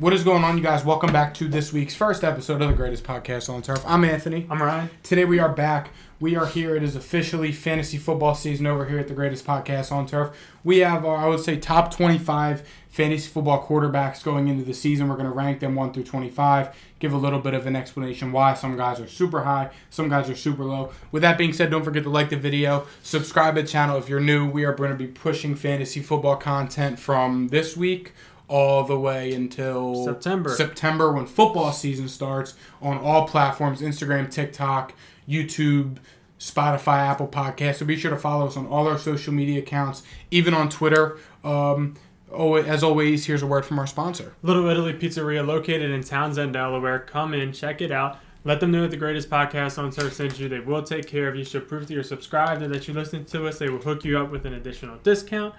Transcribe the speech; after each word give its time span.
What 0.00 0.12
is 0.12 0.24
going 0.24 0.42
on, 0.42 0.56
you 0.56 0.62
guys? 0.62 0.84
Welcome 0.84 1.12
back 1.12 1.34
to 1.34 1.46
this 1.46 1.72
week's 1.72 1.94
first 1.94 2.24
episode 2.24 2.60
of 2.60 2.68
the 2.68 2.74
greatest 2.74 3.04
podcast 3.04 3.48
on 3.48 3.62
turf. 3.62 3.80
I'm 3.86 4.04
Anthony. 4.04 4.44
I'm 4.50 4.60
Ryan. 4.60 4.90
Today 5.04 5.24
we 5.24 5.38
are 5.38 5.48
back. 5.48 5.90
We 6.18 6.34
are 6.34 6.46
here. 6.46 6.74
It 6.74 6.82
is 6.82 6.96
officially 6.96 7.52
fantasy 7.52 7.96
football 7.96 8.34
season 8.34 8.66
over 8.66 8.86
here 8.86 8.98
at 8.98 9.06
the 9.06 9.14
greatest 9.14 9.46
podcast 9.46 9.92
on 9.92 10.06
turf. 10.06 10.36
We 10.64 10.78
have, 10.78 11.04
our, 11.04 11.16
I 11.16 11.28
would 11.28 11.38
say, 11.38 11.58
top 11.58 11.94
25 11.94 12.66
fantasy 12.88 13.28
football 13.28 13.64
quarterbacks 13.64 14.24
going 14.24 14.48
into 14.48 14.64
the 14.64 14.74
season. 14.74 15.08
We're 15.08 15.14
going 15.14 15.28
to 15.28 15.32
rank 15.32 15.60
them 15.60 15.76
1 15.76 15.92
through 15.92 16.04
25, 16.04 16.74
give 16.98 17.12
a 17.12 17.16
little 17.16 17.40
bit 17.40 17.54
of 17.54 17.68
an 17.68 17.76
explanation 17.76 18.32
why 18.32 18.54
some 18.54 18.76
guys 18.76 18.98
are 18.98 19.06
super 19.06 19.44
high, 19.44 19.70
some 19.90 20.08
guys 20.08 20.28
are 20.28 20.36
super 20.36 20.64
low. 20.64 20.90
With 21.12 21.22
that 21.22 21.38
being 21.38 21.52
said, 21.52 21.70
don't 21.70 21.84
forget 21.84 22.02
to 22.02 22.10
like 22.10 22.30
the 22.30 22.36
video, 22.36 22.86
subscribe 23.04 23.54
to 23.54 23.62
the 23.62 23.68
channel 23.68 23.96
if 23.98 24.08
you're 24.08 24.18
new. 24.18 24.50
We 24.50 24.64
are 24.64 24.74
going 24.74 24.90
to 24.90 24.96
be 24.96 25.06
pushing 25.06 25.54
fantasy 25.54 26.00
football 26.00 26.36
content 26.36 26.98
from 26.98 27.48
this 27.48 27.76
week 27.76 28.12
all 28.48 28.84
the 28.84 28.98
way 28.98 29.32
until 29.32 30.04
September. 30.04 30.50
September 30.50 31.12
when 31.12 31.26
football 31.26 31.72
season 31.72 32.08
starts 32.08 32.54
on 32.82 32.98
all 32.98 33.26
platforms 33.26 33.80
Instagram, 33.80 34.30
TikTok, 34.30 34.92
YouTube, 35.28 35.98
Spotify, 36.38 36.98
Apple 36.98 37.28
Podcasts. 37.28 37.76
So 37.76 37.86
be 37.86 37.96
sure 37.96 38.10
to 38.10 38.18
follow 38.18 38.46
us 38.46 38.56
on 38.56 38.66
all 38.66 38.86
our 38.86 38.98
social 38.98 39.32
media 39.32 39.60
accounts, 39.60 40.02
even 40.30 40.52
on 40.52 40.68
Twitter. 40.68 41.18
Um, 41.42 41.94
oh, 42.30 42.56
as 42.56 42.82
always, 42.82 43.24
here's 43.26 43.42
a 43.42 43.46
word 43.46 43.64
from 43.64 43.78
our 43.78 43.86
sponsor. 43.86 44.34
Little 44.42 44.68
Italy 44.68 44.92
Pizzeria, 44.92 45.46
located 45.46 45.90
in 45.90 46.02
Townsend, 46.02 46.52
Delaware. 46.52 46.98
Come 47.00 47.32
in, 47.34 47.52
check 47.52 47.80
it 47.80 47.90
out. 47.90 48.18
Let 48.46 48.60
them 48.60 48.70
know 48.70 48.82
that 48.82 48.90
the 48.90 48.98
greatest 48.98 49.30
podcast 49.30 49.82
on 49.82 49.90
turf 49.90 50.12
sent 50.12 50.38
you. 50.38 50.50
They 50.50 50.60
will 50.60 50.82
take 50.82 51.06
care 51.06 51.28
of 51.28 51.34
you. 51.34 51.46
Show 51.46 51.60
proof 51.60 51.86
that 51.86 51.94
you're 51.94 52.02
subscribed 52.02 52.60
and 52.60 52.74
that 52.74 52.86
you 52.86 52.92
listen 52.92 53.24
to 53.24 53.48
us. 53.48 53.58
They 53.58 53.70
will 53.70 53.78
hook 53.78 54.04
you 54.04 54.18
up 54.18 54.30
with 54.30 54.44
an 54.44 54.52
additional 54.52 54.98
discount. 54.98 55.54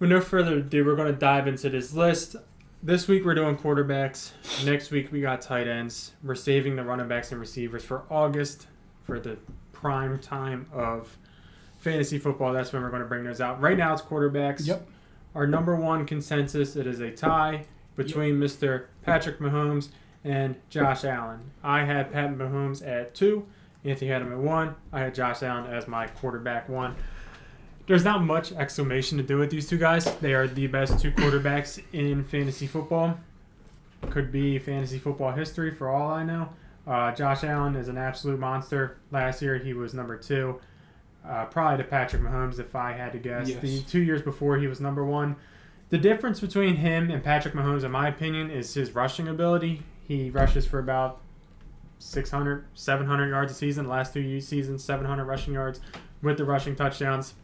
With 0.00 0.08
no 0.08 0.22
further 0.22 0.56
ado, 0.56 0.82
we're 0.82 0.96
going 0.96 1.12
to 1.12 1.18
dive 1.18 1.46
into 1.46 1.68
this 1.68 1.92
list. 1.92 2.34
This 2.82 3.06
week 3.06 3.22
we're 3.22 3.34
doing 3.34 3.58
quarterbacks. 3.58 4.30
Next 4.64 4.90
week 4.90 5.12
we 5.12 5.20
got 5.20 5.42
tight 5.42 5.68
ends. 5.68 6.12
We're 6.24 6.36
saving 6.36 6.76
the 6.76 6.82
running 6.82 7.06
backs 7.06 7.32
and 7.32 7.38
receivers 7.40 7.84
for 7.84 8.04
August 8.08 8.66
for 9.02 9.20
the 9.20 9.36
prime 9.72 10.18
time 10.18 10.66
of 10.72 11.18
fantasy 11.80 12.18
football. 12.18 12.54
That's 12.54 12.72
when 12.72 12.80
we're 12.80 12.88
going 12.88 13.02
to 13.02 13.08
bring 13.08 13.24
those 13.24 13.42
out. 13.42 13.60
Right 13.60 13.76
now 13.76 13.92
it's 13.92 14.00
quarterbacks. 14.00 14.66
Yep. 14.66 14.88
Our 15.34 15.46
number 15.46 15.76
one 15.76 16.06
consensus 16.06 16.76
it 16.76 16.86
is 16.86 17.00
a 17.00 17.10
tie 17.10 17.66
between 17.94 18.36
Mr. 18.40 18.86
Patrick 19.02 19.38
Mahomes 19.38 19.90
and 20.24 20.56
Josh 20.70 21.04
Allen. 21.04 21.50
I 21.62 21.84
had 21.84 22.10
Pat 22.10 22.30
Mahomes 22.38 22.86
at 22.86 23.14
two. 23.14 23.46
Anthony 23.84 24.10
had 24.10 24.22
him 24.22 24.32
at 24.32 24.38
one. 24.38 24.76
I 24.94 25.00
had 25.00 25.14
Josh 25.14 25.42
Allen 25.42 25.70
as 25.70 25.86
my 25.86 26.06
quarterback 26.06 26.70
one. 26.70 26.96
There's 27.90 28.04
not 28.04 28.22
much 28.22 28.52
exclamation 28.52 29.18
to 29.18 29.24
do 29.24 29.36
with 29.38 29.50
these 29.50 29.68
two 29.68 29.76
guys. 29.76 30.04
They 30.18 30.32
are 30.32 30.46
the 30.46 30.68
best 30.68 31.00
two 31.00 31.10
quarterbacks 31.10 31.82
in 31.92 32.22
fantasy 32.22 32.68
football. 32.68 33.18
Could 34.10 34.30
be 34.30 34.60
fantasy 34.60 34.96
football 34.96 35.32
history 35.32 35.72
for 35.72 35.88
all 35.88 36.08
I 36.08 36.22
know. 36.22 36.50
Uh, 36.86 37.10
Josh 37.10 37.42
Allen 37.42 37.74
is 37.74 37.88
an 37.88 37.98
absolute 37.98 38.38
monster. 38.38 38.98
Last 39.10 39.42
year 39.42 39.58
he 39.58 39.72
was 39.72 39.92
number 39.92 40.16
two. 40.16 40.60
Uh, 41.28 41.46
probably 41.46 41.82
to 41.82 41.90
Patrick 41.90 42.22
Mahomes 42.22 42.60
if 42.60 42.76
I 42.76 42.92
had 42.92 43.10
to 43.10 43.18
guess. 43.18 43.48
Yes. 43.48 43.60
The 43.60 43.80
two 43.80 44.02
years 44.02 44.22
before 44.22 44.56
he 44.56 44.68
was 44.68 44.80
number 44.80 45.04
one. 45.04 45.34
The 45.88 45.98
difference 45.98 46.38
between 46.38 46.76
him 46.76 47.10
and 47.10 47.24
Patrick 47.24 47.54
Mahomes, 47.54 47.82
in 47.82 47.90
my 47.90 48.06
opinion, 48.06 48.52
is 48.52 48.72
his 48.72 48.94
rushing 48.94 49.26
ability. 49.26 49.82
He 50.06 50.30
rushes 50.30 50.64
for 50.64 50.78
about 50.78 51.22
600, 51.98 52.66
700 52.72 53.30
yards 53.30 53.50
a 53.50 53.54
season. 53.56 53.86
The 53.86 53.90
last 53.90 54.14
two 54.14 54.40
seasons, 54.40 54.84
700 54.84 55.24
rushing 55.24 55.54
yards 55.54 55.80
with 56.22 56.36
the 56.38 56.44
rushing 56.44 56.76
touchdowns. 56.76 57.34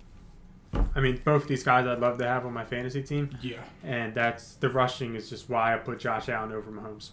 I 0.94 1.00
mean, 1.00 1.20
both 1.24 1.46
these 1.46 1.62
guys 1.62 1.86
I'd 1.86 1.98
love 2.00 2.19
to 2.19 2.27
have 2.27 2.46
on 2.46 2.52
my 2.52 2.64
fantasy 2.64 3.02
team, 3.02 3.30
Yeah. 3.42 3.58
and 3.84 4.14
that's 4.14 4.55
the 4.55 4.69
rushing 4.70 5.14
is 5.14 5.28
just 5.30 5.48
why 5.50 5.74
I 5.74 5.78
put 5.78 5.98
Josh 6.00 6.28
Allen 6.28 6.52
over 6.52 6.70
Mahomes. 6.70 7.10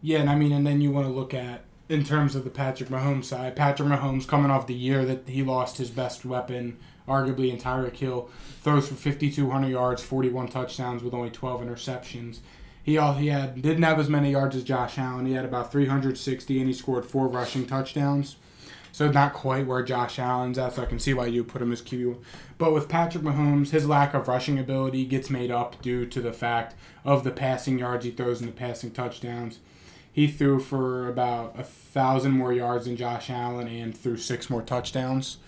Yeah, 0.00 0.18
and 0.20 0.30
I 0.30 0.36
mean, 0.36 0.52
and 0.52 0.66
then 0.66 0.80
you 0.80 0.90
want 0.90 1.06
to 1.06 1.12
look 1.12 1.34
at 1.34 1.64
in 1.88 2.04
terms 2.04 2.34
of 2.36 2.44
the 2.44 2.50
Patrick 2.50 2.88
Mahomes 2.88 3.24
side. 3.24 3.56
Patrick 3.56 3.88
Mahomes 3.88 4.26
coming 4.26 4.50
off 4.50 4.66
the 4.66 4.74
year 4.74 5.04
that 5.04 5.28
he 5.28 5.42
lost 5.42 5.78
his 5.78 5.90
best 5.90 6.24
weapon, 6.24 6.76
arguably 7.08 7.50
in 7.50 7.58
Tyreek 7.58 7.96
Hill, 7.96 8.28
throws 8.62 8.88
for 8.88 8.94
5,200 8.94 9.68
yards, 9.68 10.02
41 10.02 10.48
touchdowns 10.48 11.02
with 11.02 11.14
only 11.14 11.30
12 11.30 11.62
interceptions. 11.62 12.38
He 12.82 12.96
all 12.96 13.14
he 13.14 13.26
had 13.28 13.60
didn't 13.60 13.82
have 13.82 13.98
as 13.98 14.08
many 14.08 14.30
yards 14.30 14.56
as 14.56 14.64
Josh 14.64 14.98
Allen. 14.98 15.26
He 15.26 15.32
had 15.32 15.44
about 15.44 15.70
360, 15.72 16.58
and 16.58 16.66
he 16.68 16.72
scored 16.72 17.04
four 17.04 17.28
rushing 17.28 17.66
touchdowns. 17.66 18.36
So 18.98 19.08
not 19.08 19.32
quite 19.32 19.64
where 19.64 19.84
Josh 19.84 20.18
Allen's 20.18 20.58
at. 20.58 20.74
So 20.74 20.82
I 20.82 20.86
can 20.86 20.98
see 20.98 21.14
why 21.14 21.26
you 21.26 21.44
put 21.44 21.62
him 21.62 21.70
as 21.70 21.80
QB. 21.80 22.20
But 22.58 22.72
with 22.72 22.88
Patrick 22.88 23.22
Mahomes, 23.22 23.70
his 23.70 23.86
lack 23.86 24.12
of 24.12 24.26
rushing 24.26 24.58
ability 24.58 25.04
gets 25.04 25.30
made 25.30 25.52
up 25.52 25.80
due 25.80 26.04
to 26.06 26.20
the 26.20 26.32
fact 26.32 26.74
of 27.04 27.22
the 27.22 27.30
passing 27.30 27.78
yards 27.78 28.04
he 28.04 28.10
throws 28.10 28.40
and 28.40 28.48
the 28.48 28.52
passing 28.52 28.90
touchdowns. 28.90 29.60
He 30.12 30.26
threw 30.26 30.58
for 30.58 31.08
about 31.08 31.56
a 31.56 31.62
thousand 31.62 32.32
more 32.32 32.52
yards 32.52 32.86
than 32.86 32.96
Josh 32.96 33.30
Allen 33.30 33.68
and 33.68 33.96
threw 33.96 34.16
six 34.16 34.50
more 34.50 34.62
touchdowns. 34.62 35.38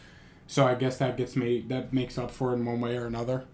So 0.47 0.65
I 0.65 0.77
guess 0.77 0.99
that 0.99 1.17
gets 1.17 1.35
made 1.35 1.71
that 1.71 1.93
makes 1.93 2.19
up 2.19 2.31
for 2.31 2.53
it 2.53 2.55
in 2.55 2.65
one 2.65 2.81
way 2.81 2.97
or 2.97 3.07
another. 3.07 3.47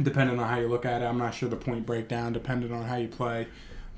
Depending 0.00 0.38
on 0.38 0.48
how 0.48 0.60
you 0.60 0.68
look 0.68 0.86
at 0.86 1.02
it, 1.02 1.06
I'm 1.06 1.18
not 1.18 1.34
sure 1.34 1.48
the 1.48 1.56
point 1.56 1.84
breakdown, 1.84 2.32
depending 2.32 2.72
on 2.72 2.84
how 2.84 2.94
you 2.94 3.08
play. 3.08 3.48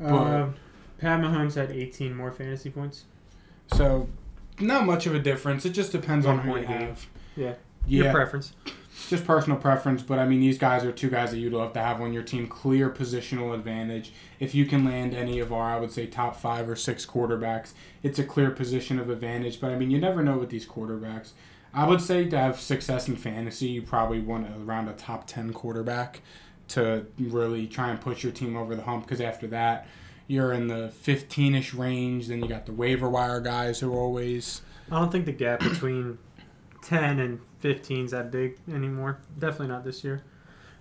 Uh, 0.03 0.49
Pat 0.97 1.21
Mahomes 1.21 1.57
had 1.57 1.71
18 1.71 2.17
more 2.17 2.33
fantasy 2.33 2.71
points. 2.71 3.05
So 3.75 4.09
not 4.61 4.87
much 4.87 5.07
of 5.07 5.15
a 5.15 5.19
difference. 5.19 5.65
It 5.65 5.71
just 5.71 5.93
depends 5.93 6.27
on 6.27 6.39
who 6.41 6.57
you 6.59 6.67
have. 6.67 7.07
Yeah. 7.37 7.55
Your 7.87 8.13
preference. 8.13 8.53
just 9.09 9.25
personal 9.25 9.59
preference, 9.59 10.03
but 10.03 10.19
I 10.19 10.27
mean, 10.27 10.41
these 10.41 10.59
guys 10.59 10.85
are 10.85 10.93
two 10.93 11.11
guys 11.11 11.31
that 11.33 11.39
you'd 11.39 11.53
love 11.53 11.73
to 11.73 11.81
have 11.81 12.01
on 12.01 12.13
your 12.13 12.23
team. 12.23 12.47
Clear 12.47 12.91
positional 12.91 13.55
advantage. 13.55 14.13
If 14.39 14.55
you 14.55 14.67
can 14.67 14.85
land 14.85 15.15
any 15.15 15.41
of 15.41 15.53
our, 15.53 15.75
I 15.75 15.81
would 15.81 15.91
say, 15.91 16.07
top 16.07 16.37
five 16.37 16.69
or 16.69 16.77
six 16.77 17.05
quarterbacks, 17.05 17.73
it's 18.03 18.19
a 18.19 18.25
clear 18.25 18.51
position 18.51 18.99
of 18.99 19.11
advantage. 19.11 19.61
But 19.61 19.73
I 19.73 19.77
mean, 19.77 19.91
you 19.91 19.99
never 19.99 20.23
know 20.23 20.39
with 20.39 20.51
these 20.51 20.67
quarterbacks. 20.67 21.31
I 21.75 21.87
would 21.87 22.01
say 22.01 22.29
to 22.29 22.39
have 22.39 22.61
success 22.61 23.09
in 23.09 23.17
fantasy, 23.17 23.67
you 23.67 23.83
probably 23.83 24.21
want 24.21 24.47
around 24.65 24.89
a 24.89 24.93
top 24.93 25.27
10 25.27 25.53
quarterback 25.55 26.21
to 26.69 27.07
really 27.19 27.67
try 27.67 27.91
and 27.91 28.01
push 28.01 28.23
your 28.23 28.33
team 28.33 28.57
over 28.57 28.75
the 28.75 28.83
hump 28.83 29.05
because 29.05 29.21
after 29.21 29.47
that, 29.49 29.87
you're 30.33 30.53
in 30.55 30.67
the 30.69 30.89
15 30.89 31.55
ish 31.55 31.75
range. 31.75 32.29
Then 32.29 32.41
you 32.43 32.49
got 32.49 32.65
the 32.65 32.73
waiver 32.73 33.09
wire 33.11 33.41
guys 33.41 33.81
who 33.81 33.93
are 33.93 33.99
always. 33.99 34.63
I 34.91 34.99
don't 34.99 35.13
think 35.13 35.27
the 35.27 35.33
gap 35.33 35.61
between 35.73 36.19
10 36.83 37.21
and 37.21 37.41
15 37.61 38.07
is 38.07 38.11
that 38.13 38.31
big 38.31 38.57
anymore. 38.73 39.19
Definitely 39.39 39.69
not 39.69 39.85
this 39.85 40.03
year. 40.03 40.23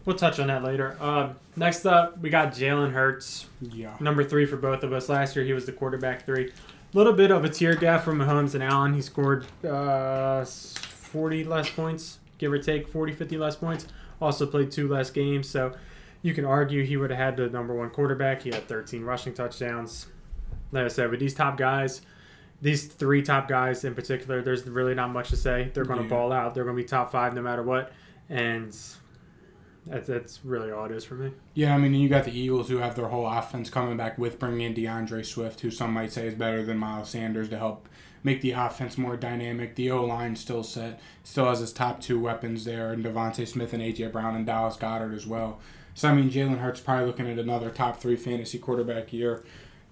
We'll 0.06 0.16
touch 0.16 0.40
on 0.40 0.48
that 0.48 0.64
later. 0.64 0.98
Um, 1.00 1.36
next 1.56 1.86
up, 1.86 2.18
we 2.20 2.30
got 2.30 2.54
Jalen 2.54 2.92
Hurts, 2.94 3.46
Yeah. 3.62 3.96
number 4.00 4.24
three 4.24 4.46
for 4.48 4.58
both 4.58 4.84
of 4.84 4.94
us. 4.94 5.10
Last 5.10 5.36
year, 5.36 5.46
he 5.46 5.54
was 5.54 5.66
the 5.68 5.74
quarterback 5.74 6.26
three. 6.26 6.48
A 6.94 6.98
little 6.98 7.14
bit 7.14 7.30
of 7.30 7.46
a 7.46 7.50
tier 7.50 7.76
gap 7.76 8.04
from 8.04 8.18
Mahomes 8.18 8.56
and 8.56 8.64
Allen. 8.64 8.94
He 8.96 9.02
scored 9.02 9.46
uh, 9.64 10.44
40 10.44 11.44
less 11.44 11.70
points, 11.70 12.20
give 12.40 12.52
or 12.52 12.58
take 12.58 12.88
40, 12.88 13.14
50 13.14 13.38
less 13.38 13.56
points. 13.56 13.86
Also 14.20 14.46
played 14.48 14.72
two 14.72 14.88
less 14.88 15.10
games, 15.12 15.48
so 15.48 15.74
you 16.22 16.34
can 16.34 16.46
argue 16.46 16.84
he 16.84 16.98
would 16.98 17.10
have 17.10 17.20
had 17.20 17.38
the 17.38 17.50
number 17.50 17.74
one 17.74 17.90
quarterback. 17.90 18.42
He 18.42 18.50
had 18.50 18.68
13 18.68 19.04
rushing 19.04 19.34
touchdowns. 19.34 20.08
Like 20.72 20.86
I 20.86 20.88
said, 20.88 21.10
with 21.12 21.20
these 21.20 21.34
top 21.34 21.58
guys, 21.58 22.02
these 22.62 22.86
three 22.86 23.22
top 23.24 23.48
guys 23.48 23.84
in 23.84 23.96
particular, 23.96 24.42
there's 24.42 24.68
really 24.68 24.94
not 24.94 25.10
much 25.12 25.30
to 25.30 25.38
say. 25.38 25.72
They're 25.74 25.84
going 25.86 25.98
to 26.00 26.04
Yeah. 26.06 26.10
ball 26.10 26.32
out. 26.32 26.54
They're 26.54 26.64
going 26.64 26.78
to 26.78 26.82
be 26.84 26.88
top 26.88 27.12
five 27.12 27.34
no 27.34 27.42
matter 27.42 27.64
what, 27.64 27.92
and 28.30 28.76
that's, 29.88 30.06
that's 30.08 30.46
really 30.46 30.72
all 30.72 30.86
it 30.86 30.92
is 30.92 31.04
for 31.04 31.16
me. 31.16 31.32
Yeah, 31.56 31.74
I 31.74 31.78
mean, 31.80 31.96
you 31.96 32.08
got 32.08 32.26
the 32.26 32.38
Eagles 32.38 32.70
who 32.70 32.78
have 32.78 32.96
their 32.96 33.08
whole 33.08 33.26
offense 33.28 33.70
coming 33.70 33.98
back 33.98 34.18
with 34.18 34.38
bringing 34.38 34.62
in 34.62 34.74
D'Andre 34.76 35.24
Swift, 35.24 35.62
who 35.62 35.72
some 35.72 35.92
might 35.92 36.12
say 36.12 36.28
is 36.28 36.36
better 36.36 36.64
than 36.64 36.78
Miles 36.78 37.10
Sanders 37.10 37.50
to 37.50 37.58
help 37.58 37.90
make 38.24 38.42
the 38.42 38.52
offense 38.52 38.96
more 38.98 39.18
dynamic. 39.18 39.74
The 39.76 39.90
O 39.90 40.06
line 40.06 40.36
still 40.36 40.62
set, 40.64 41.00
still 41.24 41.48
has 41.50 41.60
his 41.60 41.74
top 41.74 42.00
two 42.00 42.20
weapons 42.20 42.64
there, 42.64 42.94
and 42.94 43.04
DeVonta 43.04 43.48
Smith 43.48 43.74
and 43.74 43.82
AJ 43.82 44.12
Brown 44.12 44.36
and 44.36 44.46
Dallas 44.46 44.78
Goedert 44.78 45.16
as 45.16 45.26
well. 45.26 45.60
So 45.94 46.10
I 46.10 46.14
mean, 46.14 46.30
Jalen 46.30 46.60
Hurts 46.60 46.80
probably 46.80 47.06
looking 47.06 47.30
at 47.30 47.40
another 47.40 47.70
top 47.70 48.00
three 48.00 48.16
fantasy 48.16 48.58
quarterback 48.58 49.12
year. 49.14 49.44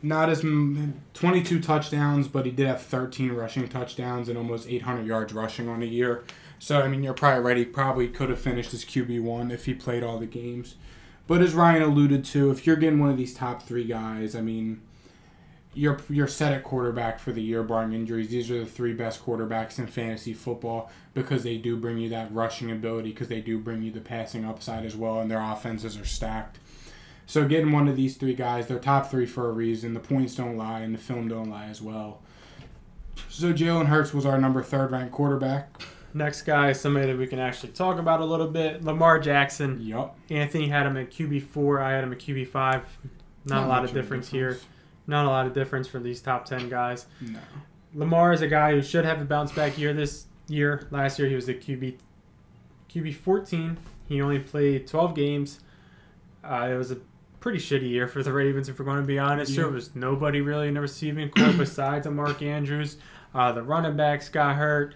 Not 0.01 0.29
as 0.29 0.39
22 0.41 1.59
touchdowns, 1.59 2.29
but 2.29 2.45
he 2.45 2.51
did 2.51 2.67
have 2.67 2.81
13 2.81 3.33
rushing 3.33 3.67
touchdowns 3.67 4.29
and 4.29 4.37
almost 4.37 4.69
800 4.69 5.05
yards 5.05 5.33
rushing 5.33 5.67
on 5.67 5.81
the 5.81 5.87
year. 5.89 6.23
So 6.57 6.81
I 6.81 6.87
mean, 6.87 7.03
you're 7.03 7.13
probably 7.13 7.43
ready. 7.43 7.65
Probably 7.65 8.07
could 8.07 8.29
have 8.29 8.39
finished 8.39 8.73
as 8.73 8.85
QB 8.85 9.21
one 9.21 9.51
if 9.51 9.65
he 9.65 9.73
played 9.73 10.03
all 10.03 10.17
the 10.17 10.25
games. 10.25 10.75
But 11.27 11.41
as 11.41 11.53
Ryan 11.53 11.83
alluded 11.83 12.25
to, 12.25 12.49
if 12.49 12.65
you're 12.65 12.75
getting 12.75 12.99
one 12.99 13.09
of 13.09 13.17
these 13.17 13.35
top 13.35 13.61
three 13.61 13.83
guys, 13.83 14.35
I 14.35 14.41
mean, 14.41 14.81
you're 15.73 15.99
you're 16.09 16.27
set 16.27 16.51
at 16.51 16.63
quarterback 16.63 17.19
for 17.19 17.31
the 17.31 17.41
year, 17.41 17.63
barring 17.63 17.93
injuries. 17.93 18.29
These 18.29 18.49
are 18.51 18.59
the 18.59 18.65
three 18.65 18.93
best 18.93 19.23
quarterbacks 19.23 19.77
in 19.79 19.87
fantasy 19.87 20.33
football 20.33 20.91
because 21.13 21.43
they 21.43 21.57
do 21.57 21.77
bring 21.77 21.97
you 21.97 22.09
that 22.09 22.33
rushing 22.33 22.71
ability, 22.71 23.09
because 23.09 23.27
they 23.27 23.41
do 23.41 23.59
bring 23.59 23.83
you 23.83 23.91
the 23.91 24.01
passing 24.01 24.45
upside 24.45 24.85
as 24.85 24.95
well, 24.95 25.19
and 25.19 25.29
their 25.29 25.41
offenses 25.41 25.97
are 25.97 26.05
stacked. 26.05 26.59
So 27.25 27.47
getting 27.47 27.71
one 27.71 27.87
of 27.87 27.95
these 27.95 28.17
three 28.17 28.33
guys, 28.33 28.67
they're 28.67 28.79
top 28.79 29.11
three 29.11 29.27
for 29.27 29.49
a 29.49 29.51
reason. 29.51 29.93
The 29.93 29.99
points 29.99 30.35
don't 30.35 30.57
lie, 30.57 30.79
and 30.79 30.93
the 30.93 30.99
film 30.99 31.27
don't 31.27 31.49
lie 31.49 31.67
as 31.67 31.81
well. 31.81 32.21
So 33.29 33.53
Jalen 33.53 33.85
Hurts 33.85 34.13
was 34.13 34.25
our 34.25 34.39
number 34.39 34.63
third 34.63 34.91
ranked 34.91 35.11
quarterback. 35.13 35.81
Next 36.13 36.41
guy 36.41 36.71
is 36.71 36.79
somebody 36.79 37.05
that 37.05 37.17
we 37.17 37.27
can 37.27 37.37
actually 37.37 37.73
talk 37.73 37.99
about 37.99 38.19
a 38.19 38.25
little 38.25 38.47
bit. 38.47 38.83
Lamar 38.83 39.19
Jackson. 39.19 39.79
Yup. 39.79 40.17
Anthony 40.31 40.67
had 40.67 40.87
him 40.87 40.97
at 40.97 41.11
QB 41.11 41.43
four. 41.43 41.79
I 41.79 41.91
had 41.91 42.03
him 42.03 42.11
at 42.11 42.19
QB 42.19 42.47
five. 42.47 42.81
Not, 43.45 43.65
a 43.65 43.67
lot 43.67 43.85
of 43.85 43.93
difference 43.93 44.29
here. 44.29 44.59
Not 45.09 45.25
a 45.25 45.29
lot 45.29 45.47
of 45.47 45.53
difference 45.53 45.87
for 45.87 45.99
these 45.99 46.21
top 46.21 46.45
10 46.45 46.69
guys. 46.69 47.07
No. 47.19 47.39
Lamar 47.95 48.31
is 48.31 48.41
a 48.41 48.47
guy 48.47 48.73
who 48.73 48.81
should 48.83 49.05
have 49.05 49.19
a 49.19 49.25
bounce 49.25 49.51
back 49.51 49.75
year 49.75 49.91
this 49.91 50.27
year. 50.47 50.87
Last 50.91 51.17
year 51.17 51.27
he 51.27 51.33
was 51.33 51.49
a 51.49 51.55
QB 51.55 51.97
QB 52.93 53.15
14. 53.15 53.77
He 54.07 54.21
only 54.21 54.37
played 54.37 54.87
12 54.87 55.15
games. 55.15 55.61
Uh, 56.43 56.69
it 56.71 56.75
was 56.75 56.91
a 56.91 56.97
pretty 57.39 57.57
shitty 57.57 57.89
year 57.89 58.07
for 58.07 58.21
the 58.21 58.31
Ravens, 58.31 58.69
if 58.69 58.77
we're 58.77 58.85
going 58.85 59.01
to 59.01 59.03
be 59.03 59.17
honest. 59.17 59.51
Yeah. 59.51 59.63
There 59.63 59.71
was 59.71 59.95
nobody 59.95 60.41
really 60.41 60.67
in 60.67 60.75
the 60.75 60.81
receiving 60.81 61.29
core 61.29 61.53
besides 61.57 62.05
a 62.05 62.11
Mark 62.11 62.43
Andrews. 62.43 62.97
Uh, 63.33 63.51
the 63.51 63.63
running 63.63 63.97
backs 63.97 64.29
got 64.29 64.57
hurt. 64.57 64.95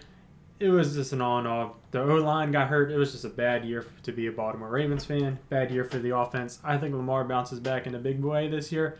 It 0.60 0.70
was 0.70 0.94
just 0.94 1.12
an 1.12 1.20
all 1.20 1.40
in 1.40 1.46
all. 1.46 1.76
The 1.90 2.00
O 2.00 2.16
line 2.16 2.52
got 2.52 2.68
hurt. 2.68 2.92
It 2.92 2.96
was 2.96 3.10
just 3.10 3.24
a 3.24 3.28
bad 3.28 3.64
year 3.64 3.84
to 4.04 4.12
be 4.12 4.28
a 4.28 4.32
Baltimore 4.32 4.70
Ravens 4.70 5.04
fan. 5.04 5.40
Bad 5.48 5.72
year 5.72 5.84
for 5.84 5.98
the 5.98 6.16
offense. 6.16 6.60
I 6.62 6.78
think 6.78 6.94
Lamar 6.94 7.24
bounces 7.24 7.58
back 7.58 7.88
in 7.88 7.96
a 7.96 7.98
big 7.98 8.22
way 8.22 8.46
this 8.48 8.70
year. 8.70 8.96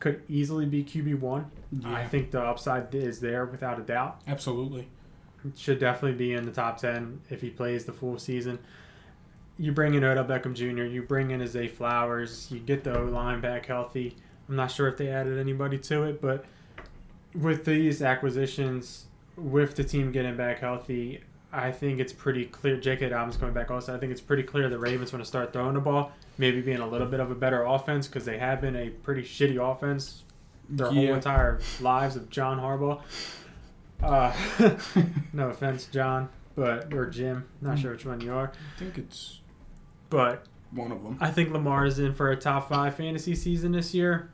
Could 0.00 0.22
easily 0.28 0.66
be 0.66 0.84
QB 0.84 1.20
one. 1.20 1.50
Yeah. 1.72 1.94
I 1.94 2.06
think 2.06 2.30
the 2.30 2.40
upside 2.40 2.94
is 2.94 3.20
there 3.20 3.46
without 3.46 3.78
a 3.78 3.82
doubt. 3.82 4.20
Absolutely. 4.26 4.88
Should 5.56 5.78
definitely 5.78 6.16
be 6.16 6.32
in 6.32 6.44
the 6.44 6.52
top 6.52 6.78
10 6.78 7.20
if 7.30 7.40
he 7.40 7.50
plays 7.50 7.84
the 7.84 7.92
full 7.92 8.18
season. 8.18 8.58
You 9.58 9.72
bring 9.72 9.94
in 9.94 10.02
Odell 10.02 10.24
Beckham 10.24 10.54
Jr., 10.54 10.84
you 10.84 11.02
bring 11.02 11.30
in 11.30 11.46
Zay 11.46 11.68
Flowers, 11.68 12.50
you 12.50 12.58
get 12.58 12.82
the 12.82 12.98
O 12.98 13.04
line 13.04 13.40
back 13.40 13.66
healthy. 13.66 14.16
I'm 14.48 14.56
not 14.56 14.70
sure 14.70 14.88
if 14.88 14.96
they 14.96 15.08
added 15.08 15.38
anybody 15.38 15.78
to 15.78 16.04
it, 16.04 16.20
but 16.20 16.44
with 17.34 17.64
these 17.64 18.02
acquisitions, 18.02 19.06
with 19.36 19.76
the 19.76 19.84
team 19.84 20.12
getting 20.12 20.36
back 20.36 20.58
healthy, 20.58 21.22
I 21.52 21.70
think 21.70 22.00
it's 22.00 22.12
pretty 22.12 22.46
clear. 22.46 22.76
J.K. 22.76 23.10
Dobbins 23.10 23.36
coming 23.36 23.54
back 23.54 23.70
also. 23.70 23.94
I 23.94 23.98
think 23.98 24.12
it's 24.12 24.20
pretty 24.20 24.42
clear 24.42 24.68
the 24.68 24.78
Ravens 24.78 25.12
want 25.12 25.24
to 25.24 25.28
start 25.28 25.52
throwing 25.52 25.74
the 25.74 25.80
ball, 25.80 26.12
maybe 26.38 26.60
being 26.60 26.80
a 26.80 26.86
little 26.86 27.06
bit 27.06 27.20
of 27.20 27.30
a 27.30 27.34
better 27.34 27.64
offense 27.64 28.06
because 28.06 28.24
they 28.24 28.38
have 28.38 28.60
been 28.60 28.76
a 28.76 28.90
pretty 28.90 29.22
shitty 29.22 29.56
offense 29.58 30.24
their 30.68 30.90
whole 30.90 31.14
entire 31.14 31.60
lives 31.80 32.16
of 32.16 32.30
John 32.30 32.58
Harbaugh. 32.58 33.00
Uh, 34.02 34.32
no 35.32 35.48
offense, 35.48 35.86
John, 35.86 36.28
but 36.54 36.92
or 36.92 37.06
Jim. 37.06 37.46
Not 37.60 37.78
sure 37.78 37.92
which 37.92 38.04
one 38.04 38.20
you 38.20 38.32
are, 38.32 38.52
I 38.76 38.78
think 38.78 38.98
it's 38.98 39.40
but 40.10 40.46
one 40.70 40.92
of 40.92 41.02
them. 41.02 41.18
I 41.20 41.30
think 41.30 41.52
Lamar 41.52 41.86
is 41.86 41.98
in 41.98 42.14
for 42.14 42.30
a 42.30 42.36
top 42.36 42.68
five 42.68 42.94
fantasy 42.94 43.34
season 43.34 43.72
this 43.72 43.94
year, 43.94 44.30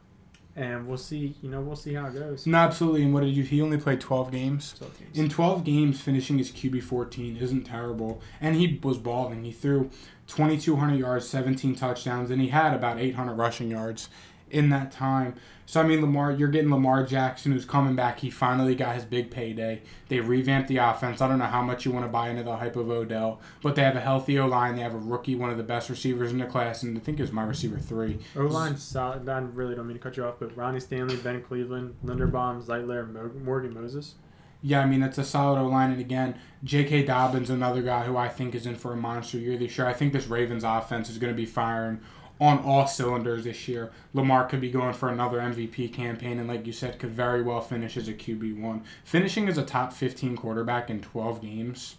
and 0.56 0.86
we'll 0.86 0.98
see. 0.98 1.36
You 1.42 1.50
know, 1.50 1.60
we'll 1.60 1.76
see 1.76 1.94
how 1.94 2.06
it 2.06 2.14
goes. 2.14 2.46
No, 2.46 2.58
absolutely. 2.58 3.02
And 3.04 3.14
what 3.14 3.22
did 3.22 3.34
you? 3.34 3.44
He 3.44 3.62
only 3.62 3.78
played 3.78 4.00
12 4.00 4.30
games. 4.32 4.74
So, 4.78 4.86
In 5.14 5.28
12 5.28 5.64
games, 5.64 6.00
finishing 6.00 6.38
his 6.38 6.50
QB 6.50 6.82
14 6.82 7.36
isn't 7.36 7.64
terrible. 7.64 8.20
And 8.40 8.56
he 8.56 8.78
was 8.82 8.98
balling. 8.98 9.44
He 9.44 9.52
threw 9.52 9.90
2,200 10.30 10.98
yards, 10.98 11.28
17 11.28 11.74
touchdowns, 11.74 12.30
and 12.30 12.40
he 12.40 12.48
had 12.48 12.72
about 12.72 12.98
800 12.98 13.34
rushing 13.34 13.70
yards 13.70 14.08
in 14.50 14.70
that 14.70 14.90
time. 14.92 15.34
So, 15.66 15.80
I 15.80 15.84
mean, 15.84 16.00
Lamar, 16.00 16.32
you're 16.32 16.48
getting 16.48 16.70
Lamar 16.70 17.04
Jackson 17.04 17.52
who's 17.52 17.64
coming 17.64 17.94
back. 17.94 18.18
He 18.18 18.28
finally 18.28 18.74
got 18.74 18.96
his 18.96 19.04
big 19.04 19.30
payday. 19.30 19.82
They 20.08 20.18
revamped 20.18 20.68
the 20.68 20.78
offense. 20.78 21.20
I 21.20 21.28
don't 21.28 21.38
know 21.38 21.44
how 21.44 21.62
much 21.62 21.84
you 21.84 21.92
want 21.92 22.04
to 22.06 22.10
buy 22.10 22.28
into 22.28 22.42
the 22.42 22.56
hype 22.56 22.74
of 22.74 22.90
Odell, 22.90 23.40
but 23.62 23.76
they 23.76 23.82
have 23.82 23.94
a 23.94 24.00
healthy 24.00 24.36
O 24.40 24.46
line. 24.46 24.74
They 24.74 24.82
have 24.82 24.94
a 24.94 24.98
rookie, 24.98 25.36
one 25.36 25.50
of 25.50 25.56
the 25.56 25.62
best 25.62 25.88
receivers 25.88 26.32
in 26.32 26.38
the 26.38 26.46
class, 26.46 26.82
and 26.82 26.96
I 26.96 27.00
think 27.00 27.20
it's 27.20 27.30
my 27.30 27.44
receiver 27.44 27.78
three. 27.78 28.18
O 28.34 28.42
line 28.42 28.76
solid. 28.76 29.28
I 29.28 29.38
really 29.38 29.76
don't 29.76 29.86
mean 29.86 29.96
to 29.96 30.02
cut 30.02 30.16
you 30.16 30.24
off, 30.24 30.40
but 30.40 30.56
Ronnie 30.56 30.80
Stanley, 30.80 31.16
Ben 31.16 31.40
Cleveland, 31.40 31.94
Linderbaum, 32.04 32.64
Zeitler, 32.64 33.40
Morgan 33.44 33.72
Moses. 33.72 34.16
Yeah, 34.62 34.80
I 34.80 34.86
mean 34.86 35.00
that's 35.00 35.18
a 35.18 35.24
solid 35.24 35.58
O 35.58 35.66
line, 35.66 35.90
and 35.90 36.00
again, 36.00 36.38
J.K. 36.64 37.04
Dobbins, 37.04 37.48
another 37.48 37.82
guy 37.82 38.04
who 38.04 38.16
I 38.16 38.28
think 38.28 38.54
is 38.54 38.66
in 38.66 38.76
for 38.76 38.92
a 38.92 38.96
monster 38.96 39.38
year 39.38 39.56
this 39.56 39.78
year. 39.78 39.86
I 39.86 39.94
think 39.94 40.12
this 40.12 40.26
Ravens 40.26 40.64
offense 40.64 41.08
is 41.08 41.18
going 41.18 41.32
to 41.32 41.36
be 41.36 41.46
firing 41.46 42.00
on 42.40 42.58
all 42.60 42.86
cylinders 42.86 43.44
this 43.44 43.68
year. 43.68 43.90
Lamar 44.12 44.46
could 44.46 44.60
be 44.60 44.70
going 44.70 44.94
for 44.94 45.08
another 45.08 45.38
MVP 45.38 45.92
campaign, 45.92 46.38
and 46.38 46.48
like 46.48 46.66
you 46.66 46.72
said, 46.72 46.98
could 46.98 47.10
very 47.10 47.42
well 47.42 47.60
finish 47.60 47.96
as 47.96 48.08
a 48.08 48.14
QB 48.14 48.60
one, 48.60 48.84
finishing 49.04 49.48
as 49.48 49.56
a 49.56 49.64
top 49.64 49.92
fifteen 49.92 50.36
quarterback 50.36 50.90
in 50.90 51.00
twelve 51.00 51.40
games. 51.40 51.96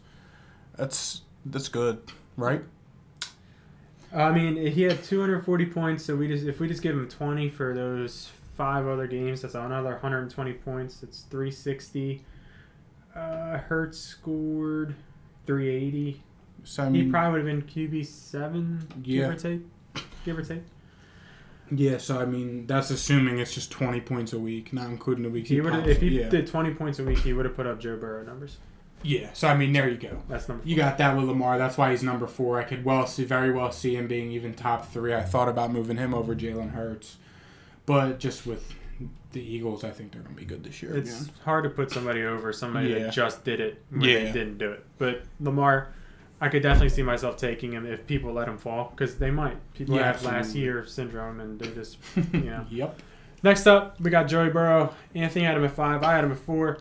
That's 0.78 1.22
that's 1.46 1.68
good, 1.68 2.02
right? 2.38 2.64
I 4.14 4.32
mean, 4.32 4.58
he 4.68 4.82
had 4.82 5.04
240 5.04 5.66
points, 5.68 6.04
so 6.06 6.16
we 6.16 6.28
just 6.28 6.46
if 6.46 6.60
we 6.60 6.68
just 6.68 6.82
give 6.82 6.96
him 6.96 7.08
20 7.08 7.50
for 7.50 7.74
those 7.74 8.30
five 8.58 8.86
other 8.86 9.08
games, 9.08 9.42
that's 9.42 9.56
another 9.56 9.92
120 9.92 10.54
points. 10.54 11.02
It's 11.02 11.22
360. 11.22 12.24
Uh, 13.16 13.58
Hurts 13.58 13.98
scored 14.00 14.96
380. 15.46 16.22
So 16.64 16.84
I 16.84 16.90
He 16.92 17.10
probably 17.10 17.42
would 17.42 17.50
have 17.50 17.60
been 17.68 17.68
QB 17.90 18.06
seven, 18.06 18.88
Yeah. 19.04 19.28
give 19.28 19.30
or 19.32 19.36
take. 19.36 19.62
Give 20.26 20.38
or 20.38 20.44
take. 20.44 20.62
yeah. 21.72 21.98
So 21.98 22.20
I 22.20 22.26
mean, 22.26 22.68
that's 22.68 22.92
assuming 22.92 23.40
it's 23.40 23.54
just 23.54 23.72
twenty 23.72 24.00
points 24.00 24.32
a 24.34 24.40
week, 24.40 24.72
not 24.72 24.88
including 24.90 25.24
the 25.24 25.30
weeks 25.30 25.50
He 25.50 25.60
would 25.60 25.88
if 25.88 26.00
he 26.02 26.20
yeah. 26.20 26.30
did 26.30 26.46
20 26.48 26.74
points 26.76 27.00
a 27.00 27.04
week, 27.04 27.20
he 27.20 27.34
would 27.34 27.46
have 27.46 27.56
put 27.56 27.66
up 27.66 27.80
Joe 27.80 27.98
Burrow 27.98 28.24
numbers. 28.24 28.58
yeah. 29.02 29.30
So 29.34 29.48
I 29.48 29.58
mean, 29.58 29.74
there 29.74 29.90
you 29.90 29.98
go. 29.98 30.22
That's 30.30 30.48
number. 30.48 30.64
You 30.68 30.76
got 30.76 31.00
that 31.00 31.18
with 31.18 31.26
Lamar. 31.26 31.58
That's 31.58 31.78
why 31.78 31.90
he's 31.92 32.04
number 32.04 32.28
four. 32.28 32.60
I 32.60 32.64
could 32.64 32.86
well 32.86 33.08
see, 33.08 33.26
very 33.26 33.52
well 33.52 33.72
see 33.72 33.96
him 33.96 34.08
being 34.08 34.32
even 34.32 34.54
top 34.54 34.92
three. 34.92 35.14
I 35.16 35.24
thought 35.24 35.50
about 35.50 35.72
moving 35.72 35.98
him 35.98 36.14
over 36.14 36.36
Jalen 36.36 36.74
Hurts, 36.74 37.18
but 37.88 38.20
just 38.20 38.46
with 38.46 38.76
the 39.32 39.42
Eagles, 39.42 39.84
I 39.84 39.92
think 39.92 40.12
they're 40.12 40.22
going 40.22 40.36
to 40.36 40.40
be 40.42 40.46
good 40.46 40.64
this 40.64 40.82
year. 40.84 40.96
It's 40.96 41.22
again. 41.22 41.34
hard 41.46 41.64
to 41.64 41.70
put 41.70 41.92
somebody 41.92 42.24
over 42.24 42.52
somebody 42.52 42.90
Yeah. 42.90 43.00
that 43.04 43.14
just 43.14 43.44
did 43.46 43.60
it 43.60 43.82
when 43.90 44.02
Yeah. 44.02 44.24
they 44.26 44.32
didn't 44.32 44.58
do 44.58 44.72
it. 44.72 44.86
But 44.98 45.24
Lamar, 45.40 45.90
I 46.42 46.50
could 46.50 46.64
definitely 46.64 46.90
see 46.90 47.04
myself 47.04 47.38
taking 47.38 47.72
him 47.72 47.86
if 47.86 48.06
people 48.08 48.34
let 48.34 48.48
him 48.48 48.58
fall 48.58 48.92
because 48.96 49.18
they 49.18 49.32
might. 49.32 49.58
People 49.74 49.96
Yeah, 49.96 50.08
have 50.12 50.24
last 50.24 50.56
year 50.56 50.86
syndrome 50.86 51.40
and 51.40 51.60
they 51.60 51.72
just 51.72 51.98
you 52.34 52.42
know. 52.42 52.66
yep. 52.70 53.00
Next 53.44 53.66
up, 53.68 54.00
we 54.00 54.10
got 54.12 54.28
Joey 54.28 54.50
Burrow. 54.50 54.94
Anthony 55.16 55.46
had 55.46 55.56
him 55.58 55.64
at 55.64 55.72
five. 55.72 56.04
I 56.04 56.14
had 56.14 56.24
him 56.24 56.32
at 56.32 56.38
four. 56.40 56.78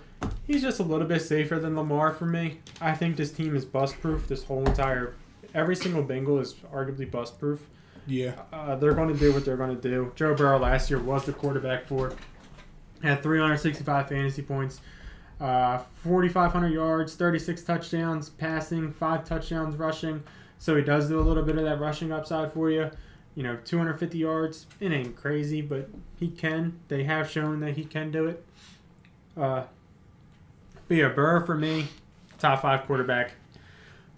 He's 0.47 0.61
just 0.61 0.81
a 0.81 0.83
little 0.83 1.07
bit 1.07 1.23
safer 1.23 1.59
than 1.59 1.75
Lamar 1.77 2.13
for 2.13 2.27
me. 2.27 2.59
I 2.81 2.93
think 2.95 3.17
this 3.17 3.33
team 3.33 3.55
is 3.57 3.65
bust 3.65 3.99
proof. 4.01 4.29
This 4.29 4.45
whole 4.45 4.67
entire, 4.67 5.15
every 5.55 5.75
single 5.77 6.03
Bengal 6.03 6.39
is 6.39 6.55
arguably 6.75 7.11
bust 7.11 7.39
proof. 7.39 7.67
Yeah. 8.11 8.33
Uh, 8.53 8.75
they're 8.75 8.93
going 8.93 9.13
to 9.13 9.19
do 9.19 9.33
what 9.33 9.45
they're 9.45 9.57
going 9.57 9.75
to 9.75 9.81
do. 9.81 10.13
Joe 10.17 10.35
Burrow 10.35 10.59
last 10.59 10.91
year 10.91 10.99
was 10.99 11.25
the 11.25 11.33
quarterback 11.33 11.87
for 11.87 12.09
it. 12.09 12.19
Had 13.03 13.23
365 13.23 14.09
fantasy 14.09 14.43
points, 14.43 14.81
uh, 15.41 15.79
4,500 16.03 16.69
yards, 16.69 17.15
36 17.15 17.63
touchdowns 17.63 18.29
passing, 18.29 18.93
five 18.93 19.25
touchdowns 19.25 19.77
rushing. 19.77 20.23
So 20.59 20.77
he 20.77 20.83
does 20.83 21.09
do 21.09 21.21
a 21.21 21.23
little 21.23 21.45
bit 21.45 21.57
of 21.57 21.65
that 21.65 21.81
rushing 21.81 22.11
upside 22.11 22.53
for 22.53 22.69
you. 22.69 22.91
You 23.37 23.45
know, 23.45 23.57
250 23.65 24.19
yards. 24.19 24.67
It 24.81 24.93
ain't 24.93 25.15
crazy, 25.15 25.63
but 25.63 25.89
he 26.19 26.29
can. 26.29 26.81
They 26.89 27.05
have 27.05 27.31
shown 27.31 27.61
that 27.61 27.77
he 27.77 27.85
can 27.85 28.11
do 28.11 28.27
it. 28.27 28.45
Uh, 29.37 29.63
but 30.89 30.97
yeah, 30.97 31.09
Burrow 31.09 31.47
for 31.47 31.55
me, 31.55 31.87
top 32.39 32.61
five 32.61 32.87
quarterback. 32.87 33.33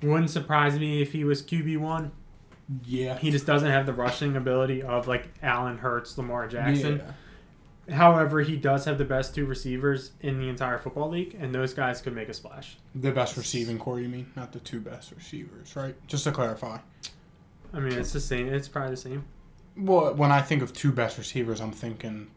Wouldn't 0.03 0.31
surprise 0.31 0.79
me 0.79 1.03
if 1.03 1.13
he 1.13 1.23
was 1.23 1.43
QB 1.43 1.77
one. 1.77 2.11
Yeah. 2.85 3.19
He 3.19 3.31
just 3.31 3.47
doesn't 3.47 3.71
have 3.71 3.87
the 3.87 3.93
rushing 3.93 4.37
ability 4.37 4.83
of 4.83 5.09
like 5.09 5.29
Allen 5.43 5.79
Hurts, 5.79 6.17
Lamar 6.17 6.49
Jackson. 6.49 6.99
Yeah. 6.99 7.95
However, 7.95 8.41
he 8.43 8.57
does 8.57 8.85
have 8.85 8.97
the 8.99 9.05
best 9.05 9.35
two 9.35 9.45
receivers 9.45 10.13
in 10.21 10.39
the 10.39 10.49
entire 10.49 10.79
football 10.79 11.11
league, 11.11 11.37
and 11.41 11.53
those 11.53 11.75
guys 11.75 12.01
could 12.01 12.15
make 12.15 12.29
a 12.29 12.35
splash. 12.35 12.77
The 12.95 13.11
best 13.11 13.37
receiving 13.37 13.79
core, 13.79 13.99
you 13.99 14.09
mean? 14.09 14.31
Not 14.37 14.53
the 14.53 14.61
two 14.61 14.81
best 14.81 15.11
receivers, 15.11 15.75
right? 15.75 15.97
Just 16.07 16.25
to 16.25 16.33
clarify. 16.33 16.79
I 17.73 17.81
mean, 17.81 17.95
it's 17.95 18.13
the 18.13 18.21
same. 18.21 18.49
It's 18.49 18.69
probably 18.69 18.93
the 18.93 18.97
same. 18.99 19.25
Well, 19.77 20.15
when 20.15 20.31
I 20.31 20.43
think 20.43 20.63
of 20.63 20.73
two 20.73 20.93
best 20.93 21.19
receivers, 21.19 21.61
I'm 21.61 21.73
thinking 21.73 22.31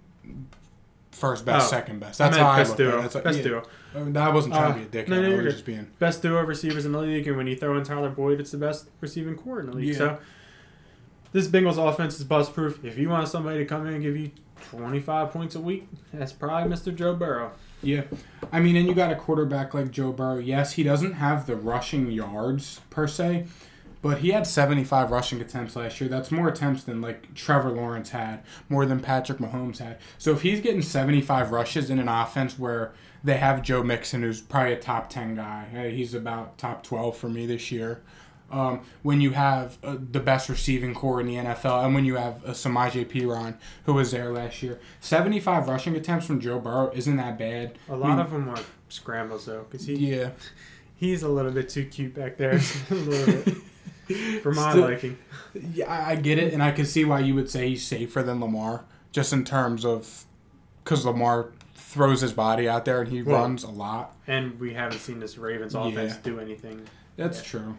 first 1.15 1.45
best, 1.45 1.67
Oh. 1.67 1.69
second 1.69 1.99
best. 1.99 2.19
I 2.21 2.25
That's 2.25 2.37
how 2.37 2.47
I 2.49 2.57
best 2.57 2.69
look 2.71 2.77
duo. 2.77 2.89
at 2.89 2.95
it. 2.99 3.01
That's 3.03 3.15
like- 3.15 3.23
best 3.23 3.37
yeah. 3.39 3.43
duo. 3.43 3.63
Uh, 3.95 4.19
I 4.19 4.29
wasn't 4.33 4.53
trying 4.53 4.71
Uh, 4.71 4.73
to 4.75 4.79
be 4.85 4.99
a 4.99 5.03
dickhead. 5.03 5.07
no, 5.09 5.21
no, 5.21 5.31
I 5.39 5.43
was 5.43 5.53
just 5.53 5.65
being. 5.65 5.87
Best 5.99 6.21
duo 6.21 6.43
receivers 6.43 6.85
in 6.85 6.91
the 6.91 6.99
league, 6.99 7.27
and 7.27 7.37
when 7.37 7.47
you 7.47 7.55
throw 7.55 7.77
in 7.77 7.83
Tyler 7.83 8.09
Boyd, 8.09 8.39
it's 8.39 8.51
the 8.51 8.57
best 8.57 8.89
receiving 9.01 9.35
core 9.35 9.59
in 9.61 9.67
the 9.67 9.73
league. 9.73 9.87
Yeah. 9.89 9.97
So 9.97 10.17
this 11.31 11.47
Bengals 11.47 11.77
offense 11.77 12.17
is 12.17 12.23
bust 12.23 12.53
proof. 12.53 12.83
If 12.83 12.97
you 12.97 13.09
want 13.09 13.27
somebody 13.27 13.59
to 13.59 13.65
come 13.65 13.87
in 13.87 13.93
and 13.93 14.01
give 14.03 14.15
you 14.17 14.31
25 14.71 15.31
points 15.31 15.55
a 15.55 15.59
week, 15.61 15.87
that's 16.13 16.31
probably 16.33 16.71
Mr. 16.73 16.93
Joe 16.95 17.13
Burrow. 17.15 17.51
Yeah. 17.81 18.03
I 18.51 18.59
mean, 18.61 18.75
and 18.75 18.87
you 18.87 18.93
got 18.95 19.11
a 19.11 19.15
quarterback 19.15 19.73
like 19.73 19.91
Joe 19.91 20.11
Burrow. 20.11 20.37
Yes, 20.39 20.73
he 20.73 20.83
doesn't 20.83 21.13
have 21.13 21.45
the 21.45 21.55
rushing 21.55 22.09
yards 22.11 22.81
per 22.89 23.05
se, 23.07 23.45
but 24.05 24.19
he 24.19 24.29
had 24.29 24.45
75 24.45 25.09
rushing 25.09 25.41
attempts 25.41 25.75
last 25.75 25.99
year. 25.99 26.07
That's 26.07 26.29
more 26.29 26.47
attempts 26.47 26.83
than 26.83 27.01
like 27.01 27.33
Trevor 27.33 27.71
Lawrence 27.71 28.11
had, 28.11 28.43
more 28.69 28.85
than 28.85 28.99
Patrick 28.99 29.39
Mahomes 29.39 29.79
had. 29.79 29.97
So 30.19 30.31
if 30.31 30.43
he's 30.43 30.61
getting 30.61 30.83
75 30.83 31.49
rushes 31.49 31.89
in 31.89 31.97
an 31.97 32.07
offense 32.07 32.59
where 32.59 32.93
they 33.23 33.37
have 33.37 33.63
Joe 33.63 33.81
Mixon, 33.81 34.21
who's 34.21 34.41
probably 34.41 34.73
a 34.73 34.79
top 34.79 35.09
10 35.09 35.33
guy, 35.33 35.89
he's 35.89 36.13
about 36.13 36.59
top 36.59 36.83
12 36.83 37.17
for 37.17 37.29
me 37.29 37.47
this 37.47 37.71
year. 37.71 38.03
Um, 38.51 38.81
when 39.01 39.21
you 39.21 39.31
have 39.31 39.79
uh, 39.83 39.97
the 39.99 40.19
best 40.19 40.49
receiving 40.49 40.93
core 40.93 41.19
in 41.19 41.25
the 41.25 41.37
NFL, 41.37 41.83
and 41.83 41.95
when 41.95 42.05
you 42.05 42.17
have 42.17 42.45
uh, 42.45 42.49
Samaje 42.49 43.07
Perine, 43.07 43.57
who 43.87 43.95
was 43.95 44.11
there 44.11 44.31
last 44.31 44.61
year, 44.61 44.79
75 44.99 45.67
rushing 45.67 45.95
attempts 45.95 46.27
from 46.27 46.39
Joe 46.39 46.59
Burrow 46.59 46.91
isn't 46.93 47.17
that 47.17 47.39
bad. 47.39 47.79
A 47.89 47.95
lot 47.95 48.19
of 48.19 48.29
them 48.29 48.49
are 48.49 48.61
scrambles 48.87 49.45
though, 49.45 49.65
because 49.67 49.87
he 49.87 49.95
Yeah. 49.95 50.29
he's 50.95 51.23
a 51.23 51.27
little 51.27 51.51
bit 51.51 51.69
too 51.69 51.85
cute 51.85 52.13
back 52.13 52.37
there. 52.37 52.61
a 52.91 52.93
little 52.93 53.33
bit. 53.41 53.57
for 54.41 54.51
my 54.53 54.71
Still- 54.71 54.83
liking. 54.83 55.17
Yeah, 55.73 55.91
I 55.91 56.15
get 56.15 56.37
it, 56.37 56.53
and 56.53 56.61
I 56.61 56.71
can 56.71 56.85
see 56.85 57.05
why 57.05 57.19
you 57.21 57.35
would 57.35 57.49
say 57.49 57.69
he's 57.69 57.85
safer 57.85 58.21
than 58.23 58.39
Lamar, 58.39 58.83
just 59.11 59.31
in 59.33 59.43
terms 59.45 59.85
of 59.85 60.25
because 60.83 61.05
Lamar 61.05 61.51
throws 61.75 62.21
his 62.21 62.33
body 62.33 62.67
out 62.67 62.85
there 62.85 63.01
and 63.01 63.09
he 63.09 63.21
Well- 63.23 63.41
runs 63.41 63.63
a 63.63 63.69
lot. 63.69 64.15
And 64.27 64.59
we 64.59 64.73
haven't 64.73 64.99
seen 64.99 65.19
this 65.19 65.37
Ravens 65.37 65.73
offense 65.75 66.13
Yeah. 66.13 66.19
do 66.23 66.39
anything. 66.39 66.81
That's 67.15 67.37
Yeah. 67.39 67.43
true. 67.43 67.77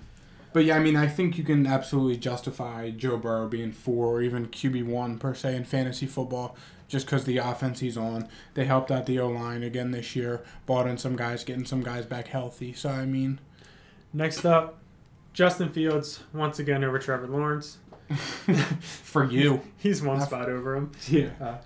But 0.53 0.65
yeah, 0.65 0.77
I 0.77 0.81
mean, 0.81 0.97
I 0.97 1.07
think 1.07 1.37
you 1.37 1.45
can 1.45 1.67
absolutely 1.67 2.17
justify 2.17 2.91
Joe 2.91 3.19
Burrow 3.19 3.47
being 3.47 3.73
four 3.73 4.07
or 4.07 4.23
even 4.23 4.47
QB 4.47 4.83
one 4.85 5.19
per 5.19 5.35
se 5.35 5.55
in 5.55 5.65
fantasy 5.65 6.07
football, 6.07 6.57
just 6.89 7.05
because 7.05 7.25
the 7.25 7.37
offense 7.37 7.81
he's 7.81 7.99
on. 7.99 8.27
They 8.55 8.65
helped 8.65 8.91
out 8.91 9.05
the 9.05 9.19
O 9.19 9.29
line 9.29 9.63
again 9.63 9.91
this 9.91 10.17
year, 10.17 10.41
brought 10.65 10.87
in 10.87 10.97
some 10.97 11.15
guys, 11.15 11.45
getting 11.45 11.67
some 11.67 11.83
guys 11.83 12.07
back 12.07 12.29
healthy. 12.29 12.73
So 12.73 12.89
I 12.89 13.05
mean, 13.05 13.39
Next 14.15 14.47
up, 14.47 14.79
Justin 15.37 15.69
Fields 15.71 16.21
once 16.33 16.59
again 16.61 16.83
over 16.83 16.99
Trevor 16.99 17.27
Lawrence. 17.27 17.77
for 18.81 19.25
you, 19.25 19.61
He's 19.77 20.01
one 20.03 20.17
I've- 20.17 20.27
spot 20.27 20.49
over 20.49 20.77
him. 20.77 20.93
yeah, 21.09 21.29
uh, 21.41 21.59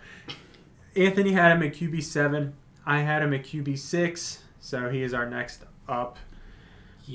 Anthony 0.97 1.31
had 1.33 1.53
him 1.53 1.63
at 1.63 1.73
QB 1.75 2.03
seven. 2.03 2.55
I 2.85 2.99
had 3.01 3.23
him 3.23 3.33
at 3.33 3.45
QB 3.45 3.79
six. 3.79 4.43
So 4.59 4.89
he 4.91 5.03
is 5.05 5.15
our 5.15 5.25
next 5.31 5.65
up 5.89 6.19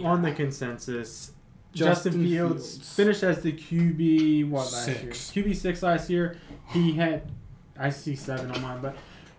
on 0.03 0.21
the 0.21 0.31
consensus. 0.31 1.31
Justin, 1.73 2.11
Justin 2.13 2.23
Fields, 2.23 2.71
Fields. 2.77 2.95
finished 2.95 3.23
as 3.23 3.41
the 3.41 3.51
QB 3.51 4.49
what 4.49 4.71
last 4.71 4.85
Six. 4.85 5.35
year? 5.35 5.43
QB 5.45 5.55
six 5.57 5.83
last 5.83 6.09
year. 6.09 6.37
He 6.71 6.93
had 6.93 7.29
I 7.77 7.89
see 7.89 8.15
seven 8.15 8.49
on 8.51 8.61
mine, 8.61 8.79
but 8.81 8.95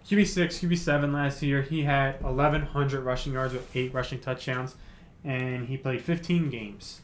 QB 0.06 0.26
six, 0.26 0.58
QB 0.58 0.76
seven 0.76 1.14
last 1.14 1.42
year. 1.42 1.62
He 1.62 1.82
had 1.84 2.20
eleven 2.22 2.60
hundred 2.60 3.04
rushing 3.04 3.32
yards 3.32 3.54
with 3.54 3.74
eight 3.74 3.94
rushing 3.94 4.18
touchdowns, 4.20 4.74
and 5.24 5.66
he 5.66 5.78
played 5.78 6.02
fifteen 6.02 6.50
games. 6.50 7.00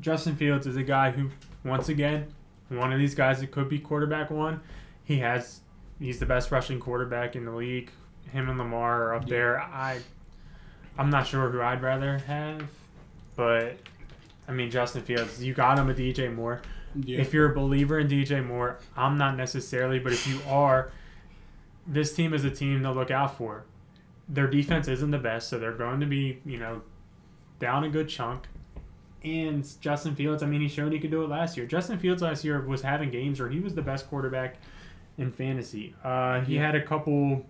Justin 0.00 0.36
Fields 0.36 0.66
is 0.66 0.76
a 0.76 0.82
guy 0.82 1.10
who, 1.10 1.30
once 1.64 1.88
again, 1.88 2.26
one 2.68 2.92
of 2.92 2.98
these 2.98 3.14
guys 3.14 3.40
that 3.40 3.50
could 3.50 3.68
be 3.68 3.78
quarterback 3.78 4.30
one. 4.30 4.60
He 5.04 5.18
has 5.18 5.60
he's 5.98 6.18
the 6.20 6.26
best 6.26 6.50
rushing 6.50 6.78
quarterback 6.78 7.34
in 7.34 7.44
the 7.44 7.50
league. 7.52 7.90
Him 8.32 8.48
and 8.48 8.58
Lamar 8.58 9.04
are 9.04 9.14
up 9.14 9.22
Yeah. 9.22 9.28
there. 9.36 9.60
I 9.60 10.00
I'm 10.98 11.10
not 11.10 11.26
sure 11.26 11.48
who 11.50 11.60
I'd 11.60 11.80
rather 11.82 12.18
have, 12.18 12.62
but 13.36 13.78
I 14.46 14.52
mean 14.52 14.70
Justin 14.70 15.02
Fields. 15.02 15.42
You 15.42 15.54
got 15.54 15.78
him 15.78 15.88
a 15.88 15.94
DJ 15.94 16.32
Moore. 16.34 16.60
yeah. 16.94 17.20
If 17.20 17.32
you're 17.32 17.50
a 17.50 17.54
believer 17.54 17.98
in 17.98 18.08
DJ 18.08 18.44
Moore, 18.44 18.78
I'm 18.96 19.16
not 19.18 19.36
necessarily, 19.36 19.98
but 19.98 20.12
if 20.12 20.26
you 20.26 20.40
are, 20.48 20.90
this 21.86 22.14
team 22.14 22.34
is 22.34 22.44
a 22.44 22.50
team 22.50 22.82
to 22.82 22.92
look 22.92 23.10
out 23.10 23.36
for. 23.36 23.64
Their 24.28 24.46
defense 24.46 24.88
isn't 24.88 25.10
the 25.10 25.18
best, 25.18 25.48
so 25.48 25.58
they're 25.58 25.72
going 25.72 26.00
to 26.00 26.06
be, 26.06 26.40
you 26.44 26.58
know, 26.58 26.82
down 27.60 27.84
a 27.84 27.88
good 27.88 28.08
chunk. 28.08 28.46
And 29.24 29.66
Justin 29.80 30.14
Fields, 30.14 30.42
I 30.42 30.46
mean, 30.46 30.60
he 30.60 30.68
showed 30.68 30.92
he 30.92 30.98
could 31.00 31.10
do 31.10 31.22
it 31.24 31.28
last 31.28 31.56
year. 31.56 31.66
Justin 31.66 31.98
Fields 31.98 32.22
last 32.22 32.44
year 32.44 32.60
was 32.60 32.82
having 32.82 33.10
games 33.10 33.40
where 33.40 33.48
he 33.48 33.58
was 33.60 33.74
the 33.74 33.82
best 33.82 34.08
quarterback 34.08 34.56
in 35.16 35.32
fantasy. 35.32 35.94
Uh, 36.04 36.40
he 36.42 36.54
Yeah. 36.56 36.66
had 36.66 36.74
a 36.76 36.82
couple 36.82 37.44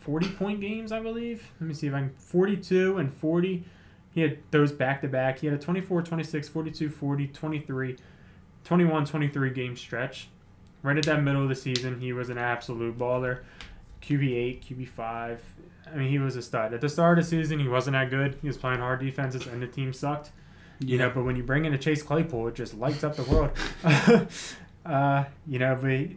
40 0.00 0.28
point 0.30 0.60
games, 0.60 0.92
I 0.92 1.00
believe. 1.00 1.50
Let 1.60 1.68
me 1.68 1.74
see 1.74 1.86
if 1.86 1.94
I 1.94 2.00
can. 2.00 2.10
42 2.18 2.98
and 2.98 3.12
40. 3.12 3.64
He 4.10 4.20
had 4.20 4.38
those 4.50 4.70
back 4.70 5.00
to 5.00 5.08
back. 5.08 5.38
He 5.38 5.46
had 5.46 5.56
a 5.56 5.58
24, 5.58 6.02
26, 6.02 6.48
42, 6.48 6.88
40, 6.90 7.26
23, 7.28 7.96
21 8.64 9.04
23 9.06 9.50
game 9.50 9.76
stretch. 9.76 10.28
Right 10.82 10.98
at 10.98 11.04
that 11.04 11.22
middle 11.22 11.42
of 11.42 11.48
the 11.48 11.54
season, 11.54 11.98
he 12.00 12.12
was 12.12 12.28
an 12.28 12.36
absolute 12.38 12.98
baller. 12.98 13.38
QB8, 14.02 14.60
QB5. 14.62 15.38
I 15.90 15.96
mean, 15.96 16.10
he 16.10 16.18
was 16.18 16.36
a 16.36 16.42
stud. 16.42 16.74
At 16.74 16.82
the 16.82 16.88
start 16.90 17.18
of 17.18 17.24
the 17.24 17.30
season, 17.30 17.58
he 17.58 17.68
wasn't 17.68 17.94
that 17.94 18.10
good. 18.10 18.36
He 18.42 18.46
was 18.46 18.58
playing 18.58 18.80
hard 18.80 19.00
defenses, 19.00 19.46
and 19.46 19.62
the 19.62 19.66
team 19.66 19.92
sucked. 19.94 20.30
You 20.84 20.98
know, 20.98 21.10
but 21.10 21.24
when 21.24 21.36
you 21.36 21.42
bring 21.42 21.64
in 21.64 21.72
a 21.72 21.78
Chase 21.78 22.02
Claypool, 22.02 22.48
it 22.48 22.54
just 22.54 22.74
lights 22.74 23.04
up 23.04 23.16
the 23.16 23.22
world. 23.24 23.50
uh, 24.86 25.24
you 25.46 25.58
know, 25.58 25.78
but 25.80 26.08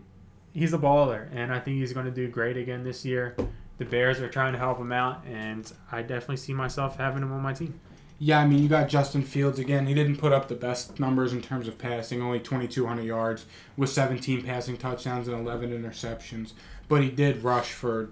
he's 0.54 0.74
a 0.74 0.78
baller, 0.78 1.30
and 1.34 1.54
I 1.54 1.60
think 1.60 1.78
he's 1.78 1.94
going 1.94 2.06
to 2.06 2.12
do 2.12 2.28
great 2.28 2.58
again 2.58 2.84
this 2.84 3.06
year. 3.06 3.36
The 3.78 3.86
Bears 3.86 4.20
are 4.20 4.30
trying 4.30 4.54
to 4.54 4.60
help 4.60 4.80
him 4.80 4.92
out, 4.92 5.24
and 5.26 5.72
I 5.92 6.02
definitely 6.02 6.38
see 6.38 6.54
myself 6.54 6.98
having 6.98 7.24
him 7.24 7.32
on 7.32 7.42
my 7.42 7.54
team. 7.54 7.80
Yeah, 8.20 8.40
I 8.40 8.48
mean, 8.48 8.64
you 8.64 8.68
got 8.68 8.90
Justin 8.90 9.22
Fields 9.22 9.60
again. 9.60 9.86
He 9.86 9.94
didn't 9.94 10.18
put 10.18 10.34
up 10.34 10.48
the 10.48 10.56
best 10.56 11.00
numbers 11.00 11.34
in 11.34 11.42
terms 11.42 11.68
of 11.68 11.78
passing, 11.78 12.22
only 12.22 12.40
2,200 12.40 13.04
yards 13.04 13.46
with 13.76 13.92
17 13.92 14.44
passing 14.44 14.76
touchdowns 14.76 15.28
and 15.28 15.40
11 15.40 15.70
interceptions. 15.70 16.54
But 16.88 17.04
he 17.04 17.12
did 17.12 17.44
rush 17.44 17.72
for 17.72 18.10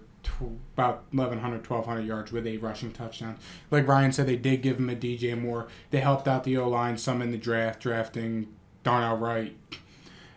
about 0.74 1.06
1,100, 1.12 1.70
1,200 1.70 2.02
yards 2.02 2.32
with 2.32 2.48
eight 2.48 2.62
rushing 2.62 2.92
touchdowns. 2.92 3.40
Like 3.72 3.88
Ryan 3.88 4.12
said, 4.12 4.28
they 4.28 4.36
did 4.36 4.62
give 4.62 4.78
him 4.78 4.90
a 4.90 4.96
DJ 4.96 5.40
Moore. 5.40 5.68
They 5.92 6.00
helped 6.00 6.28
out 6.28 6.44
the 6.44 6.58
O 6.58 6.68
line 6.70 6.98
some 6.98 7.22
in 7.22 7.32
the 7.32 7.38
draft, 7.38 7.82
drafting 7.82 8.48
Darnell 8.84 9.18
Wright. 9.18 9.56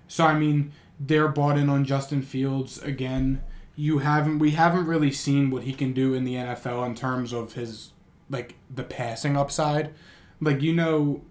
So, 0.07 0.25
I 0.25 0.39
mean, 0.39 0.73
they're 0.99 1.29
bought 1.29 1.59
in 1.59 1.69
on 1.69 1.85
Justin 1.85 2.23
Fields 2.23 2.79
again. 2.83 3.43
You 3.77 3.99
haven't, 3.99 4.39
we 4.39 4.53
haven't 4.53 4.87
really 4.87 5.13
seen 5.13 5.51
what 5.51 5.65
he 5.65 5.73
can 5.73 5.93
do 5.93 6.15
in 6.15 6.25
the 6.25 6.35
NFL 6.35 6.87
in 6.87 6.95
terms 6.95 7.33
of 7.33 7.53
his 7.53 7.93
like 8.31 8.57
the 8.71 8.83
passing 8.85 9.37
upside. 9.37 9.93
Like 10.41 10.63
you 10.63 10.73
know, 10.73 11.23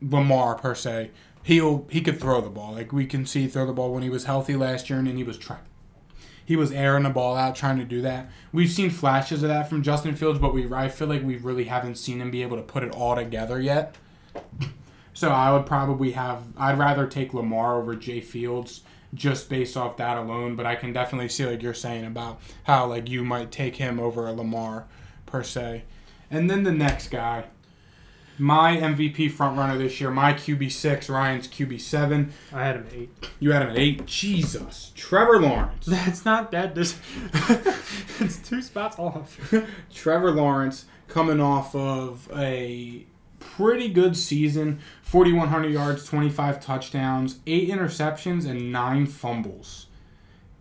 Lamar 0.00 0.54
per 0.56 0.74
se, 0.74 1.10
he'll 1.42 1.86
he 1.90 2.00
could 2.00 2.20
throw 2.20 2.40
the 2.40 2.50
ball. 2.50 2.72
Like 2.72 2.92
we 2.92 3.06
can 3.06 3.26
see 3.26 3.46
throw 3.46 3.66
the 3.66 3.72
ball 3.72 3.92
when 3.92 4.02
he 4.02 4.10
was 4.10 4.24
healthy 4.24 4.56
last 4.56 4.90
year, 4.90 4.98
and 4.98 5.08
he 5.08 5.24
was 5.24 5.38
trying. 5.38 5.60
He 6.50 6.56
was 6.56 6.72
airing 6.72 7.04
the 7.04 7.10
ball 7.10 7.36
out, 7.36 7.54
trying 7.54 7.78
to 7.78 7.84
do 7.84 8.02
that. 8.02 8.28
We've 8.50 8.68
seen 8.68 8.90
flashes 8.90 9.44
of 9.44 9.50
that 9.50 9.70
from 9.70 9.84
Justin 9.84 10.16
Fields, 10.16 10.40
but 10.40 10.52
we 10.52 10.68
I 10.72 10.88
feel 10.88 11.06
like 11.06 11.22
we 11.22 11.36
really 11.36 11.66
haven't 11.66 11.94
seen 11.94 12.20
him 12.20 12.32
be 12.32 12.42
able 12.42 12.56
to 12.56 12.62
put 12.64 12.82
it 12.82 12.90
all 12.90 13.14
together 13.14 13.60
yet. 13.60 13.94
So 15.14 15.28
I 15.28 15.52
would 15.52 15.64
probably 15.64 16.10
have 16.10 16.42
I'd 16.56 16.76
rather 16.76 17.06
take 17.06 17.32
Lamar 17.32 17.80
over 17.80 17.94
Jay 17.94 18.20
Fields 18.20 18.80
just 19.14 19.48
based 19.48 19.76
off 19.76 19.96
that 19.98 20.18
alone, 20.18 20.56
but 20.56 20.66
I 20.66 20.74
can 20.74 20.92
definitely 20.92 21.28
see 21.28 21.46
like 21.46 21.62
you're 21.62 21.72
saying 21.72 22.04
about 22.04 22.40
how 22.64 22.84
like 22.84 23.08
you 23.08 23.22
might 23.22 23.52
take 23.52 23.76
him 23.76 24.00
over 24.00 24.26
a 24.26 24.32
Lamar 24.32 24.86
per 25.26 25.44
se. 25.44 25.84
And 26.32 26.50
then 26.50 26.64
the 26.64 26.72
next 26.72 27.12
guy, 27.12 27.44
my 28.40 28.76
MVP 28.76 29.30
frontrunner 29.30 29.78
this 29.78 30.00
year, 30.00 30.10
my 30.10 30.32
QB 30.32 30.72
six, 30.72 31.08
Ryan's 31.08 31.46
QB 31.46 31.80
seven. 31.80 32.32
I 32.52 32.64
had 32.64 32.76
him 32.76 32.86
at 32.86 32.94
eight. 32.94 33.30
You 33.38 33.52
had 33.52 33.62
him 33.62 33.70
at 33.70 33.78
eight. 33.78 34.06
Jesus, 34.06 34.92
Trevor 34.94 35.40
Lawrence. 35.40 35.86
That's 35.86 36.24
not 36.24 36.50
that. 36.52 36.74
This 36.74 36.98
it's 38.20 38.38
two 38.38 38.62
spots 38.62 38.98
off. 38.98 39.38
Trevor 39.94 40.30
Lawrence 40.30 40.86
coming 41.08 41.40
off 41.40 41.74
of 41.74 42.30
a 42.34 43.06
pretty 43.40 43.88
good 43.88 44.16
season 44.16 44.80
4,100 45.02 45.72
yards, 45.72 46.06
25 46.06 46.60
touchdowns, 46.60 47.40
8 47.46 47.68
interceptions, 47.68 48.48
and 48.48 48.70
9 48.70 49.06
fumbles. 49.06 49.86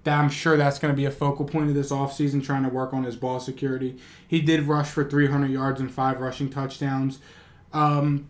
That 0.05 0.19
I'm 0.19 0.29
sure 0.29 0.57
that's 0.57 0.79
going 0.79 0.91
to 0.91 0.97
be 0.97 1.05
a 1.05 1.11
focal 1.11 1.45
point 1.45 1.69
of 1.69 1.75
this 1.75 1.91
offseason, 1.91 2.43
trying 2.43 2.63
to 2.63 2.69
work 2.69 2.93
on 2.93 3.03
his 3.03 3.15
ball 3.15 3.39
security. 3.39 3.99
He 4.27 4.41
did 4.41 4.63
rush 4.63 4.87
for 4.87 5.03
300 5.03 5.51
yards 5.51 5.79
and 5.79 5.91
5 5.91 6.19
rushing 6.19 6.49
touchdowns. 6.49 7.19
Um, 7.73 8.27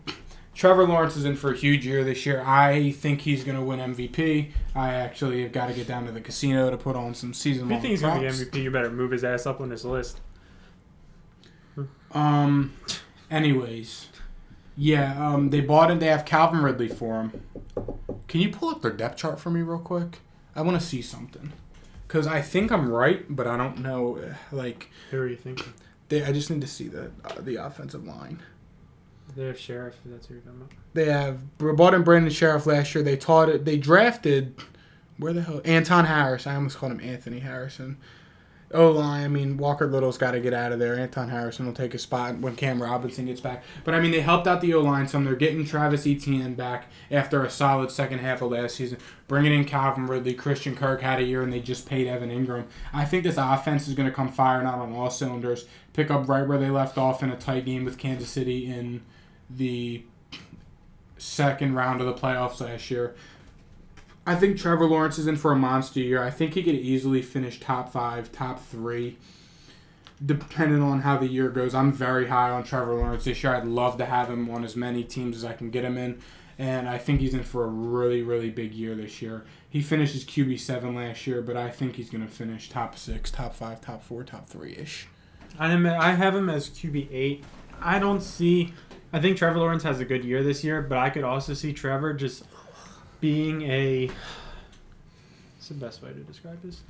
Trevor 0.53 0.85
Lawrence 0.85 1.15
is 1.15 1.23
in 1.25 1.35
for 1.37 1.53
a 1.53 1.55
huge 1.55 1.85
year 1.85 2.03
this 2.03 2.25
year. 2.25 2.43
I 2.45 2.91
think 2.91 3.21
he's 3.21 3.43
going 3.45 3.57
to 3.57 3.63
win 3.63 3.79
MVP. 3.79 4.51
I 4.75 4.93
actually 4.93 5.41
have 5.43 5.51
got 5.53 5.67
to 5.67 5.73
get 5.73 5.87
down 5.87 6.05
to 6.05 6.11
the 6.11 6.19
casino 6.21 6.69
to 6.69 6.75
put 6.77 6.95
on 6.97 7.13
some 7.13 7.33
season 7.33 7.71
If 7.71 7.75
you 7.75 7.81
think 7.81 7.91
he's 7.91 8.01
going 8.01 8.21
to 8.21 8.27
be 8.27 8.45
MVP, 8.45 8.63
you 8.63 8.71
better 8.71 8.91
move 8.91 9.11
his 9.11 9.23
ass 9.23 9.45
up 9.45 9.61
on 9.61 9.69
this 9.69 9.85
list. 9.85 10.19
Um. 12.11 12.73
Anyways, 13.29 14.07
yeah. 14.75 15.33
Um. 15.33 15.49
They 15.51 15.61
bought 15.61 15.91
it. 15.91 15.99
They 15.99 16.07
have 16.07 16.25
Calvin 16.25 16.61
Ridley 16.63 16.87
for 16.87 17.21
him. 17.21 17.43
Can 18.27 18.41
you 18.41 18.49
pull 18.49 18.69
up 18.69 18.81
their 18.81 18.91
depth 18.91 19.17
chart 19.17 19.39
for 19.39 19.49
me 19.49 19.61
real 19.61 19.79
quick? 19.79 20.19
I 20.55 20.61
want 20.61 20.79
to 20.79 20.85
see 20.85 21.01
something. 21.01 21.53
Cause 22.07 22.25
I 22.25 22.41
think 22.41 22.71
I'm 22.71 22.89
right, 22.89 23.23
but 23.29 23.45
I 23.45 23.55
don't 23.55 23.79
know. 23.81 24.17
uh, 24.17 24.33
Like, 24.51 24.89
Who 25.11 25.19
are 25.19 25.27
you 25.27 25.35
thinking? 25.35 25.73
they, 26.09 26.23
I 26.23 26.31
just 26.31 26.49
need 26.49 26.61
to 26.61 26.67
see 26.67 26.87
the 26.87 27.11
uh, 27.23 27.39
the 27.39 27.55
offensive 27.57 28.03
line. 28.03 28.39
They 29.35 29.47
have 29.47 29.57
Scherff. 29.57 29.93
That's 30.05 30.27
who 30.27 30.35
you're 30.35 30.43
talking 30.43 30.61
about. 30.61 30.71
They 30.93 31.05
have 31.05 31.57
bought 31.57 31.93
in 31.93 32.03
Brandon 32.03 32.31
Scherff 32.31 32.65
last 32.65 32.93
year. 32.93 33.03
They 33.03 33.17
taught 33.17 33.49
it. 33.49 33.65
They 33.65 33.77
drafted 33.77 34.55
where 35.17 35.33
the 35.33 35.41
hell 35.41 35.61
Anton 35.65 36.05
Harris. 36.05 36.47
I 36.47 36.55
almost 36.55 36.77
called 36.77 36.93
him 36.93 37.01
Anthony 37.01 37.39
Harrison. 37.39 37.97
Oh 38.71 38.91
line. 38.91 39.23
I 39.23 39.27
mean 39.27 39.57
Walker 39.57 39.87
Little's 39.87 40.17
got 40.17 40.31
to 40.31 40.39
get 40.39 40.53
out 40.53 40.71
of 40.71 40.79
there. 40.79 40.95
Anton 40.95 41.29
Harrison 41.29 41.65
will 41.65 41.73
take 41.73 41.95
a 41.95 41.97
spot 41.97 42.37
when 42.37 42.55
Cam 42.55 42.81
Robinson 42.81 43.25
gets 43.25 43.41
back. 43.41 43.63
But 43.83 43.95
I 43.95 43.99
mean 43.99 44.11
they 44.11 44.21
helped 44.21 44.45
out 44.45 44.61
the 44.61 44.73
O 44.75 44.81
line 44.81 45.07
some. 45.07 45.25
They're 45.25 45.35
getting 45.35 45.65
Travis 45.65 46.05
Etienne 46.05 46.53
back 46.53 46.85
after 47.09 47.43
a 47.43 47.49
solid 47.49 47.89
second 47.91 48.19
half 48.19 48.41
of 48.41 48.51
last 48.51 48.75
season. 48.75 48.99
Bringing 49.27 49.53
in 49.53 49.65
Calvin 49.65 50.05
Ridley, 50.05 50.35
Christian 50.35 50.75
Kirk 50.75 51.01
had 51.01 51.19
a 51.19 51.23
year, 51.23 51.41
and 51.41 51.51
they 51.51 51.59
just 51.59 51.87
paid 51.87 52.07
Evan 52.07 52.29
Engram. 52.29 52.65
I 52.93 53.05
think 53.05 53.23
this 53.23 53.37
offense 53.37 53.87
is 53.87 53.95
going 53.95 54.07
to 54.07 54.15
come 54.15 54.31
firing 54.31 54.67
out 54.67 54.79
on 54.79 54.93
all 54.93 55.09
cylinders. 55.09 55.65
Pick 55.93 56.11
up 56.11 56.29
right 56.29 56.47
where 56.47 56.57
they 56.59 56.69
left 56.69 56.97
off 56.97 57.23
in 57.23 57.31
a 57.31 57.37
tight 57.37 57.65
game 57.65 57.85
with 57.85 57.97
Kansas 57.97 58.29
City 58.29 58.67
in 58.71 59.01
the 59.49 60.03
second 61.17 61.75
round 61.75 62.01
of 62.01 62.07
the 62.07 62.13
playoffs 62.13 62.61
last 62.61 62.89
year. 62.91 63.15
I 64.25 64.35
think 64.35 64.57
Trevor 64.57 64.85
Lawrence 64.85 65.17
is 65.17 65.27
in 65.27 65.37
for 65.37 65.51
a 65.51 65.55
monster 65.55 65.99
year. 65.99 66.21
I 66.23 66.29
think 66.29 66.53
he 66.53 66.61
could 66.63 66.75
easily 66.75 67.21
finish 67.21 67.59
top 67.59 67.91
five, 67.91 68.31
top 68.31 68.63
three, 68.63 69.17
depending 70.23 70.81
on 70.83 71.01
how 71.01 71.17
the 71.17 71.27
year 71.27 71.49
goes. 71.49 71.73
I'm 71.73 71.91
very 71.91 72.27
high 72.27 72.51
on 72.51 72.63
Trevor 72.63 72.93
Lawrence 72.93 73.23
this 73.23 73.41
year. 73.43 73.55
I'd 73.55 73.65
love 73.65 73.97
to 73.97 74.05
have 74.05 74.29
him 74.29 74.49
on 74.49 74.63
as 74.63 74.75
many 74.75 75.03
teams 75.03 75.35
as 75.37 75.45
I 75.45 75.53
can 75.53 75.71
get 75.71 75.83
him 75.83 75.97
in. 75.97 76.21
and 76.59 76.89
I 76.89 76.97
think 76.97 77.21
he's 77.21 77.33
in 77.33 77.43
for 77.43 77.63
a 77.63 77.67
really, 77.67 78.21
really 78.21 78.49
big 78.49 78.73
year 78.73 78.93
this 78.93 79.21
year. 79.21 79.45
He 79.69 79.81
finished 79.81 80.13
his 80.13 80.25
QB 80.25 80.59
seven 80.59 80.93
last 80.93 81.25
year, 81.25 81.41
but 81.41 81.55
I 81.55 81.71
think 81.71 81.95
he's 81.95 82.09
going 82.09 82.25
to 82.25 82.31
finish 82.31 82.69
top 82.69 82.97
six, 82.97 83.31
top 83.31 83.55
five, 83.55 83.79
top 83.79 84.03
four, 84.03 84.23
top 84.23 84.49
three 84.49 84.75
ish. 84.75 85.07
I 85.57 85.71
am, 85.71 85.85
I 85.85 86.11
have 86.11 86.35
him 86.35 86.49
as 86.49 86.69
QB 86.69 87.07
eight. 87.11 87.45
I 87.81 87.97
don't 87.97 88.21
see. 88.21 88.73
I 89.11 89.19
think 89.19 89.37
Trevor 89.37 89.59
Lawrence 89.59 89.83
has 89.83 89.99
a 89.99 90.05
good 90.05 90.23
year 90.23 90.43
this 90.43 90.63
year, 90.63 90.81
but 90.81 90.99
I 90.99 91.09
could 91.09 91.23
also 91.23 91.53
see 91.53 91.73
Trevor 91.73 92.13
just 92.13 92.43
being 93.19 93.63
a. 93.63 94.07
What's 95.57 95.67
the 95.69 95.73
best 95.73 96.03
way 96.03 96.09
to 96.09 96.19
describe 96.19 96.61
this? 96.61 96.81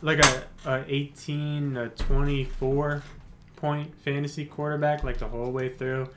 Like 0.00 0.24
a, 0.24 0.44
a 0.64 0.84
18 0.88 1.74
to 1.74 1.88
24 1.90 3.02
point 3.56 3.94
fantasy 4.02 4.44
quarterback, 4.44 5.04
like 5.04 5.18
the 5.18 5.28
whole 5.28 5.50
way 5.50 5.68
through. 5.68 6.08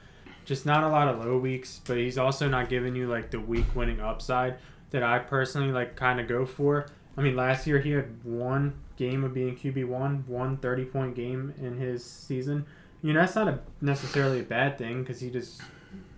Just 0.45 0.65
not 0.65 0.83
a 0.83 0.87
lot 0.89 1.07
of 1.07 1.23
low 1.23 1.37
weeks, 1.37 1.81
but 1.85 1.97
he's 1.97 2.17
also 2.17 2.47
not 2.47 2.69
giving 2.69 2.95
you 2.95 3.07
like 3.07 3.29
the 3.29 3.39
week 3.39 3.75
winning 3.75 3.99
upside 3.99 4.55
that 4.91 5.03
I 5.03 5.19
personally 5.19 5.71
like 5.71 5.95
kind 5.95 6.19
of 6.19 6.27
go 6.27 6.45
for. 6.45 6.87
I 7.17 7.21
mean, 7.21 7.35
last 7.35 7.67
year 7.67 7.79
he 7.79 7.91
had 7.91 8.23
one 8.23 8.73
game 8.95 9.23
of 9.23 9.33
being 9.33 9.55
QB 9.55 9.85
one, 9.87 10.23
one 10.27 10.57
30 10.57 10.85
point 10.85 11.15
game 11.15 11.53
in 11.59 11.77
his 11.77 12.05
season. 12.05 12.65
You 13.01 13.13
know, 13.13 13.21
that's 13.21 13.35
not 13.35 13.47
a 13.47 13.59
necessarily 13.81 14.41
a 14.41 14.43
bad 14.43 14.77
thing 14.77 15.01
because 15.03 15.19
he 15.21 15.29
just, 15.29 15.61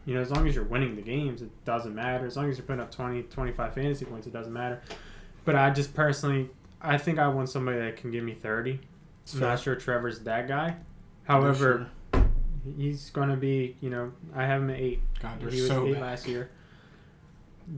you 0.06 0.16
know, 0.16 0.22
as 0.22 0.32
long 0.32 0.48
as 0.48 0.56
you're 0.56 0.64
winning 0.64 0.96
the 0.96 1.02
games, 1.02 1.42
it 1.42 1.50
doesn't 1.66 1.94
matter. 1.94 2.26
As 2.26 2.36
long 2.36 2.50
as 2.50 2.58
you're 2.58 2.66
putting 2.66 2.82
up 2.82 2.92
20, 2.92 3.24
25 3.24 3.74
fantasy 3.74 4.06
points, 4.06 4.26
it 4.28 4.34
doesn't 4.34 4.54
matter. 4.54 4.82
But 5.46 5.56
I 5.56 5.70
just 5.70 5.94
personally, 5.94 6.50
I 6.82 6.98
think 6.98 7.20
I 7.20 7.28
want 7.28 7.50
somebody 7.50 7.80
that 7.80 7.98
can 7.98 8.10
give 8.12 8.24
me 8.24 8.34
30. 8.34 8.80
I'm 9.34 9.40
not 9.40 9.60
sure 9.60 9.76
Trevor's 9.76 10.20
that 10.22 10.48
guy. 10.48 10.76
However, 11.26 11.90
he's 12.78 13.12
going 13.12 13.30
to 13.30 13.36
be, 13.38 13.76
you 13.80 13.90
know, 13.90 14.12
I 14.36 14.46
have 14.46 14.62
him 14.64 14.70
at 14.72 14.80
eight. 14.80 15.00
God, 15.22 15.40
they're 15.40 15.50
He 15.52 15.62
was 15.62 15.68
so 15.70 15.86
eight 15.88 15.94
bad. 15.94 16.02
last 16.02 16.28
year. 16.28 16.50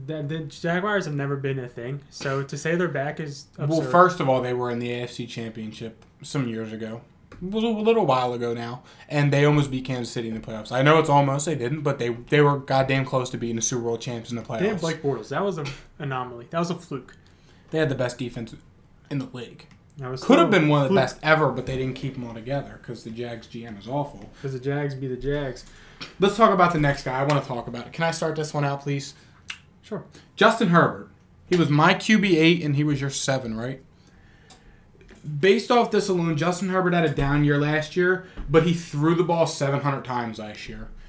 The, 0.06 0.22
the 0.22 0.38
Jaguars 0.40 1.04
have 1.04 1.14
never 1.14 1.36
been 1.36 1.58
a 1.58 1.68
thing, 1.68 2.00
so 2.10 2.42
to 2.42 2.56
say 2.58 2.74
they're 2.74 2.88
back 2.88 3.20
is 3.20 3.46
absurd. 3.58 3.68
Well, 3.68 3.90
first 3.90 4.18
of 4.18 4.28
all, 4.28 4.40
they 4.40 4.54
were 4.54 4.70
in 4.70 4.78
the 4.80 4.88
AFC 4.88 5.28
Championship 5.28 6.04
some 6.22 6.48
years 6.48 6.72
ago. 6.72 7.02
Was 7.42 7.64
a 7.64 7.68
little 7.68 8.06
while 8.06 8.32
ago 8.32 8.54
now, 8.54 8.82
and 9.08 9.32
they 9.32 9.44
almost 9.44 9.70
beat 9.70 9.84
Kansas 9.84 10.12
City 10.12 10.28
in 10.28 10.34
the 10.34 10.40
playoffs. 10.40 10.72
I 10.72 10.82
know 10.82 10.98
it's 10.98 11.08
almost 11.08 11.46
they 11.46 11.54
didn't, 11.54 11.82
but 11.82 11.98
they 11.98 12.10
they 12.10 12.40
were 12.40 12.58
goddamn 12.58 13.04
close 13.04 13.30
to 13.30 13.38
being 13.38 13.56
the 13.56 13.62
Super 13.62 13.82
Bowl 13.82 13.98
champs 13.98 14.30
in 14.30 14.36
the 14.36 14.42
playoffs. 14.42 14.60
They 14.60 14.68
have 14.68 14.80
Blake 14.80 15.02
Bortles. 15.02 15.28
That 15.28 15.44
was 15.44 15.58
an 15.58 15.66
anomaly. 15.98 16.48
That 16.50 16.58
was 16.58 16.70
a 16.70 16.74
fluke. 16.74 17.16
They 17.70 17.78
had 17.78 17.88
the 17.88 17.94
best 17.94 18.18
defense 18.18 18.54
in 19.10 19.18
the 19.18 19.28
league. 19.32 19.66
That 19.98 20.10
was 20.10 20.24
Could 20.24 20.38
have 20.38 20.50
been 20.50 20.68
one 20.68 20.82
of 20.82 20.88
the 20.88 20.94
best 20.94 21.18
ever, 21.22 21.50
but 21.52 21.66
they 21.66 21.76
didn't 21.76 21.94
keep 21.94 22.14
them 22.14 22.24
all 22.24 22.34
together 22.34 22.78
because 22.80 23.04
the 23.04 23.10
Jags 23.10 23.46
GM 23.46 23.78
is 23.78 23.86
awful. 23.86 24.28
because 24.34 24.52
the 24.52 24.58
Jags 24.58 24.94
be 24.94 25.06
the 25.06 25.16
Jags. 25.16 25.64
Let's 26.18 26.36
talk 26.36 26.52
about 26.52 26.72
the 26.72 26.80
next 26.80 27.04
guy. 27.04 27.18
I 27.18 27.24
want 27.24 27.40
to 27.42 27.48
talk 27.48 27.68
about 27.68 27.86
it. 27.86 27.92
Can 27.92 28.04
I 28.04 28.10
start 28.10 28.34
this 28.34 28.52
one 28.52 28.64
out, 28.64 28.82
please? 28.82 29.14
Sure. 29.82 30.04
Justin 30.34 30.68
Herbert. 30.68 31.10
He 31.48 31.56
was 31.56 31.68
my 31.70 31.94
QB 31.94 32.24
eight, 32.36 32.62
and 32.64 32.74
he 32.74 32.82
was 32.84 33.00
your 33.00 33.10
seven, 33.10 33.56
right? 33.56 33.82
Based 35.40 35.70
off 35.70 35.90
this 35.90 36.08
alone, 36.08 36.36
Justin 36.36 36.68
Herbert 36.68 36.92
had 36.92 37.04
a 37.04 37.08
down 37.08 37.44
year 37.44 37.58
last 37.58 37.96
year, 37.96 38.26
but 38.48 38.64
he 38.64 38.74
threw 38.74 39.14
the 39.14 39.22
ball 39.22 39.46
700 39.46 40.04
times 40.04 40.38
last 40.38 40.68
year. 40.68 40.88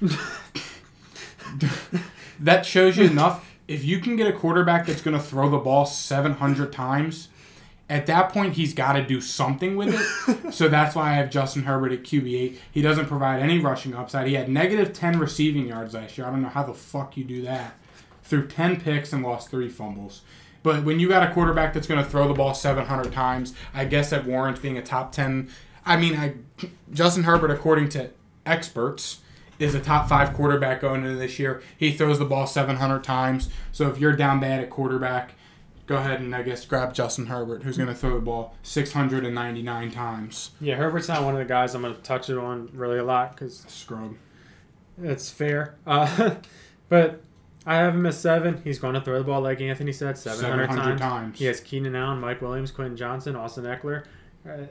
that 2.40 2.64
shows 2.64 2.96
you 2.96 3.04
enough. 3.04 3.46
If 3.68 3.84
you 3.84 4.00
can 4.00 4.16
get 4.16 4.26
a 4.26 4.32
quarterback 4.32 4.86
that's 4.86 5.02
going 5.02 5.16
to 5.16 5.22
throw 5.22 5.50
the 5.50 5.58
ball 5.58 5.84
700 5.84 6.72
times, 6.72 7.28
at 7.88 8.06
that 8.06 8.30
point 8.30 8.54
he's 8.54 8.74
got 8.74 8.94
to 8.94 9.04
do 9.04 9.20
something 9.20 9.76
with 9.76 9.94
it. 9.94 10.52
so 10.54 10.68
that's 10.68 10.94
why 10.94 11.10
I 11.10 11.14
have 11.14 11.30
Justin 11.30 11.64
Herbert 11.64 11.92
at 11.92 12.02
QB8. 12.02 12.56
He 12.72 12.82
doesn't 12.82 13.06
provide 13.06 13.40
any 13.40 13.58
rushing 13.58 13.94
upside. 13.94 14.26
He 14.26 14.34
had 14.34 14.48
negative 14.48 14.92
10 14.92 15.18
receiving 15.18 15.68
yards 15.68 15.94
last 15.94 16.16
year. 16.16 16.26
I 16.26 16.30
don't 16.30 16.42
know 16.42 16.48
how 16.48 16.62
the 16.62 16.74
fuck 16.74 17.16
you 17.16 17.24
do 17.24 17.42
that. 17.42 17.74
Threw 18.22 18.46
10 18.46 18.80
picks 18.80 19.12
and 19.12 19.22
lost 19.22 19.50
3 19.50 19.68
fumbles. 19.68 20.22
But 20.66 20.82
when 20.82 20.98
you 20.98 21.08
got 21.08 21.22
a 21.22 21.32
quarterback 21.32 21.74
that's 21.74 21.86
going 21.86 22.02
to 22.02 22.10
throw 22.10 22.26
the 22.26 22.34
ball 22.34 22.52
700 22.52 23.12
times, 23.12 23.54
I 23.72 23.84
guess 23.84 24.10
that 24.10 24.26
warrants 24.26 24.58
being 24.58 24.76
a 24.76 24.82
top 24.82 25.12
10. 25.12 25.48
I 25.84 25.96
mean, 25.96 26.16
I 26.16 26.34
Justin 26.92 27.22
Herbert, 27.22 27.52
according 27.52 27.90
to 27.90 28.10
experts, 28.44 29.20
is 29.60 29.76
a 29.76 29.80
top 29.80 30.08
five 30.08 30.34
quarterback 30.34 30.80
going 30.80 31.04
into 31.04 31.14
this 31.14 31.38
year. 31.38 31.62
He 31.78 31.92
throws 31.92 32.18
the 32.18 32.24
ball 32.24 32.48
700 32.48 33.04
times. 33.04 33.48
So 33.70 33.88
if 33.88 33.98
you're 33.98 34.16
down 34.16 34.40
bad 34.40 34.60
at 34.60 34.68
quarterback, 34.68 35.34
go 35.86 35.98
ahead 35.98 36.18
and 36.18 36.34
I 36.34 36.42
guess 36.42 36.64
grab 36.66 36.92
Justin 36.92 37.26
Herbert, 37.26 37.62
who's 37.62 37.76
going 37.76 37.88
to 37.88 37.94
throw 37.94 38.16
the 38.16 38.20
ball 38.20 38.56
699 38.64 39.92
times. 39.92 40.50
Yeah, 40.60 40.74
Herbert's 40.74 41.06
not 41.06 41.22
one 41.22 41.34
of 41.34 41.38
the 41.38 41.44
guys 41.44 41.76
I'm 41.76 41.82
going 41.82 41.94
to 41.94 42.02
touch 42.02 42.28
it 42.28 42.38
on 42.38 42.70
really 42.72 42.98
a 42.98 43.04
lot 43.04 43.36
because 43.36 43.64
Scrub. 43.68 44.16
it's 45.00 45.30
fair. 45.30 45.76
Uh, 45.86 46.34
but 46.88 47.22
I 47.66 47.76
have 47.76 47.94
him 47.94 48.06
at 48.06 48.14
seven. 48.14 48.60
He's 48.62 48.78
going 48.78 48.94
to 48.94 49.00
throw 49.00 49.18
the 49.18 49.24
ball 49.24 49.40
like 49.40 49.60
Anthony 49.60 49.92
said, 49.92 50.16
700, 50.16 50.68
700 50.68 50.86
times. 50.86 51.00
times. 51.00 51.38
He 51.38 51.46
has 51.46 51.60
Keenan 51.60 51.96
Allen, 51.96 52.20
Mike 52.20 52.40
Williams, 52.40 52.70
Quentin 52.70 52.96
Johnston, 52.96 53.34
Austin 53.34 53.64
Ekeler. 53.64 54.04
Uh, 54.48 54.66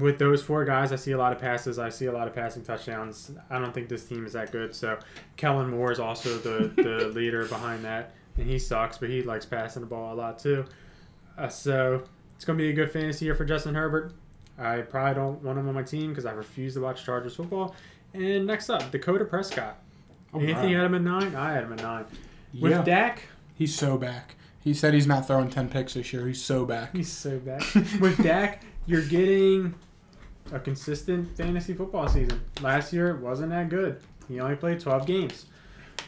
with 0.00 0.18
those 0.18 0.42
four 0.42 0.64
guys, 0.64 0.92
I 0.92 0.96
see 0.96 1.12
a 1.12 1.18
lot 1.18 1.32
of 1.32 1.38
passes. 1.38 1.78
I 1.78 1.88
see 1.88 2.06
a 2.06 2.12
lot 2.12 2.28
of 2.28 2.34
passing 2.34 2.62
touchdowns. 2.64 3.30
I 3.48 3.58
don't 3.58 3.72
think 3.72 3.88
this 3.88 4.04
team 4.04 4.26
is 4.26 4.34
that 4.34 4.52
good. 4.52 4.74
So 4.74 4.98
Kellen 5.36 5.70
Moore 5.70 5.90
is 5.90 6.00
also 6.00 6.36
the, 6.36 6.68
the 6.82 7.08
leader 7.14 7.46
behind 7.46 7.84
that, 7.84 8.12
and 8.36 8.46
he 8.46 8.58
sucks, 8.58 8.98
but 8.98 9.08
he 9.08 9.22
likes 9.22 9.46
passing 9.46 9.80
the 9.80 9.86
ball 9.88 10.12
a 10.12 10.16
lot 10.16 10.38
too. 10.38 10.64
Uh, 11.38 11.48
so 11.48 12.02
it's 12.36 12.44
going 12.44 12.58
to 12.58 12.62
be 12.62 12.70
a 12.70 12.74
good 12.74 12.90
fantasy 12.90 13.24
year 13.24 13.36
for 13.36 13.44
Justin 13.44 13.74
Herbert. 13.74 14.12
I 14.58 14.80
probably 14.80 15.14
don't 15.14 15.42
want 15.42 15.58
him 15.58 15.68
on 15.68 15.74
my 15.74 15.84
team 15.84 16.10
because 16.10 16.26
I 16.26 16.32
refuse 16.32 16.74
to 16.74 16.80
watch 16.80 17.04
Chargers 17.04 17.36
football. 17.36 17.74
And 18.12 18.46
next 18.46 18.68
up, 18.70 18.90
Dakota 18.90 19.24
Prescott. 19.24 19.78
All 20.32 20.40
Anthony 20.40 20.74
had 20.74 20.84
him 20.84 20.94
at 20.94 21.02
nine. 21.02 21.34
I 21.34 21.52
had 21.52 21.64
him 21.64 21.72
at 21.72 21.82
nine. 21.82 22.04
With 22.60 22.72
Yeah, 22.72 22.82
Dak, 22.82 23.22
he's 23.54 23.74
so 23.74 23.96
back. 23.98 24.34
He 24.60 24.74
said 24.74 24.92
he's 24.92 25.06
not 25.06 25.26
throwing 25.26 25.48
10 25.50 25.68
picks 25.70 25.94
this 25.94 26.12
year. 26.12 26.26
He's 26.26 26.42
so 26.44 26.64
back. 26.66 26.94
He's 26.94 27.10
so 27.10 27.38
back. 27.38 27.62
With 28.00 28.22
Dak, 28.22 28.62
you're 28.86 29.04
getting 29.04 29.74
a 30.52 30.58
consistent 30.58 31.36
fantasy 31.36 31.72
football 31.74 32.08
season. 32.08 32.42
Last 32.60 32.92
year 32.92 33.10
it 33.10 33.20
wasn't 33.20 33.50
that 33.50 33.68
good. 33.70 34.00
He 34.28 34.40
only 34.40 34.56
played 34.56 34.80
12 34.80 35.06
games 35.06 35.46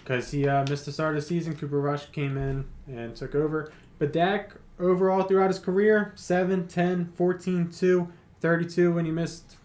because 0.05 0.31
he 0.31 0.47
uh, 0.47 0.65
missed 0.69 0.85
the 0.87 0.93
start 0.93 1.17
of 1.17 1.23
the 1.23 1.27
season. 1.29 1.57
Cooper 1.57 1.81
Rush 1.81 2.07
came 2.11 2.37
in 2.37 2.67
and 2.87 3.15
took 3.17 3.35
over. 3.35 3.73
But 3.99 4.13
Dak, 4.13 4.55
overall 4.79 5.23
throughout 5.23 5.49
his 5.49 5.59
career, 5.59 6.13
7, 6.17 6.67
10, 6.69 7.13
14, 7.15 7.71
2, 7.71 8.09
32 8.41 8.93
when 8.93 9.05
he 9.07 9.11
missed 9.11 9.57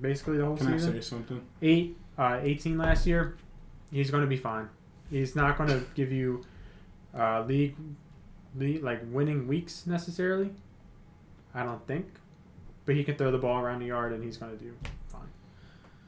basically 0.00 0.36
the 0.38 0.44
whole 0.44 0.56
Can 0.56 0.68
I 0.68 0.72
season. 0.72 0.92
say 0.94 1.00
something? 1.00 1.42
8, 1.62 1.96
uh, 2.18 2.40
18 2.42 2.76
last 2.76 3.06
year. 3.06 3.36
He's 3.90 4.10
going 4.10 4.22
to 4.22 4.28
be 4.28 4.36
fine. 4.36 4.68
He's 5.10 5.34
not 5.34 5.56
going 5.56 5.70
to 5.70 5.82
give 5.94 6.12
you 6.12 6.44
uh, 7.16 7.42
league, 7.42 7.76
league 8.56 8.82
like 8.82 9.00
winning 9.10 9.46
weeks 9.46 9.86
necessarily. 9.86 10.50
I 11.54 11.62
don't 11.62 11.84
think, 11.86 12.06
but 12.84 12.94
he 12.94 13.04
can 13.04 13.16
throw 13.16 13.30
the 13.30 13.38
ball 13.38 13.60
around 13.60 13.80
the 13.80 13.86
yard 13.86 14.12
and 14.12 14.22
he's 14.22 14.36
going 14.36 14.56
to 14.56 14.62
do 14.62 14.74
fine. 15.08 15.22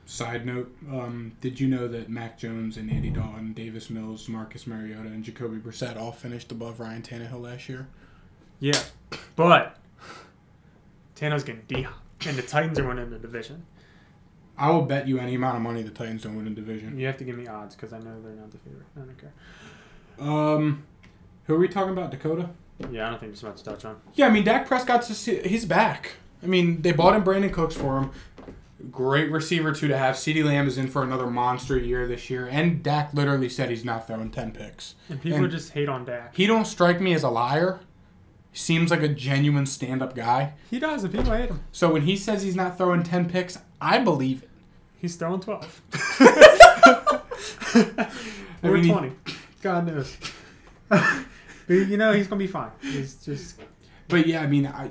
Side 0.04 0.44
note, 0.44 0.76
um, 0.90 1.32
did 1.40 1.58
you 1.58 1.68
know 1.68 1.88
that 1.88 2.10
Mac 2.10 2.38
Jones 2.38 2.76
and 2.76 2.90
Andy 2.90 3.10
Dalton, 3.10 3.52
Davis 3.54 3.88
Mills, 3.88 4.28
Marcus 4.28 4.66
Mariota, 4.66 5.08
and 5.08 5.24
Jacoby 5.24 5.56
Brissett 5.56 5.96
all 5.96 6.12
finished 6.12 6.52
above 6.52 6.80
Ryan 6.80 7.00
Tannehill 7.00 7.40
last 7.40 7.68
year? 7.68 7.88
Yeah, 8.58 8.78
but 9.36 9.76
Tano's 11.14 11.44
getting 11.44 11.62
D 11.66 11.86
and 12.26 12.36
the 12.36 12.42
Titans 12.42 12.78
are 12.78 12.86
winning 12.86 13.08
the 13.10 13.18
division. 13.18 13.64
I 14.60 14.70
will 14.70 14.82
bet 14.82 15.08
you 15.08 15.18
any 15.18 15.34
amount 15.34 15.56
of 15.56 15.62
money 15.62 15.82
the 15.82 15.90
Titans 15.90 16.22
don't 16.22 16.36
win 16.36 16.46
a 16.46 16.50
division. 16.50 16.98
You 16.98 17.06
have 17.06 17.16
to 17.16 17.24
give 17.24 17.36
me 17.36 17.46
odds 17.46 17.74
because 17.74 17.92
I 17.92 17.98
know 17.98 18.20
they're 18.22 18.32
not 18.32 18.50
the 18.50 18.58
favorite. 18.58 18.86
I 18.96 19.00
don't 19.00 19.18
care. 19.18 19.32
Um, 20.20 20.84
who 21.44 21.54
are 21.54 21.58
we 21.58 21.66
talking 21.68 21.92
about? 21.92 22.10
Dakota? 22.10 22.50
Yeah, 22.90 23.06
I 23.06 23.10
don't 23.10 23.18
think 23.20 23.32
there's 23.32 23.42
much 23.42 23.58
to 23.58 23.64
touch 23.64 23.84
on. 23.84 23.96
Yeah, 24.14 24.26
I 24.26 24.30
mean 24.30 24.44
Dak 24.44 24.66
Prescott's 24.68 25.08
just, 25.08 25.26
he's 25.26 25.64
back. 25.64 26.12
I 26.42 26.46
mean 26.46 26.82
they 26.82 26.92
bought 26.92 27.14
in 27.16 27.22
Brandin 27.22 27.52
Cooks 27.52 27.74
for 27.74 27.98
him. 27.98 28.10
Great 28.90 29.30
receiver 29.30 29.72
too 29.72 29.88
to 29.88 29.96
have. 29.98 30.14
CeeDee 30.16 30.44
Lamb 30.44 30.66
is 30.66 30.78
in 30.78 30.88
for 30.88 31.02
another 31.02 31.26
monster 31.26 31.76
year 31.78 32.06
this 32.06 32.30
year, 32.30 32.48
and 32.48 32.82
Dak 32.82 33.12
literally 33.12 33.48
said 33.50 33.68
he's 33.68 33.84
not 33.84 34.06
throwing 34.06 34.30
ten 34.30 34.52
picks. 34.52 34.94
And 35.10 35.20
people 35.20 35.38
And- 35.42 35.50
just 35.50 35.72
hate 35.72 35.88
on 35.88 36.04
Dak. 36.06 36.34
He 36.34 36.46
don't 36.46 36.66
strike 36.66 37.00
me 37.00 37.12
as 37.12 37.22
a 37.22 37.28
liar. 37.30 37.80
He 38.52 38.58
seems 38.58 38.90
like 38.90 39.02
a 39.02 39.08
genuine 39.08 39.66
stand-up 39.66 40.16
guy. 40.16 40.54
He 40.70 40.78
does, 40.80 41.04
and 41.04 41.12
people 41.14 41.32
hate 41.32 41.50
him. 41.50 41.60
So 41.70 41.92
when 41.92 42.02
he 42.02 42.16
says 42.16 42.42
he's 42.42 42.56
not 42.56 42.76
throwing 42.78 43.02
ten 43.02 43.28
picks, 43.28 43.58
I 43.80 43.98
believe 43.98 44.42
it. 44.42 44.49
He's 45.00 45.16
throwing 45.16 45.40
12. 45.40 45.82
I 48.62 48.68
or 48.68 48.72
mean, 48.72 48.92
20. 48.92 49.12
God 49.62 49.86
knows. 49.86 50.16
but 50.88 51.24
you 51.68 51.96
know, 51.96 52.12
he's 52.12 52.26
going 52.26 52.38
to 52.38 52.46
be 52.46 52.46
fine. 52.46 52.70
He's 52.82 53.14
just. 53.24 53.60
But 54.08 54.26
yeah, 54.26 54.42
I 54.42 54.46
mean, 54.46 54.66
I 54.66 54.90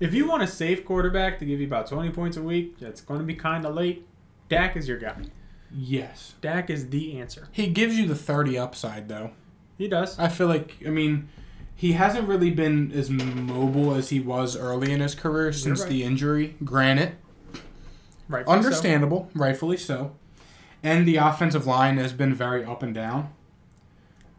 If 0.00 0.14
you 0.14 0.28
want 0.28 0.42
a 0.42 0.46
safe 0.46 0.84
quarterback 0.84 1.40
to 1.40 1.44
give 1.44 1.60
you 1.60 1.66
about 1.66 1.88
20 1.88 2.10
points 2.10 2.36
a 2.36 2.42
week, 2.42 2.78
that's 2.78 3.00
going 3.00 3.20
to 3.20 3.26
be 3.26 3.34
kind 3.34 3.66
of 3.66 3.74
late. 3.74 4.06
Dak 4.48 4.76
is 4.76 4.86
your 4.88 4.98
guy. 4.98 5.16
yes, 5.72 6.34
Dak 6.40 6.70
is 6.70 6.90
the 6.90 7.18
answer. 7.18 7.48
he 7.50 7.66
gives 7.66 7.98
you 7.98 8.06
the 8.06 8.14
thirty 8.14 8.56
upside 8.58 9.08
though. 9.08 9.32
He 9.76 9.88
does. 9.88 10.18
I 10.18 10.28
feel 10.28 10.46
like 10.46 10.76
I 10.86 10.90
mean, 10.90 11.28
he 11.74 11.92
hasn't 11.92 12.28
really 12.28 12.50
been 12.50 12.92
as 12.92 13.10
mobile 13.10 13.94
as 13.94 14.10
he 14.10 14.20
was 14.20 14.56
early 14.56 14.92
in 14.92 15.00
his 15.00 15.14
career 15.14 15.52
since 15.52 15.80
right. 15.80 15.88
the 15.88 16.04
injury. 16.04 16.56
Granted, 16.62 17.16
Right. 18.28 18.46
understandable, 18.46 19.30
rightfully 19.34 19.76
so. 19.76 20.12
And 20.82 21.06
the 21.06 21.16
offensive 21.16 21.66
line 21.66 21.96
has 21.98 22.12
been 22.12 22.34
very 22.34 22.64
up 22.64 22.82
and 22.82 22.94
down. 22.94 23.32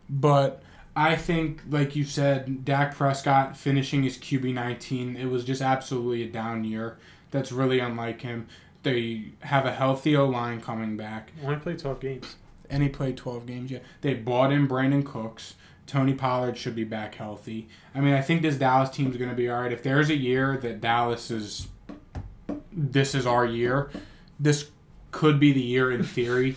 But 0.10 0.62
I 0.96 1.16
think, 1.16 1.62
like 1.70 1.96
you 1.96 2.04
said, 2.04 2.64
Dak 2.64 2.96
Prescott 2.96 3.58
finishing 3.58 4.04
his 4.04 4.18
QB 4.18 4.54
19, 4.54 5.16
it 5.16 5.26
was 5.26 5.44
just 5.44 5.62
absolutely 5.62 6.24
a 6.24 6.28
down 6.28 6.64
year. 6.64 6.98
That's 7.32 7.52
really 7.52 7.80
unlike 7.80 8.22
him. 8.22 8.48
They 8.84 9.32
have 9.42 9.66
a 9.66 9.72
healthy 9.72 10.16
O 10.16 10.26
line 10.26 10.62
coming 10.62 10.96
back. 10.96 11.32
Only 11.44 11.58
played 11.58 11.80
12 11.80 12.00
games. 12.00 12.36
And 12.70 12.82
he 12.84 12.90
played 12.90 13.18
12 13.18 13.46
games, 13.46 13.72
yeah. 13.72 13.80
They 14.02 14.14
bought 14.14 14.52
in 14.52 14.68
Brandin 14.68 15.04
Cooks. 15.06 15.56
Tony 15.88 16.14
Pollard 16.14 16.58
should 16.58 16.76
be 16.76 16.84
back 16.84 17.16
healthy. 17.16 17.68
I 17.94 18.00
mean, 18.00 18.14
I 18.14 18.22
think 18.22 18.42
this 18.42 18.56
Dallas 18.56 18.90
team's 18.90 19.18
going 19.18 19.30
to 19.30 19.36
be 19.36 19.50
all 19.50 19.62
right. 19.62 19.72
If 19.72 19.84
there's 19.84 20.10
a 20.10 20.16
year 20.16 20.58
that 20.58 20.82
Dallas 20.82 21.30
is, 21.30 21.68
this 22.76 23.16
is 23.16 23.26
our 23.26 23.46
year, 23.46 23.90
this 24.40 24.70
could 25.12 25.40
be 25.40 25.54
the 25.54 25.62
year 25.62 25.92
in 25.92 26.04
theory. 26.04 26.56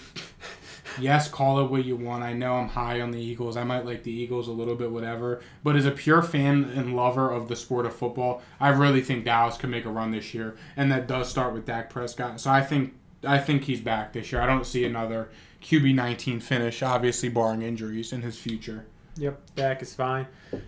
yes, 1.00 1.28
call 1.28 1.61
it 1.61 1.70
what 1.70 1.85
you 1.85 1.96
want. 1.96 2.24
I 2.24 2.33
know 2.33 2.54
I'm 2.54 2.68
high 2.68 3.00
on 3.00 3.12
the 3.12 3.20
Eagles. 3.20 3.57
I 3.57 3.64
might 3.64 3.85
like 3.85 4.02
the 4.02 4.12
Eagles 4.12 4.48
a 4.48 4.52
little 4.52 4.74
bit, 4.74 4.90
whatever. 4.90 5.40
But 5.62 5.76
as 5.76 5.87
a 5.87 5.90
pure 5.92 6.22
fan 6.22 6.64
and 6.64 6.96
lover 6.96 7.31
of 7.31 7.48
the 7.48 7.57
sport 7.57 7.87
of 7.87 7.94
football, 7.94 8.42
I 8.59 8.70
really 8.70 9.00
think 9.00 9.24
Dallas 9.24 9.57
could 9.57 9.70
make 9.70 9.85
a 9.85 9.90
run 9.90 10.11
this 10.11 10.35
year, 10.35 10.57
and 10.76 10.90
that 10.90 11.07
does 11.07 11.28
start 11.28 11.54
with 11.54 11.66
Dak 11.66 11.90
Prescott. 11.90 12.40
So 12.40 12.50
I 12.50 12.62
think 12.62 12.94
I 13.24 13.38
think 13.38 13.64
he's 13.64 13.81
back 13.81 14.12
this 14.12 14.31
year. 14.31 14.40
I 14.40 14.46
don't 14.46 14.66
see 14.66 14.85
another 14.85 15.28
QB 15.62 15.94
19 15.94 16.40
finish, 16.40 16.83
obviously 16.83 17.28
barring 17.28 17.62
injuries 17.62 18.12
in 18.12 18.22
his 18.22 18.38
future. 18.38 18.87
Yep, 19.18 19.54
Dak 19.57 19.83
is 19.83 19.94
fine. 19.94 20.26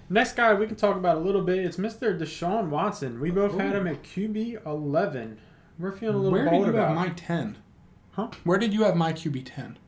Next 0.09 0.35
guy 0.35 0.53
we 0.55 0.67
can 0.67 0.75
talk 0.75 0.97
about 0.97 1.17
a 1.17 1.21
little 1.21 1.43
bit. 1.43 1.59
It's 1.59 1.77
Mr. 1.77 2.19
Deshaun 2.19 2.69
Watson. 2.69 3.21
We 3.21 3.31
both 3.31 3.57
had 3.57 3.77
him 3.77 3.87
at 3.87 4.03
QB 4.03 4.67
11. 4.67 5.39
We're 5.79 5.93
feeling 5.93 6.17
a 6.17 6.19
little 6.19 6.33
Where 6.33 6.51
did 6.51 6.61
you 6.61 6.71
about 6.71 6.89
have 6.89 6.97
my 6.97 7.09
10? 7.11 7.59
Huh? 8.13 8.31
Where 8.45 8.59
did 8.59 8.75
you 8.75 8.83
have 8.83 8.97
my 8.97 9.13
QB 9.13 9.47
10? 9.47 9.79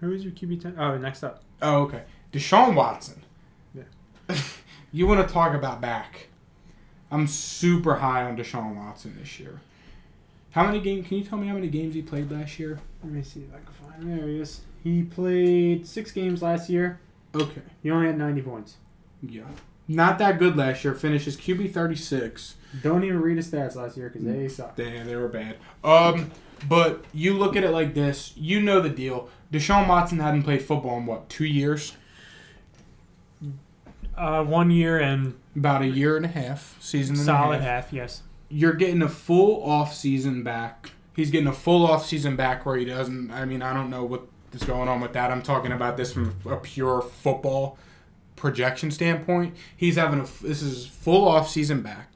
Who 0.00 0.12
is 0.12 0.24
your 0.24 0.32
QB 0.32 0.62
10? 0.62 0.76
Oh, 0.78 0.96
next 0.96 1.24
up. 1.24 1.42
Oh, 1.60 1.82
okay. 1.82 2.04
Deshaun 2.32 2.74
Watson. 2.74 3.22
Yeah. 3.74 4.36
you 4.92 5.06
want 5.06 5.26
to 5.26 5.32
talk 5.32 5.52
about 5.54 5.80
back? 5.80 6.28
I'm 7.10 7.26
super 7.26 7.96
high 7.96 8.22
on 8.22 8.36
Deshaun 8.36 8.76
Watson 8.76 9.16
this 9.18 9.40
year. 9.40 9.60
How 10.52 10.64
many 10.64 10.80
games? 10.80 11.08
Can 11.08 11.18
you 11.18 11.24
tell 11.24 11.38
me 11.38 11.48
how 11.48 11.54
many 11.54 11.68
games 11.68 11.94
he 11.94 12.02
played 12.02 12.30
last 12.30 12.58
year? 12.58 12.78
Let 13.02 13.12
me 13.12 13.22
see 13.22 13.40
if 13.40 13.54
I 13.54 13.58
can 13.58 13.72
find 13.72 14.02
him. 14.02 14.16
There 14.16 14.28
he 14.28 14.40
is. 14.40 14.60
He 14.82 15.02
played 15.02 15.86
six 15.86 16.12
games 16.12 16.42
last 16.42 16.70
year. 16.70 17.00
Okay. 17.34 17.62
He 17.82 17.90
only 17.90 18.06
had 18.06 18.18
90 18.18 18.42
points. 18.42 18.76
Yeah. 19.22 19.42
Not 19.88 20.18
that 20.18 20.38
good 20.38 20.56
last 20.56 20.84
year. 20.84 20.94
Finishes 20.94 21.36
QB 21.36 21.72
36. 21.72 22.54
Don't 22.82 23.02
even 23.04 23.20
read 23.20 23.36
his 23.36 23.50
stats 23.50 23.74
last 23.74 23.96
year 23.96 24.08
because 24.08 24.24
they 24.26 24.46
sucked. 24.48 24.76
Damn, 24.76 25.06
they 25.06 25.16
were 25.16 25.28
bad. 25.28 25.56
Um, 25.82 26.30
but 26.68 27.04
you 27.12 27.34
look 27.34 27.56
at 27.56 27.64
it 27.64 27.70
like 27.70 27.94
this. 27.94 28.32
You 28.36 28.60
know 28.60 28.80
the 28.80 28.88
deal. 28.88 29.28
Deshaun 29.52 29.88
Watson 29.88 30.20
hadn't 30.20 30.44
played 30.44 30.62
football 30.62 30.98
in 30.98 31.06
what 31.06 31.28
two 31.28 31.44
years? 31.44 31.96
Uh, 34.16 34.44
one 34.44 34.70
year 34.70 34.98
and 34.98 35.34
About 35.56 35.82
a 35.82 35.86
year 35.86 36.16
and 36.16 36.24
a 36.24 36.28
half. 36.28 36.76
Season 36.80 37.16
and 37.16 37.24
solid 37.24 37.56
a 37.58 37.62
half. 37.62 37.84
half, 37.86 37.92
yes. 37.92 38.22
You're 38.48 38.74
getting 38.74 39.02
a 39.02 39.08
full 39.08 39.62
off 39.64 39.94
season 39.94 40.42
back. 40.42 40.90
He's 41.16 41.30
getting 41.30 41.46
a 41.48 41.52
full 41.52 41.86
off 41.86 42.06
season 42.06 42.36
back 42.36 42.64
where 42.66 42.76
he 42.76 42.84
doesn't. 42.84 43.30
I 43.30 43.44
mean, 43.44 43.62
I 43.62 43.72
don't 43.72 43.90
know 43.90 44.04
what 44.04 44.26
is 44.52 44.62
going 44.64 44.88
on 44.88 45.00
with 45.00 45.12
that. 45.12 45.30
I'm 45.30 45.42
talking 45.42 45.72
about 45.72 45.96
this 45.96 46.12
from 46.12 46.34
a 46.46 46.56
pure 46.56 47.02
football 47.02 47.78
projection 48.36 48.90
standpoint. 48.90 49.54
He's 49.76 49.96
having 49.96 50.20
a. 50.20 50.26
This 50.42 50.62
is 50.62 50.86
full 50.86 51.26
off 51.28 51.48
season 51.48 51.82
back. 51.82 52.12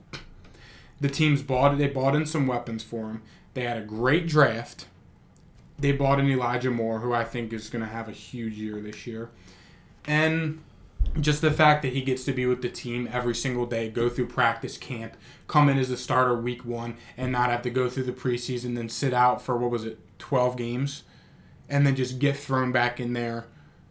The 1.00 1.08
teams 1.08 1.42
bought. 1.42 1.76
They 1.78 1.88
bought 1.88 2.16
in 2.16 2.26
some 2.26 2.46
weapons 2.46 2.82
for 2.82 3.10
him. 3.10 3.22
They 3.54 3.62
had 3.62 3.76
a 3.76 3.82
great 3.82 4.26
draft. 4.26 4.86
They 5.78 5.92
bought 5.92 6.20
in 6.20 6.28
Elijah 6.28 6.70
Moore, 6.70 7.00
who 7.00 7.12
I 7.12 7.24
think 7.24 7.52
is 7.52 7.68
going 7.68 7.84
to 7.84 7.90
have 7.90 8.08
a 8.08 8.12
huge 8.12 8.54
year 8.54 8.80
this 8.80 9.06
year, 9.06 9.30
and 10.06 10.62
just 11.20 11.42
the 11.42 11.50
fact 11.50 11.82
that 11.82 11.92
he 11.92 12.00
gets 12.00 12.24
to 12.24 12.32
be 12.32 12.46
with 12.46 12.62
the 12.62 12.68
team 12.68 13.08
every 13.12 13.34
single 13.34 13.66
day, 13.66 13.88
go 13.90 14.08
through 14.08 14.26
practice 14.26 14.78
camp, 14.78 15.16
come 15.46 15.68
in 15.68 15.78
as 15.78 15.90
a 15.90 15.96
starter 15.96 16.34
week 16.34 16.64
one, 16.64 16.96
and 17.16 17.30
not 17.30 17.50
have 17.50 17.62
to 17.62 17.70
go 17.70 17.90
through 17.90 18.04
the 18.04 18.12
preseason, 18.12 18.74
then 18.76 18.88
sit 18.88 19.12
out 19.12 19.42
for 19.42 19.56
what 19.56 19.70
was 19.70 19.84
it, 19.84 19.98
twelve 20.18 20.56
games, 20.56 21.02
and 21.74 21.84
then 21.84 21.96
just 21.96 22.20
get 22.20 22.36
thrown 22.36 22.70
back 22.70 23.00
in 23.00 23.14
there. 23.14 23.46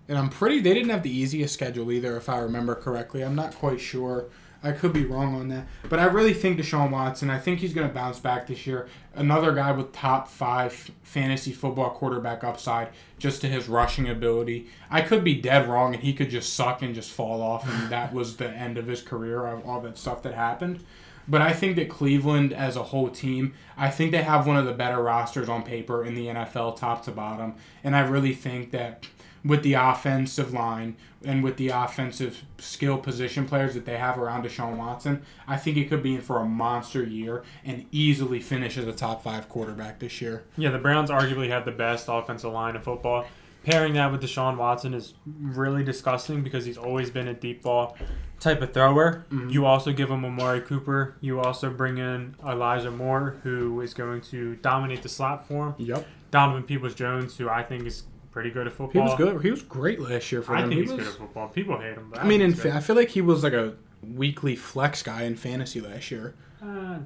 And 0.08 0.17
I'm 0.17 0.30
pretty. 0.30 0.62
They 0.62 0.74
didn't 0.74 0.89
have 0.89 1.04
the 1.04 1.15
easiest 1.15 1.54
schedule 1.54 1.91
either, 1.91 2.15
if 2.15 2.30
I 2.30 2.39
remember 2.39 2.76
correctly. 2.76 3.22
I'm 3.22 3.36
not 3.36 3.54
quite 3.54 3.82
sure. 3.82 4.30
I 4.63 4.72
could 4.72 4.93
be 4.93 5.04
wrong 5.04 5.36
on 5.36 5.50
that, 5.50 5.67
but 5.89 6.00
I 6.00 6.06
really 6.06 6.34
think 6.34 6.58
Deshaun 6.58 6.91
Watson. 6.91 7.30
I 7.30 7.38
think 7.38 7.60
he's 7.60 7.74
going 7.74 7.86
to 7.86 7.93
bounce 7.93 8.19
back 8.19 8.48
this 8.48 8.65
year. 8.65 8.88
Another 9.13 9.52
guy 9.52 9.74
with 9.74 9.91
top 9.91 10.30
five 10.30 10.91
fantasy 11.02 11.52
football 11.52 11.89
quarterback 11.89 12.46
upside, 12.46 12.88
just 13.19 13.41
to 13.41 13.50
his 13.50 13.67
rushing 13.67 14.08
ability. 14.08 14.67
I 14.89 15.02
could 15.02 15.26
be 15.26 15.36
dead 15.36 15.67
wrong, 15.67 15.93
and 15.93 16.02
he 16.02 16.13
could 16.13 16.30
just 16.30 16.54
suck 16.54 16.82
and 16.82 16.96
just 16.96 17.12
fall 17.12 17.41
off, 17.41 17.67
and 17.67 17.91
that 17.91 18.13
was 18.13 18.38
the 18.38 18.50
end 18.50 18.78
of 18.78 18.88
his 18.88 19.02
career. 19.02 19.46
Of 19.46 19.67
all 19.67 19.82
that 19.82 19.98
stuff 19.98 20.24
that 20.24 20.34
happened. 20.34 20.86
But 21.27 21.41
I 21.41 21.53
think 21.53 21.75
that 21.77 21.89
Cleveland 21.89 22.53
as 22.53 22.75
a 22.75 22.83
whole 22.83 23.09
team, 23.09 23.53
I 23.77 23.89
think 23.89 24.12
they 24.12 24.23
have 24.23 24.45
one 24.45 24.57
of 24.57 24.65
the 24.65 24.73
better 24.73 25.01
rosters 25.01 25.49
on 25.49 25.63
paper 25.63 26.03
in 26.03 26.15
the 26.15 26.27
NFL, 26.27 26.75
top 26.75 27.03
to 27.05 27.12
bottom. 27.12 27.55
And 27.83 27.95
I 27.95 28.01
really 28.01 28.33
think 28.33 28.71
that 28.71 29.07
with 29.45 29.63
the 29.63 29.73
offensive 29.73 30.53
line 30.53 30.95
and 31.23 31.43
with 31.43 31.57
the 31.57 31.69
offensive 31.69 32.43
skill 32.57 32.97
position 32.97 33.45
players 33.45 33.73
that 33.73 33.86
they 33.86 33.97
have 33.97 34.17
around 34.17 34.45
Deshaun 34.45 34.77
Watson, 34.77 35.21
I 35.47 35.57
think 35.57 35.77
it 35.77 35.89
could 35.89 36.03
be 36.03 36.15
in 36.15 36.21
for 36.21 36.39
a 36.39 36.45
monster 36.45 37.03
year 37.03 37.43
and 37.63 37.86
easily 37.91 38.39
finish 38.39 38.77
as 38.77 38.88
a 38.88 38.93
top 38.93 39.23
five 39.23 39.49
quarterback 39.49 39.99
this 39.99 40.21
year. 40.21 40.43
Yeah, 40.57 40.69
the 40.69 40.79
Browns 40.79 41.09
arguably 41.09 41.49
have 41.49 41.65
the 41.65 41.71
best 41.71 42.07
offensive 42.09 42.51
line 42.51 42.75
in 42.75 42.81
football. 42.81 43.25
Pairing 43.63 43.93
that 43.93 44.12
with 44.12 44.21
Deshaun 44.21 44.57
Watson 44.57 44.93
is 44.93 45.13
really 45.25 45.86
disgusting 45.86 46.43
because 46.43 46.65
he's 46.65 46.77
always 46.77 47.09
been 47.09 47.29
a 47.29 47.33
deep 47.33 47.63
ball 47.63 47.97
type 48.43 48.62
of 48.62 48.73
thrower. 48.73 49.25
Mhm. 49.32 49.51
You 49.51 49.65
also 49.65 49.91
give 49.93 50.10
him 50.12 50.23
Amari 50.25 50.62
Cooper. 50.62 51.15
You 51.21 51.39
also 51.39 51.69
bring 51.69 51.97
in 51.97 52.36
Elijah 52.47 52.91
Moore, 52.91 53.38
who 53.43 53.82
is 53.82 53.93
going 53.93 54.21
to 54.21 54.56
dominate 54.58 55.01
the 55.01 55.10
slot 55.10 55.47
for 55.47 55.67
him. 55.69 55.75
Yep. 55.77 56.06
Donovan 56.32 56.63
Peoples 56.63 56.93
Jones, 56.95 57.38
who 57.38 57.49
I 57.49 57.63
think 57.63 57.86
is 57.86 58.03
pretty 58.32 58.49
good 58.51 58.67
at 58.67 58.73
football. 58.73 58.91
He 58.91 58.99
was 58.99 59.15
good. 59.17 59.41
He 59.43 59.51
was 59.51 59.62
great 59.62 59.99
last 59.99 60.32
year 60.32 60.41
for 60.41 60.56
I 60.56 60.62
them. 60.62 60.69
think 60.71 60.82
He 60.82 60.88
he's 60.88 60.91
was- 60.93 61.06
good 61.06 61.13
at 61.13 61.19
football. 61.19 61.47
People 61.49 61.77
hate 61.79 61.95
him. 61.95 62.08
But 62.12 62.19
I 62.21 62.25
mean, 62.25 62.41
in 62.41 62.53
fa- 62.53 62.75
I 62.75 62.79
feel 62.79 62.95
like 62.95 63.10
he 63.10 63.21
was 63.21 63.43
like 63.43 63.53
a 63.53 63.73
weekly 64.15 64.56
flex 64.56 65.01
guy 65.03 65.23
in 65.23 65.36
fantasy 65.36 65.79
last 65.82 66.12
year. 66.12 66.34
uh, 66.62 66.99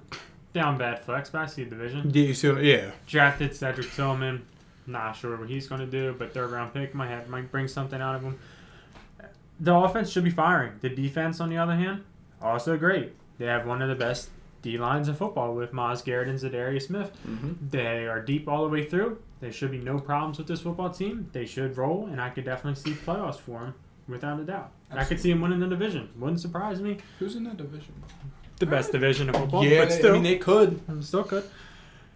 down 0.54 0.78
bad 0.78 1.00
flex, 1.04 1.30
but 1.30 1.42
I 1.42 1.46
see 1.48 1.64
the 1.64 1.72
division. 1.72 2.10
Yeah, 2.14 2.24
you 2.24 2.34
see 2.34 2.50
what- 2.50 2.64
yeah. 2.64 2.92
Drafted 3.08 3.56
Cedric 3.56 3.92
Tillman. 3.92 4.44
Not 4.88 5.16
sure 5.16 5.36
what 5.36 5.50
he's 5.50 5.68
going 5.68 5.82
to 5.82 5.88
do, 5.88 6.16
but 6.18 6.34
third 6.34 6.50
round 6.52 6.74
pick 6.74 6.96
might 6.96 7.10
have 7.10 7.28
might 7.28 7.52
bring 7.52 7.68
something 7.68 8.00
out 8.02 8.16
of 8.16 8.22
him. 8.22 8.38
The 9.60 9.74
offense 9.74 10.10
should 10.12 10.24
be 10.24 10.30
firing. 10.30 10.74
The 10.82 10.90
defense, 10.90 11.40
on 11.40 11.50
the 11.50 11.58
other 11.58 11.76
hand, 11.76 12.04
also 12.42 12.78
great. 12.78 13.14
They 13.38 13.46
have 13.46 13.66
one 13.66 13.82
of 13.82 13.90
the 13.90 13.96
best 13.96 14.30
D 14.62 14.78
lines 14.78 15.08
in 15.08 15.16
football 15.16 15.54
with 15.54 15.74
Myles 15.74 16.02
Garrett 16.02 16.28
and 16.28 16.40
Za'Darius 16.40 16.84
Smith. 16.84 17.12
Mm-hmm. 17.28 17.70
They 17.70 18.08
are 18.08 18.22
deep 18.22 18.48
all 18.48 18.64
the 18.64 18.70
way 18.70 18.86
through. 18.86 19.20
There 19.40 19.52
should 19.52 19.72
be 19.72 19.78
no 19.78 20.00
problems 20.00 20.38
with 20.38 20.48
this 20.48 20.62
football 20.62 20.90
team. 20.90 21.30
They 21.32 21.46
should 21.46 21.78
roll, 21.78 22.08
and 22.08 22.20
I 22.20 22.30
could 22.30 22.46
definitely 22.46 22.82
see 22.82 22.98
playoffs 22.98 23.38
for 23.40 23.60
them 23.60 23.76
without 24.08 24.40
a 24.40 24.44
doubt. 24.44 24.72
I 24.92 25.04
could 25.04 25.20
see 25.20 25.32
them 25.32 25.42
winning 25.42 25.60
the 25.60 25.68
division. 25.68 26.10
Wouldn't 26.18 26.40
surprise 26.40 26.82
me. 26.82 26.98
Who's 27.20 27.36
in 27.36 27.44
that 27.44 27.58
division? 27.58 27.94
The 28.60 28.66
best 28.66 28.92
division 28.92 29.30
of 29.30 29.36
football, 29.36 29.64
yeah, 29.64 29.84
but 29.84 29.92
still, 29.92 30.12
I 30.12 30.14
mean 30.14 30.24
they 30.24 30.38
could. 30.38 30.82
still 31.04 31.24
could. 31.24 31.44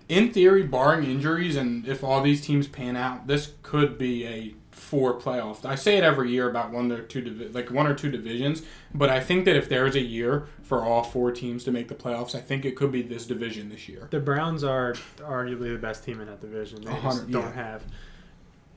In 0.10 0.34
theory, 0.34 0.63
barring 0.63 1.04
injuries 1.04 1.56
and 1.56 1.88
if 1.88 2.04
all 2.04 2.21
these 2.21 2.41
teams 2.41 2.67
pan 2.67 2.95
out, 2.95 3.27
this 3.27 3.54
could 3.62 3.97
be 3.97 4.25
a 4.25 4.56
four 4.91 5.17
playoff. 5.17 5.63
I 5.63 5.75
say 5.75 5.97
it 5.97 6.04
every 6.04 6.32
year 6.32 6.49
about 6.49 6.71
one 6.71 6.91
or 6.91 7.01
two 7.01 7.21
divi- 7.21 7.47
like 7.47 7.71
one 7.71 7.88
or 7.88 7.95
two 7.95 8.12
divisions, 8.12 8.62
but 8.93 9.10
I 9.10 9.21
think 9.21 9.45
that 9.45 9.56
if 9.56 9.69
there 9.69 9.88
is 9.88 9.95
a 9.95 10.01
year 10.01 10.47
for 10.63 10.84
all 10.84 11.01
four 11.01 11.32
teams 11.32 11.63
to 11.63 11.71
make 11.71 11.88
the 11.88 11.95
playoffs, 11.95 12.36
I 12.36 12.41
think 12.41 12.65
it 12.65 12.75
could 12.75 12.91
be 12.91 13.01
this 13.01 13.25
division 13.25 13.69
this 13.69 13.88
year. 13.88 14.10
The 14.12 14.19
Browns 14.19 14.65
are 14.65 14.95
arguably 15.19 15.71
the 15.71 15.80
best 15.80 16.04
team 16.04 16.19
in 16.19 16.27
that 16.27 16.41
division. 16.41 16.82
They 16.82 16.91
just 17.01 17.32
don't 17.32 17.43
yeah. 17.43 17.54
have 17.54 17.84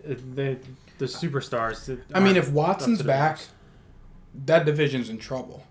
they, 0.04 0.58
the 0.98 1.06
superstars. 1.06 2.00
I 2.14 2.20
mean, 2.20 2.36
if 2.36 2.48
Watson's 2.48 2.98
the 2.98 3.04
back, 3.04 3.40
that 4.46 4.64
division's 4.64 5.10
in 5.10 5.18
trouble. 5.18 5.66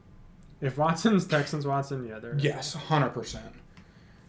if 0.59 0.77
Watson's 0.77 1.25
Texans 1.25 1.65
Watson, 1.65 2.05
yeah, 2.05 2.19
they're 2.19 2.35
Yes, 2.37 2.73
hundred 2.73 3.11
percent. 3.11 3.53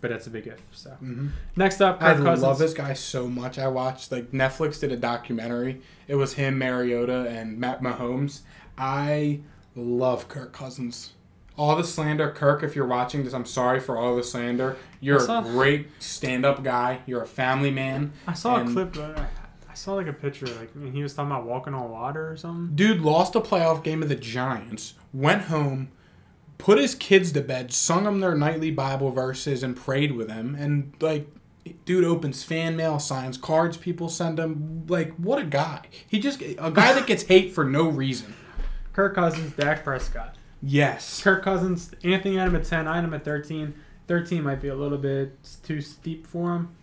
But 0.05 0.11
that's 0.11 0.27
a 0.27 0.31
big 0.31 0.47
if. 0.47 0.61
So 0.73 0.91
Mm-hmm. 1.03 1.29
next 1.57 1.81
up, 1.81 2.03
I 2.03 2.13
Cousins. 2.13 2.43
love 2.43 2.59
this 2.59 2.75
guy 2.75 2.93
so 2.93 3.27
much. 3.27 3.59
I 3.59 3.69
watched 3.69 4.13
like 4.13 4.33
Netflix 4.33 4.79
did 4.79 4.93
a 4.93 4.99
documentary. 4.99 5.81
It 6.09 6.17
was 6.17 6.35
him, 6.35 6.59
Mariota, 6.59 7.27
and 7.27 7.59
Pat 7.63 7.81
Mahomes. 7.81 8.43
I 8.77 9.41
love 9.75 10.29
Kirk 10.29 10.53
Cousins. 10.53 11.15
All 11.57 11.75
the 11.75 11.85
slander, 11.85 12.31
Kirk. 12.31 12.63
If 12.63 12.77
you're 12.77 12.87
watching 12.87 13.25
this, 13.25 13.33
I'm 13.33 13.47
sorry 13.47 13.81
for 13.81 13.97
all 13.97 14.15
the 14.15 14.23
slander. 14.23 14.77
You're 15.01 15.21
saw- 15.21 15.39
a 15.41 15.43
great 15.43 15.89
stand-up 16.01 16.63
guy. 16.63 17.01
You're 17.07 17.23
a 17.23 17.27
family 17.27 17.71
man. 17.71 18.13
I 18.27 18.35
saw 18.35 18.57
and- 18.57 18.69
a 18.69 18.73
clip. 18.75 18.99
Uh, 18.99 19.23
I 19.71 19.73
saw 19.73 19.95
like 19.95 20.07
a 20.07 20.13
picture, 20.13 20.45
like 20.47 20.93
he 20.93 21.03
was 21.03 21.15
talking 21.15 21.31
about 21.31 21.47
walking 21.47 21.73
on 21.73 21.91
water 21.91 22.31
or 22.31 22.37
something. 22.37 22.77
Dude 22.77 23.01
lost 23.01 23.35
a 23.37 23.41
playoff 23.41 23.83
game 23.83 24.03
of 24.03 24.11
the 24.11 24.17
Giants. 24.17 24.93
Went 25.15 25.45
home, 25.45 25.89
put 26.65 26.79
his 26.79 26.95
kids 26.95 27.31
to 27.31 27.43
bed, 27.43 27.71
sung 27.75 28.05
them 28.05 28.21
their 28.21 28.35
nightly 28.35 28.71
Bible 28.71 29.11
verses, 29.11 29.63
and 29.63 29.77
prayed 29.77 30.13
with 30.13 30.29
them. 30.29 30.57
And 30.59 30.95
like, 30.99 31.29
dude 31.85 32.05
opens 32.05 32.43
fan 32.43 32.75
mail, 32.75 32.99
signs 32.99 33.37
cards 33.37 33.77
people 33.77 34.09
send 34.09 34.39
him. 34.39 34.87
Like, 34.89 35.15
what 35.17 35.39
a 35.39 35.45
guy. 35.45 35.83
He 36.09 36.19
just, 36.19 36.41
a 36.41 36.71
guy 36.73 36.95
that 36.95 37.07
gets 37.07 37.25
hate 37.25 37.53
for 37.53 37.65
no 37.65 37.87
reason. 37.87 38.33
Kirk 38.95 39.15
Cousins, 39.15 39.53
Dak 39.53 39.85
Prescott. 39.85 40.37
Yes. 40.63 41.23
Kirk 41.23 41.45
Cousins, 41.45 41.91
Anthony 42.03 42.37
had 42.37 42.49
him 42.49 42.57
at 42.57 42.65
10, 42.65 42.89
I 42.89 42.95
had 42.95 43.05
him 43.05 43.13
at 43.13 43.27
13. 43.27 43.75
13 44.07 44.43
might 44.43 44.63
be 44.63 44.69
a 44.69 44.75
little 44.75 44.97
bit 44.97 45.37
too 45.65 45.83
steep 45.83 46.27
for 46.27 46.55
him. 46.55 46.75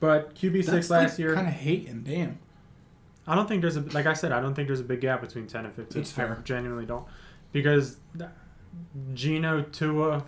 But 0.00 0.34
QB6 0.34 0.90
last 0.90 0.90
like 0.90 1.18
year, 1.20 1.34
Kind 1.36 1.46
of 1.46 1.54
hating, 1.54 2.02
damn. 2.02 2.40
I 3.28 3.36
don't 3.36 3.46
think 3.46 3.60
there's 3.60 3.76
a, 3.76 3.82
like 3.82 4.06
I 4.06 4.14
said, 4.14 4.32
I 4.32 4.40
don't 4.40 4.56
think 4.56 4.66
there's 4.66 4.80
a 4.80 4.84
big 4.84 5.02
gap 5.02 5.20
between 5.20 5.46
10 5.46 5.66
and 5.66 5.72
15. 5.72 6.02
It's 6.02 6.10
fair. 6.10 6.36
I 6.36 6.42
genuinely 6.42 6.84
don't. 6.84 7.06
Because 7.52 7.98
Gino, 9.14 9.62
Tua, 9.62 10.24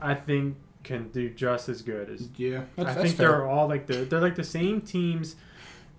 I 0.00 0.14
think 0.14 0.56
can 0.84 1.08
do 1.08 1.28
just 1.30 1.68
as 1.68 1.82
good 1.82 2.08
as 2.08 2.28
Yeah. 2.36 2.62
That's, 2.76 2.90
I 2.90 2.94
that's 2.94 3.02
think 3.02 3.16
fair. 3.16 3.28
they're 3.28 3.46
all 3.48 3.68
like 3.68 3.86
the 3.86 4.04
they're 4.04 4.20
like 4.20 4.36
the 4.36 4.44
same 4.44 4.80
teams. 4.80 5.36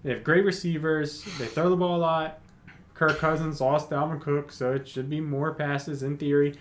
They 0.03 0.11
have 0.11 0.23
great 0.23 0.45
receivers. 0.45 1.23
They 1.37 1.45
throw 1.45 1.69
the 1.69 1.75
ball 1.75 1.97
a 1.97 1.99
lot. 1.99 2.39
Kirk 2.93 3.17
Cousins 3.17 3.61
lost 3.61 3.89
Dalvin 3.89 4.19
Cook, 4.19 4.51
so 4.51 4.73
it 4.73 4.87
should 4.87 5.09
be 5.09 5.21
more 5.21 5.53
passes 5.53 6.03
in 6.03 6.17
theory. 6.17 6.55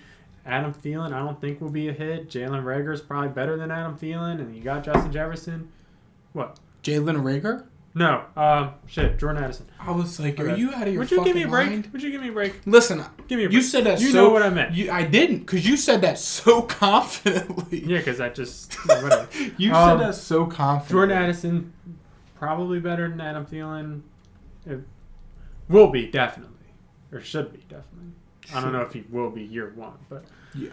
Adam 0.46 0.72
Thielen, 0.72 1.12
I 1.12 1.18
don't 1.18 1.40
think 1.40 1.60
will 1.60 1.70
be 1.70 1.88
a 1.88 1.92
hit. 1.92 2.28
Jalen 2.28 2.62
Reagor's 2.64 3.00
probably 3.00 3.28
better 3.30 3.56
than 3.56 3.70
Adam 3.70 3.96
Thielen, 3.98 4.40
and 4.40 4.54
you 4.56 4.62
got 4.62 4.84
Justin 4.84 5.12
Jefferson. 5.12 5.68
What? 6.32 6.58
Jalen 6.82 7.22
Reagor? 7.22 7.66
No, 7.98 8.24
um, 8.36 8.74
shit, 8.86 9.18
Jordan 9.18 9.42
Addison. 9.42 9.66
I 9.80 9.90
was 9.90 10.18
like, 10.20 10.38
are 10.40 10.54
you 10.54 10.72
out 10.72 10.86
of 10.86 10.94
your 10.94 10.98
mind?" 11.02 11.10
Would 11.10 11.10
you 11.10 11.24
give 11.24 11.34
me 11.34 11.42
a 11.42 11.48
break? 11.48 11.68
mind? 11.70 11.88
Would 11.92 12.02
you 12.02 12.10
give 12.10 12.20
me 12.22 12.28
a 12.28 12.32
break? 12.32 12.60
Listen, 12.66 13.04
Give 13.26 13.38
me 13.38 13.44
a 13.44 13.48
break. 13.48 13.52
you 13.54 13.62
said 13.62 13.84
that 13.84 14.00
You 14.00 14.08
so. 14.10 14.22
know 14.24 14.30
what 14.30 14.42
I 14.42 14.50
meant. 14.50 14.74
You, 14.74 14.90
I 14.90 15.02
didn't, 15.04 15.40
because 15.40 15.66
you 15.68 15.76
said 15.76 16.00
that 16.02 16.18
so 16.18 16.62
confidently. 16.82 17.84
Yeah, 17.84 17.98
because 17.98 18.20
I 18.20 18.28
just 18.28 18.74
whatever. 18.86 19.28
You 19.58 19.72
Um, 19.74 19.98
said 19.98 20.08
that 20.08 20.14
so 20.14 20.46
confidently. 20.46 20.92
Jordan 20.94 21.16
Addison, 21.18 21.72
probably 22.36 22.80
better 22.80 23.08
than 23.08 23.20
Adam 23.20 23.44
Thielen. 23.46 24.02
It 24.66 24.80
will 25.68 25.90
be 25.90 26.06
definitely, 26.06 26.54
or 27.12 27.20
should 27.20 27.52
be 27.52 27.58
definitely. 27.68 28.12
I 28.54 28.60
don't 28.60 28.72
know 28.72 28.82
if 28.82 28.92
he 28.92 29.04
will 29.10 29.30
be 29.30 29.42
year 29.42 29.72
one, 29.74 29.92
but 30.08 30.24
Yeah. 30.54 30.70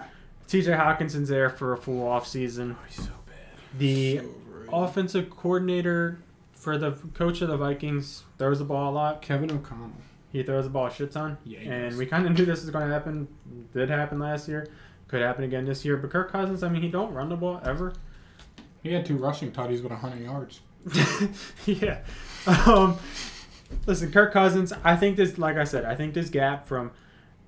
T.J. 0.47 0.71
Hockenson's 0.73 1.27
there 1.29 1.49
for 1.49 1.73
a 1.73 1.77
full 1.77 2.07
off 2.07 2.27
season. 2.27 2.77
He's 2.87 2.97
so 3.05 3.11
bad. 3.25 3.79
The 3.79 4.17
So 4.19 4.23
overrated. 4.25 4.69
offensive 4.73 5.29
coordinator 5.31 6.19
for 6.55 6.77
the 6.77 6.93
coach 7.13 7.41
of 7.41 7.49
the 7.49 7.57
Vikings 7.57 8.23
throws 8.37 8.59
the 8.59 8.65
ball 8.65 8.91
a 8.91 8.93
lot. 8.93 9.21
Kevin 9.21 9.51
O'Connell. 9.51 9.91
He 10.31 10.43
throws 10.43 10.65
the 10.65 10.69
ball 10.69 10.87
a 10.87 10.91
shit 10.91 11.11
ton. 11.11 11.37
Yeah, 11.45 11.59
and 11.59 11.97
we 11.97 12.05
kind 12.05 12.25
of 12.25 12.37
knew 12.37 12.43
this 12.43 12.61
was 12.61 12.69
going 12.69 12.87
to 12.87 12.93
happen. 12.93 13.27
Did 13.73 13.89
happen 13.89 14.19
last 14.19 14.47
year. 14.47 14.67
Could 15.07 15.21
happen 15.21 15.43
again 15.43 15.65
this 15.65 15.85
year. 15.85 15.95
But 15.97 16.09
Kirk 16.09 16.31
Cousins, 16.31 16.63
I 16.63 16.69
mean, 16.69 16.81
he 16.81 16.89
don't 16.89 17.13
run 17.13 17.29
the 17.29 17.35
ball 17.35 17.61
ever. 17.63 17.93
He 18.83 18.91
had 18.91 19.05
two 19.05 19.17
rushing 19.17 19.51
tutties 19.51 19.81
with 19.81 19.91
100 19.91 20.21
yards. 20.21 20.61
yeah. 21.65 21.99
Um, 22.45 22.97
listen, 23.85 24.11
Kirk 24.11 24.33
Cousins, 24.33 24.73
I 24.83 24.95
think 24.95 25.17
this, 25.17 25.37
like 25.37 25.57
I 25.57 25.63
said, 25.63 25.85
I 25.85 25.95
think 25.95 26.13
this 26.13 26.29
gap 26.29 26.67
from 26.67 26.91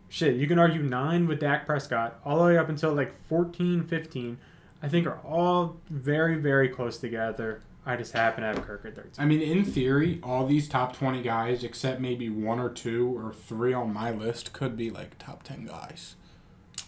shit, 0.09 0.35
you 0.35 0.47
can 0.47 0.59
argue 0.59 0.81
nine 0.81 1.27
with 1.27 1.39
Dak 1.39 1.65
Prescott 1.65 2.19
all 2.23 2.37
the 2.37 2.45
way 2.45 2.57
up 2.57 2.69
until 2.69 2.93
like 2.93 3.13
14, 3.27 3.83
15, 3.83 4.37
I 4.81 4.87
think 4.87 5.07
are 5.07 5.19
all 5.25 5.77
very, 5.89 6.35
very 6.35 6.69
close 6.69 6.97
together. 6.97 7.61
I 7.87 7.95
just 7.95 8.11
happen 8.11 8.41
to 8.41 8.47
have 8.47 8.61
Kirk 8.67 8.83
at 8.85 8.95
13. 8.95 9.13
I 9.17 9.23
mean, 9.23 9.41
in 9.41 9.63
theory, 9.63 10.19
all 10.21 10.45
these 10.45 10.67
top 10.67 10.97
20 10.97 11.21
guys, 11.21 11.63
except 11.63 12.01
maybe 12.01 12.29
one 12.29 12.59
or 12.59 12.69
two 12.69 13.17
or 13.17 13.31
three 13.31 13.71
on 13.73 13.93
my 13.93 14.11
list, 14.11 14.51
could 14.51 14.75
be 14.75 14.89
like 14.89 15.17
top 15.17 15.43
10 15.43 15.65
guys. 15.67 16.15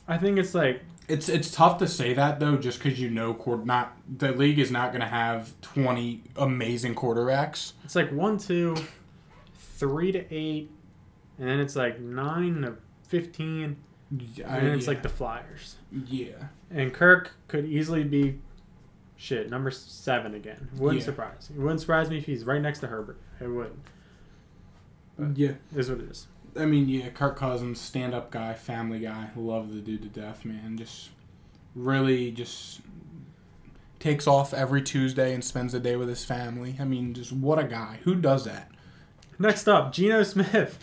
I 0.09 0.17
think 0.17 0.37
it's 0.37 0.53
like, 0.53 0.81
It's 1.07 1.29
it's 1.29 1.51
tough 1.51 1.77
to 1.77 1.87
say 1.87 2.13
that 2.15 2.41
though, 2.41 2.57
just 2.57 2.83
because 2.83 2.99
you 2.99 3.09
know, 3.09 3.33
quarter, 3.33 3.63
not 3.63 3.95
the 4.17 4.33
league 4.33 4.59
is 4.59 4.71
not 4.71 4.91
going 4.91 5.01
to 5.01 5.07
have 5.07 5.53
20 5.61 6.21
amazing 6.35 6.95
quarterbacks. 6.95 7.73
it's 7.85 7.95
like 7.95 8.11
one, 8.11 8.37
two, 8.37 8.75
three 9.77 10.11
to 10.11 10.33
eight, 10.33 10.69
and 11.37 11.47
then 11.47 11.59
it's 11.61 11.77
like 11.77 12.01
nine 12.01 12.63
to 12.63 12.75
15, 13.07 13.63
and 13.63 13.77
then 14.35 14.65
it's 14.73 14.85
yeah. 14.85 14.89
like 14.89 15.01
the 15.01 15.09
Flyers. 15.09 15.75
yeah, 16.07 16.33
And 16.69 16.93
Kirk 16.93 17.31
could 17.47 17.65
easily 17.65 18.03
be 18.03 18.39
shit 19.19 19.49
number 19.49 19.69
seven 19.69 20.33
again. 20.33 20.69
Wouldn't 20.77 21.01
Yeah. 21.01 21.05
surprise. 21.05 21.49
It 21.53 21.59
wouldn't 21.59 21.81
surprise 21.81 22.09
me 22.09 22.17
if 22.17 22.25
he's 22.25 22.45
right 22.45 22.61
next 22.61 22.79
to 22.79 22.87
Herbert. 22.87 23.19
It 23.41 23.47
wouldn't. 23.47 23.79
But- 25.17 25.37
yeah. 25.37 25.53
Is 25.75 25.89
what 25.89 25.99
it 25.99 26.09
is. 26.09 26.27
I 26.57 26.65
mean, 26.65 26.87
yeah, 26.89 27.09
Kirk 27.09 27.35
Cousins, 27.35 27.79
stand 27.79 28.13
up 28.15 28.31
guy, 28.31 28.53
family 28.53 28.99
guy, 28.99 29.29
love 29.35 29.73
the 29.73 29.81
dude 29.81 30.01
to 30.03 30.07
death, 30.07 30.45
man. 30.45 30.77
Just 30.77 31.09
really 31.75 32.31
just 32.31 32.81
takes 33.99 34.25
off 34.25 34.53
every 34.53 34.81
Tuesday 34.81 35.33
and 35.33 35.43
spends 35.43 35.73
the 35.73 35.79
day 35.79 35.95
with 35.97 36.07
his 36.09 36.23
family. 36.25 36.75
I 36.79 36.85
mean, 36.85 37.13
just 37.13 37.31
what 37.33 37.59
a 37.59 37.65
guy. 37.65 37.99
Who 38.05 38.15
does 38.15 38.45
that? 38.45 38.71
Next 39.37 39.67
up, 39.67 39.91
Geno 39.93 40.23
Smith. 40.23 40.79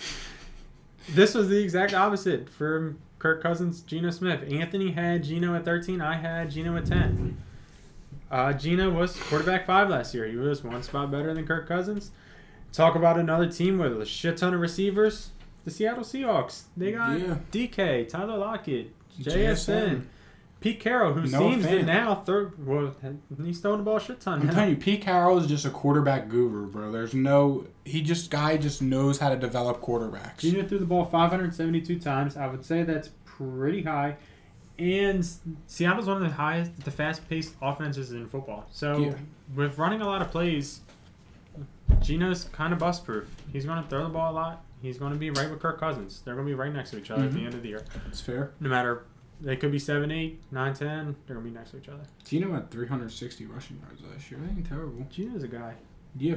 this 1.15 1.35
was 1.35 1.49
the 1.49 1.63
exact 1.63 1.95
opposite 1.95 2.49
for 2.51 2.95
Kirk 3.19 3.43
Cousins, 3.43 3.81
Geno 3.81 4.11
Smith. 4.11 4.45
Anthony 4.53 4.93
had 4.93 5.25
Geno 5.25 5.55
at 5.55 5.65
13. 5.65 6.01
I 6.03 6.17
had 6.17 6.51
Geno 6.51 6.77
at 6.77 6.85
10. 6.87 7.37
Uh, 8.31 8.53
was 8.93 9.17
quarterback 9.17 9.67
five 9.67 9.89
last 9.89 10.15
year. 10.15 10.27
He 10.27 10.37
was 10.37 10.65
one 10.65 10.83
spot 10.83 11.11
better 11.11 11.33
than 11.33 11.47
Kirk 11.47 11.69
Cousins. 11.69 12.11
Talk 12.73 12.95
about 12.95 13.19
another 13.19 13.51
team 13.51 13.79
with 13.79 14.01
a 14.01 14.05
shit 14.05 14.37
ton 14.37 14.53
of 14.55 14.61
receivers. 14.61 15.31
The 15.65 15.71
Seattle 15.71 16.05
Seahawks. 16.05 16.65
They 16.77 16.93
got 16.93 17.19
Yeah. 17.19 17.39
DK, 17.51 18.09
Tyler 18.09 18.37
Lockett, 18.39 18.93
JSN, 19.21 19.33
JSN. 19.33 20.03
Pete 20.61 20.81
Carroll, 20.81 21.13
who 21.13 21.23
No 21.27 21.39
seems 21.39 21.67
to 21.67 21.83
now 21.83 22.15
third. 22.15 22.67
Well, 22.67 22.95
he's 23.45 23.61
throwing 23.61 23.79
the 23.79 23.85
ball 23.85 23.97
a 23.97 24.01
shit 24.01 24.21
ton. 24.21 24.41
I'm 24.41 24.47
now. 24.47 24.53
telling 24.55 24.71
you, 24.71 24.77
Pete 24.77 25.03
Carroll 25.03 25.39
is 25.39 25.47
just 25.47 25.65
a 25.65 25.71
quarterback 25.71 26.29
guru, 26.29 26.67
bro. 26.71 26.91
There's 26.91 27.15
no 27.15 27.67
he 27.85 28.01
just 28.03 28.31
guy 28.31 28.57
just 28.57 28.81
knows 28.83 29.19
how 29.19 29.29
to 29.29 29.37
develop 29.37 29.81
quarterbacks. 29.81 30.39
Geno 30.39 30.67
threw 30.67 30.79
the 30.79 30.87
ball 30.87 31.05
572 31.05 31.99
times. 32.01 32.37
I 32.37 32.47
would 32.47 32.65
say 32.65 32.83
that's 32.83 33.11
pretty 33.25 33.83
high. 33.83 34.17
And 34.79 35.27
Seattle's 35.67 36.07
one 36.07 36.19
of 36.19 36.23
the 36.23 36.35
highest, 36.35 36.77
the 36.85 36.91
fast-paced 36.91 37.55
offenses 37.63 38.13
in 38.13 38.27
football. 38.29 38.67
So 38.71 38.99
Yeah. 38.99 39.15
with 39.55 39.79
running 39.79 40.03
a 40.03 40.07
lot 40.07 40.21
of 40.23 40.31
plays, 40.31 40.81
Geno's 42.03 42.45
kind 42.45 42.73
of 42.73 42.79
bust-proof. 42.79 43.29
He's 43.53 43.65
going 43.65 43.83
to 43.83 43.89
throw 43.89 44.03
the 44.05 44.11
ball 44.11 44.33
a 44.33 44.35
lot. 44.35 44.65
He's 44.83 44.99
going 44.99 45.13
to 45.13 45.19
be 45.19 45.31
right 45.31 45.51
with 45.51 45.61
Kirk 45.61 45.81
Cousins. 45.81 46.21
They're 46.25 46.35
going 46.35 46.47
to 46.47 46.51
be 46.51 46.55
right 46.55 46.73
next 46.73 46.91
to 46.91 46.99
each 46.99 47.11
other 47.11 47.25
at 47.25 47.33
the 47.33 47.39
Mhm. 47.41 47.47
end 47.47 47.55
of 47.55 47.63
the 47.63 47.69
year. 47.69 47.83
It's 48.09 48.21
fair. 48.21 48.53
No 48.61 48.69
matter, 48.69 49.05
they 49.41 49.57
could 49.57 49.73
be 49.73 49.79
7, 49.79 50.11
8, 50.11 50.43
9, 50.51 50.75
10. 50.75 51.17
They're 51.27 51.37
going 51.37 51.47
to 51.47 51.51
be 51.53 51.57
next 51.57 51.71
to 51.71 51.79
each 51.79 51.89
other. 51.89 52.03
Geno 52.25 52.53
had 52.53 52.71
360 52.71 53.47
rushing 53.47 53.79
yards 53.81 54.03
last 54.03 54.31
year. 54.31 54.41
That 54.41 54.51
ain't 54.51 54.67
terrible. 54.67 55.07
Geno's 55.11 55.43
a 55.43 55.49
guy. 55.49 55.75
Yeah. 56.19 56.37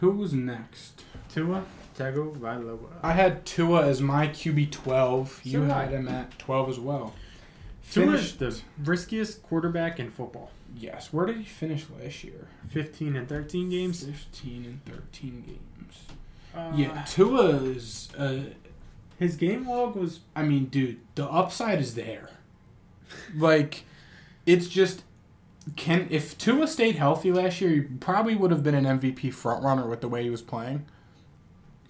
Who 0.00 0.10
was 0.12 0.32
next? 0.32 1.04
Tua 1.32 1.64
Tagovailoa. 1.96 2.78
I 3.02 3.12
had 3.12 3.44
Tua 3.44 3.86
as 3.86 4.00
my 4.00 4.28
QB 4.28 4.70
12. 4.72 5.40
You 5.44 5.60
So 5.60 5.64
had 5.74 5.90
him 5.90 6.08
at 6.08 6.38
12 6.38 6.70
as 6.70 6.78
well. 6.80 7.14
Tua 7.90 8.14
is 8.14 8.32
Finished- 8.32 8.38
the 8.38 8.60
riskiest 8.90 9.42
quarterback 9.42 9.98
in 10.00 10.10
football. 10.10 10.50
Yes. 10.76 11.12
Where 11.12 11.26
did 11.26 11.36
he 11.38 11.44
finish 11.44 11.84
last 12.00 12.22
year? 12.24 12.48
15 12.68 13.16
and 13.16 13.28
13 13.28 13.68
games. 13.70 14.04
15 14.04 14.64
and 14.64 14.84
13 14.84 15.42
games. 15.46 15.98
Uh, 16.54 16.72
Yeah, 16.74 17.02
Tua 17.04 17.48
is. 17.56 18.08
Uh, 18.16 18.40
His 19.18 19.36
game 19.36 19.68
log 19.68 19.96
was 19.96 20.20
I 20.34 20.42
mean, 20.44 20.66
dude, 20.66 20.98
the 21.14 21.26
upside 21.26 21.78
is 21.80 21.94
there. 21.94 22.30
Like, 23.36 23.84
it's 24.46 24.66
just 24.68 25.02
can 25.76 26.06
if 26.10 26.36
Tua 26.38 26.66
stayed 26.66 26.96
healthy 26.96 27.32
last 27.32 27.60
year, 27.60 27.70
he 27.70 27.80
probably 27.80 28.34
would 28.34 28.50
have 28.50 28.62
been 28.62 28.74
an 28.74 28.84
MVP 28.84 29.34
frontrunner 29.34 29.88
with 29.88 30.00
the 30.00 30.08
way 30.08 30.22
he 30.22 30.30
was 30.30 30.42
playing. 30.42 30.86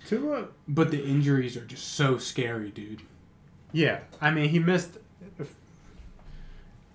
Tua. 0.06 0.48
But 0.66 0.90
the 0.90 1.04
injuries 1.04 1.56
are 1.56 1.64
just 1.64 1.94
so 1.94 2.18
scary, 2.18 2.70
dude. 2.70 3.02
Yeah, 3.72 4.00
I 4.20 4.30
mean 4.30 4.48
he 4.48 4.58
missed. 4.58 4.98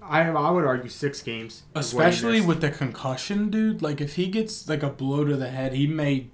I 0.01 0.21
I 0.29 0.51
would 0.51 0.65
argue 0.65 0.89
six 0.89 1.21
games, 1.21 1.63
is 1.75 1.93
what 1.93 2.03
he 2.03 2.09
Especially 2.09 2.41
with 2.41 2.61
the 2.61 2.69
concussion, 2.69 3.49
dude. 3.49 3.81
Like, 3.81 4.01
if 4.01 4.15
he 4.15 4.27
gets 4.27 4.69
like 4.69 4.83
a 4.83 4.89
blow 4.89 5.25
to 5.25 5.35
the 5.35 5.49
head, 5.49 5.73
he 5.73 5.87
may. 5.87 6.27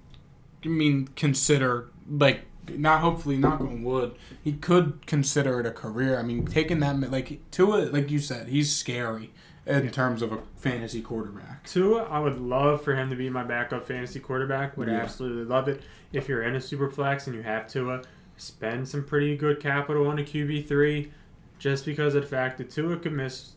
I 0.64 0.68
mean, 0.68 1.08
consider 1.16 1.88
like 2.08 2.42
not 2.68 3.00
hopefully 3.00 3.36
knock 3.36 3.60
on 3.60 3.82
wood. 3.82 4.14
He 4.42 4.52
could 4.52 5.06
consider 5.06 5.60
it 5.60 5.66
a 5.66 5.70
career. 5.72 6.18
I 6.18 6.22
mean, 6.22 6.46
taking 6.46 6.80
that 6.80 6.98
like 7.10 7.40
Tua, 7.50 7.86
like 7.90 8.10
you 8.10 8.18
said, 8.18 8.48
he's 8.48 8.74
scary 8.74 9.32
in 9.66 9.84
Yeah. 9.84 9.90
terms 9.90 10.22
of 10.22 10.32
a 10.32 10.38
fantasy 10.56 11.02
quarterback. 11.02 11.64
Tua. 11.66 12.04
I 12.04 12.18
would 12.18 12.40
love 12.40 12.82
for 12.82 12.94
him 12.96 13.10
to 13.10 13.16
be 13.16 13.30
my 13.30 13.44
backup 13.44 13.86
fantasy 13.86 14.20
quarterback. 14.20 14.76
Would 14.76 14.88
Yeah. 14.88 14.94
absolutely 15.00 15.44
love 15.44 15.68
it. 15.68 15.82
If 16.12 16.28
you're 16.28 16.42
in 16.42 16.54
a 16.56 16.60
super 16.60 16.90
flex 16.90 17.26
and 17.26 17.36
you 17.36 17.42
have 17.42 17.66
Tua, 17.68 18.02
spend 18.36 18.88
some 18.88 19.04
pretty 19.04 19.36
good 19.36 19.60
capital 19.60 20.06
on 20.08 20.18
a 20.18 20.22
QB 20.24 20.62
three, 20.62 21.12
just 21.58 21.84
because 21.86 22.14
of 22.14 22.22
the 22.22 22.28
fact 22.28 22.58
that 22.58 22.70
Tua 22.70 22.96
could 22.96 23.12
miss 23.12 23.52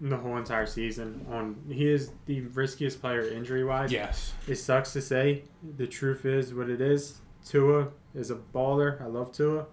the 0.00 0.16
whole 0.16 0.36
entire 0.36 0.64
season. 0.66 1.26
On 1.30 1.56
he 1.68 1.88
is 1.88 2.12
the 2.26 2.40
riskiest 2.42 3.00
player 3.00 3.22
injury 3.22 3.64
wise. 3.64 3.90
Yes. 3.92 4.32
It 4.46 4.56
sucks 4.56 4.92
to 4.92 5.02
say. 5.02 5.42
The 5.76 5.86
truth 5.86 6.24
is 6.24 6.54
what 6.54 6.70
it 6.70 6.80
is. 6.80 7.20
Tua 7.48 7.88
is 8.14 8.30
a 8.30 8.36
baller. 8.54 9.00
I 9.02 9.06
love 9.06 9.32
Tua. 9.32 9.66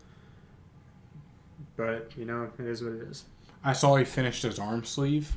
But, 1.76 2.12
you 2.18 2.26
know, 2.26 2.50
it 2.58 2.66
is 2.66 2.82
what 2.84 2.94
it 2.94 3.02
is. 3.02 3.26
I 3.64 3.74
saw 3.74 3.96
he 3.98 4.06
finished 4.06 4.44
his 4.44 4.60
arm 4.60 4.84
sleeve. 4.86 5.36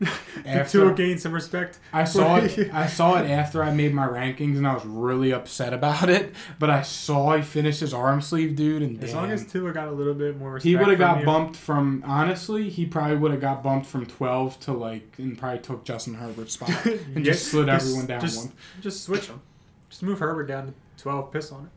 After- 0.44 0.80
Tua 0.80 0.94
gained 0.94 1.20
some 1.20 1.32
respect. 1.32 1.78
I 1.92 2.02
saw 2.04 2.36
it. 2.38 2.70
I 2.74 2.88
saw 2.88 3.22
it 3.22 3.30
after 3.30 3.62
I 3.62 3.70
made 3.72 3.94
my 3.94 4.06
rankings, 4.06 4.56
and 4.56 4.66
I 4.66 4.74
was 4.74 4.84
really 4.84 5.32
upset 5.32 5.72
about 5.72 6.08
it. 6.10 6.34
But 6.58 6.68
I 6.70 6.82
saw 6.82 7.36
he 7.36 7.42
finished 7.42 7.78
his 7.80 7.94
arm 7.94 8.20
sleeve, 8.20 8.56
dude, 8.56 8.82
and 8.82 9.02
As 9.02 9.10
damn, 9.12 9.22
long 9.22 9.30
as 9.30 9.46
Tua 9.46 9.72
got 9.72 9.86
a 9.88 9.92
little 9.92 10.12
bit 10.14 10.36
more 10.36 10.54
respect. 10.54 10.68
he 10.68 10.76
would 10.76 10.88
have 10.88 10.98
got 10.98 11.20
you. 11.20 11.24
bumped 11.26 11.56
from. 11.56 12.02
Honestly, 12.04 12.68
he 12.68 12.84
probably 12.86 13.16
would 13.16 13.30
have 13.30 13.40
got 13.40 13.62
bumped 13.62 13.86
from 13.86 14.04
twelve 14.06 14.58
to 14.60 14.72
like, 14.72 15.14
and 15.18 15.38
probably 15.38 15.60
took 15.60 15.84
Justin 15.84 16.14
Herbert's 16.14 16.54
spot 16.54 16.70
and 16.86 17.18
Yeah, 17.18 17.32
just 17.32 17.46
slid 17.48 17.66
just- 17.66 17.86
everyone 17.86 18.06
down 18.06 18.20
just, 18.20 18.38
one. 18.46 18.52
Just 18.80 19.04
switch 19.04 19.28
them. 19.28 19.40
Just 19.94 20.02
move 20.02 20.18
Herbert 20.18 20.48
down 20.48 20.66
to 20.66 20.74
12, 20.96 21.32
piss 21.32 21.52
on 21.52 21.70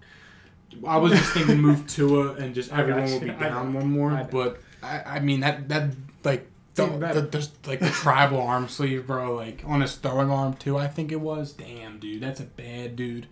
it. 0.73 0.83
I 0.87 0.97
was 0.97 1.11
just 1.11 1.33
thinking 1.33 1.59
move 1.61 1.85
Tua 1.85 2.33
and 2.33 2.55
just 2.55 2.73
everyone 2.73 3.03
will 3.03 3.19
be 3.19 3.27
down 3.27 3.75
one 3.75 3.91
more. 3.91 4.11
I. 4.11 4.23
But 4.23 4.59
I, 4.81 5.03
I 5.05 5.19
mean 5.19 5.41
that 5.41 5.69
that 5.69 5.91
like 6.23 6.47
the, 6.73 6.87
the, 6.87 7.21
the 7.21 7.49
like 7.67 7.79
the 7.79 7.91
tribal 7.91 8.41
arm 8.41 8.69
sleeve, 8.69 9.05
bro. 9.05 9.35
Like 9.35 9.61
on 9.67 9.81
his 9.81 9.93
throwing 9.97 10.31
arm 10.31 10.55
too. 10.55 10.79
I 10.79 10.87
think 10.87 11.11
it 11.11 11.21
was. 11.21 11.53
Damn, 11.53 11.99
dude, 11.99 12.23
that's 12.23 12.39
a 12.39 12.45
bad 12.45 12.95
dude. 12.95 13.27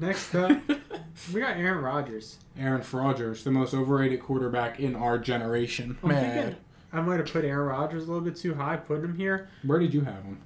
Next 0.00 0.34
up, 0.34 0.50
we 1.32 1.40
got 1.40 1.56
Aaron 1.56 1.84
Rodgers. 1.84 2.40
Aaron 2.58 2.82
Rodgers, 2.92 3.44
the 3.44 3.52
most 3.52 3.74
overrated 3.74 4.18
quarterback 4.18 4.80
in 4.80 4.96
our 4.96 5.18
generation. 5.18 5.98
I'm 6.02 6.08
Man, 6.08 6.34
thinking 6.34 6.56
I 6.92 7.00
might 7.00 7.20
have 7.20 7.32
put 7.32 7.44
Aaron 7.44 7.68
Rodgers 7.68 8.02
a 8.02 8.06
little 8.08 8.24
bit 8.24 8.34
too 8.34 8.54
high, 8.54 8.76
putting 8.76 9.04
him 9.04 9.16
here 9.16 9.48
where 9.62 9.78
did 9.78 9.94
you 9.94 10.00
have 10.00 10.24
him? 10.24 10.40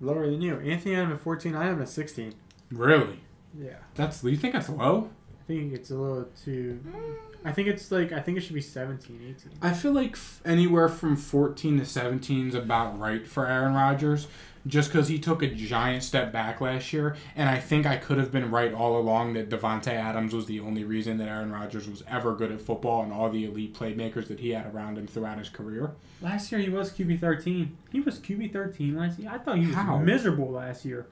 lower 0.00 0.28
than 0.28 0.40
you. 0.40 0.58
Anthony 0.58 0.94
had 0.94 1.04
him 1.04 1.12
at 1.12 1.20
14. 1.20 1.54
I 1.54 1.68
him 1.68 1.80
at 1.80 1.88
16. 1.88 2.34
Really? 2.70 3.20
Yeah. 3.58 3.76
That's 3.94 4.22
you 4.22 4.36
think 4.36 4.54
that's 4.54 4.68
low? 4.68 5.10
I 5.40 5.42
think 5.46 5.72
it's 5.72 5.90
a 5.90 5.96
little 5.96 6.28
too. 6.44 6.80
Mm. 6.86 7.14
I 7.44 7.52
think 7.52 7.68
it's 7.68 7.90
like 7.90 8.12
I 8.12 8.20
think 8.20 8.38
it 8.38 8.42
should 8.42 8.54
be 8.54 8.60
17, 8.60 9.34
18. 9.38 9.52
I 9.62 9.72
feel 9.72 9.92
like 9.92 10.12
f- 10.12 10.40
anywhere 10.44 10.88
from 10.88 11.16
14 11.16 11.78
to 11.78 11.86
17 11.86 12.48
is 12.48 12.54
about 12.54 12.98
right 12.98 13.26
for 13.26 13.46
Aaron 13.46 13.72
Rodgers, 13.74 14.28
just 14.66 14.90
because 14.92 15.08
he 15.08 15.18
took 15.18 15.42
a 15.42 15.46
giant 15.46 16.02
step 16.02 16.32
back 16.32 16.60
last 16.60 16.92
year, 16.92 17.16
and 17.34 17.48
I 17.48 17.58
think 17.58 17.86
I 17.86 17.96
could 17.96 18.18
have 18.18 18.30
been 18.30 18.50
right 18.50 18.72
all 18.74 18.98
along 18.98 19.32
that 19.32 19.48
Davante 19.48 19.88
Adams 19.88 20.34
was 20.34 20.46
the 20.46 20.60
only 20.60 20.84
reason 20.84 21.16
that 21.16 21.28
Aaron 21.28 21.50
Rodgers 21.50 21.88
was 21.88 22.02
ever 22.06 22.34
good 22.34 22.52
at 22.52 22.60
football 22.60 23.02
and 23.02 23.12
all 23.12 23.30
the 23.30 23.46
elite 23.46 23.74
playmakers 23.74 24.28
that 24.28 24.38
he 24.40 24.50
had 24.50 24.72
around 24.74 24.98
him 24.98 25.06
throughout 25.06 25.38
his 25.38 25.48
career. 25.48 25.92
Last 26.20 26.52
year 26.52 26.60
he 26.60 26.68
was 26.68 26.92
QB 26.92 27.20
13. 27.20 27.76
He 27.90 28.00
was 28.00 28.18
QB 28.18 28.52
13 28.52 28.96
last 28.96 29.18
year. 29.18 29.30
I 29.32 29.38
thought 29.38 29.56
he 29.58 29.66
was 29.66 29.74
How? 29.74 29.96
miserable 29.98 30.50
last 30.50 30.84
year. 30.84 31.06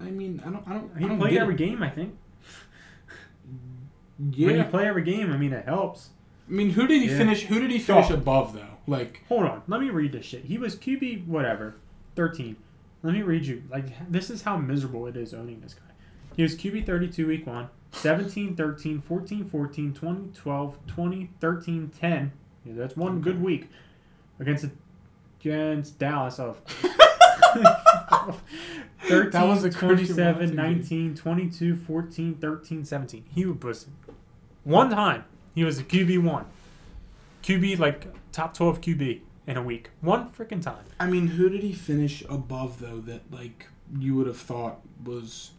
I 0.00 0.10
mean, 0.10 0.42
I 0.46 0.50
don't, 0.50 0.66
I 0.66 0.72
don't, 0.74 0.96
He 0.98 1.04
I 1.04 1.08
don't 1.08 1.18
played 1.18 1.32
get 1.32 1.42
every 1.42 1.54
it. 1.54 1.58
game, 1.58 1.82
I 1.82 1.90
think. 1.90 2.16
When 4.18 4.56
you 4.56 4.64
play 4.64 4.86
every 4.86 5.02
game, 5.02 5.32
I 5.32 5.36
mean, 5.38 5.52
it 5.52 5.64
helps. 5.64 6.10
I 6.48 6.52
mean, 6.52 6.70
who 6.70 6.86
did 6.86 7.00
he 7.02 7.08
Yeah. 7.10 7.16
finish? 7.18 7.42
Who 7.44 7.58
did 7.60 7.70
he 7.70 7.78
finish 7.78 8.10
Oh. 8.10 8.14
above 8.14 8.52
though? 8.54 8.66
Like, 8.86 9.22
Hold 9.28 9.44
on, 9.44 9.62
let 9.66 9.80
me 9.80 9.88
read 9.90 10.12
this 10.12 10.26
shit. 10.26 10.44
He 10.44 10.58
was 10.58 10.76
QB 10.76 11.26
whatever, 11.26 11.76
13. 12.16 12.56
Let 13.02 13.14
me 13.14 13.22
read 13.22 13.46
you. 13.46 13.62
Like 13.70 13.86
this 14.10 14.28
is 14.30 14.42
how 14.42 14.56
miserable 14.58 15.06
it 15.06 15.16
is 15.16 15.32
owning 15.32 15.60
this 15.60 15.74
guy. 15.74 15.80
He 16.36 16.42
was 16.42 16.54
QB 16.54 16.84
32 16.86 17.26
week 17.26 17.46
1, 17.46 17.68
17 17.92 18.56
13, 18.56 19.00
14 19.00 19.44
14, 19.46 19.94
20 19.94 20.30
12, 20.34 20.86
20 20.86 21.30
13 21.40 21.88
10. 21.98 22.32
Yeah, 22.66 22.72
that's 22.76 22.96
one 22.96 23.20
good 23.22 23.42
week 23.42 23.68
against 24.38 24.66
against 25.40 25.98
Dallas 25.98 26.38
of 26.38 26.60
13, 27.54 29.30
That 29.30 29.44
was 29.48 29.64
a 29.64 29.70
Christian 29.70 30.14
27, 30.16 30.54
19, 30.54 31.14
22, 31.14 31.76
14, 31.76 32.34
13, 32.34 32.84
17. 32.84 33.24
He 33.34 33.46
was 33.46 33.56
busting. 33.56 33.92
one 34.64 34.90
time. 34.90 35.24
He 35.54 35.64
was 35.64 35.78
a 35.78 35.84
QB 35.84 36.22
one. 36.22 36.46
QB 37.42 37.78
like 37.78 38.06
top 38.32 38.54
12 38.54 38.80
QB 38.80 39.20
in 39.46 39.56
a 39.56 39.62
week. 39.62 39.90
One 40.00 40.28
freaking 40.30 40.62
time. 40.62 40.84
I 40.98 41.06
mean, 41.06 41.28
who 41.28 41.48
did 41.48 41.62
he 41.62 41.72
finish 41.72 42.22
above 42.28 42.78
though 42.80 43.00
that 43.00 43.22
like 43.32 43.66
you 43.98 44.14
would 44.16 44.26
have 44.26 44.36
thought 44.36 44.80
was? 45.04 45.52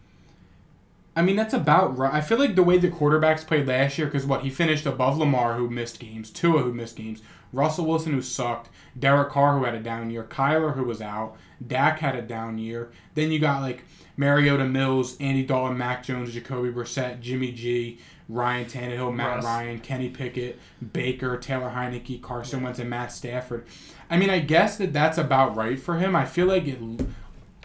I 1.15 1.21
mean, 1.23 1.35
that's 1.35 1.53
about 1.53 1.97
right. 1.97 2.13
I 2.13 2.21
feel 2.21 2.37
like 2.39 2.55
the 2.55 2.63
way 2.63 2.77
the 2.77 2.87
quarterbacks 2.89 3.45
played 3.45 3.67
last 3.67 3.97
year, 3.97 4.07
because 4.07 4.25
what 4.25 4.43
he 4.43 4.49
finished 4.49 4.85
above 4.85 5.17
Lamar, 5.17 5.55
who 5.55 5.69
missed 5.69 5.99
games, 5.99 6.29
Tua, 6.29 6.61
who 6.63 6.73
missed 6.73 6.95
games, 6.95 7.21
Russell 7.53 7.85
Wilson, 7.85 8.13
who 8.13 8.21
sucked, 8.21 8.69
Derek 8.97 9.29
Carr, 9.29 9.57
who 9.57 9.65
had 9.65 9.75
a 9.75 9.79
down 9.79 10.09
year, 10.09 10.23
Kyler, 10.23 10.75
who 10.75 10.83
was 10.83 11.01
out, 11.01 11.35
Dak 11.65 11.99
had 11.99 12.15
a 12.15 12.21
down 12.21 12.57
year. 12.57 12.91
Then 13.13 13.31
you 13.31 13.39
got 13.39 13.61
like 13.61 13.83
Mariota 14.17 14.65
Mills, 14.65 15.17
Andy 15.19 15.43
Dalton, 15.45 15.77
Mac 15.77 16.03
Jones, 16.03 16.33
Jacoby 16.33 16.71
Brissett, 16.71 17.19
Jimmy 17.19 17.51
G, 17.51 17.99
Ryan 18.29 18.65
Tannehill, 18.65 19.13
Matt 19.13 19.37
Russ. 19.37 19.45
Ryan, 19.45 19.79
Kenny 19.79 20.09
Pickett, 20.09 20.59
Baker, 20.93 21.37
Taylor 21.37 21.71
Heinicke, 21.75 22.21
Carson 22.21 22.63
Wentz, 22.63 22.79
and 22.79 22.89
Matt 22.89 23.11
Stafford. 23.11 23.65
I 24.09 24.17
mean, 24.17 24.29
I 24.29 24.39
guess 24.39 24.77
that 24.77 24.93
that's 24.93 25.17
about 25.17 25.55
right 25.55 25.79
for 25.79 25.97
him. 25.97 26.15
I 26.15 26.25
feel 26.25 26.47
like 26.47 26.65
it, 26.67 26.79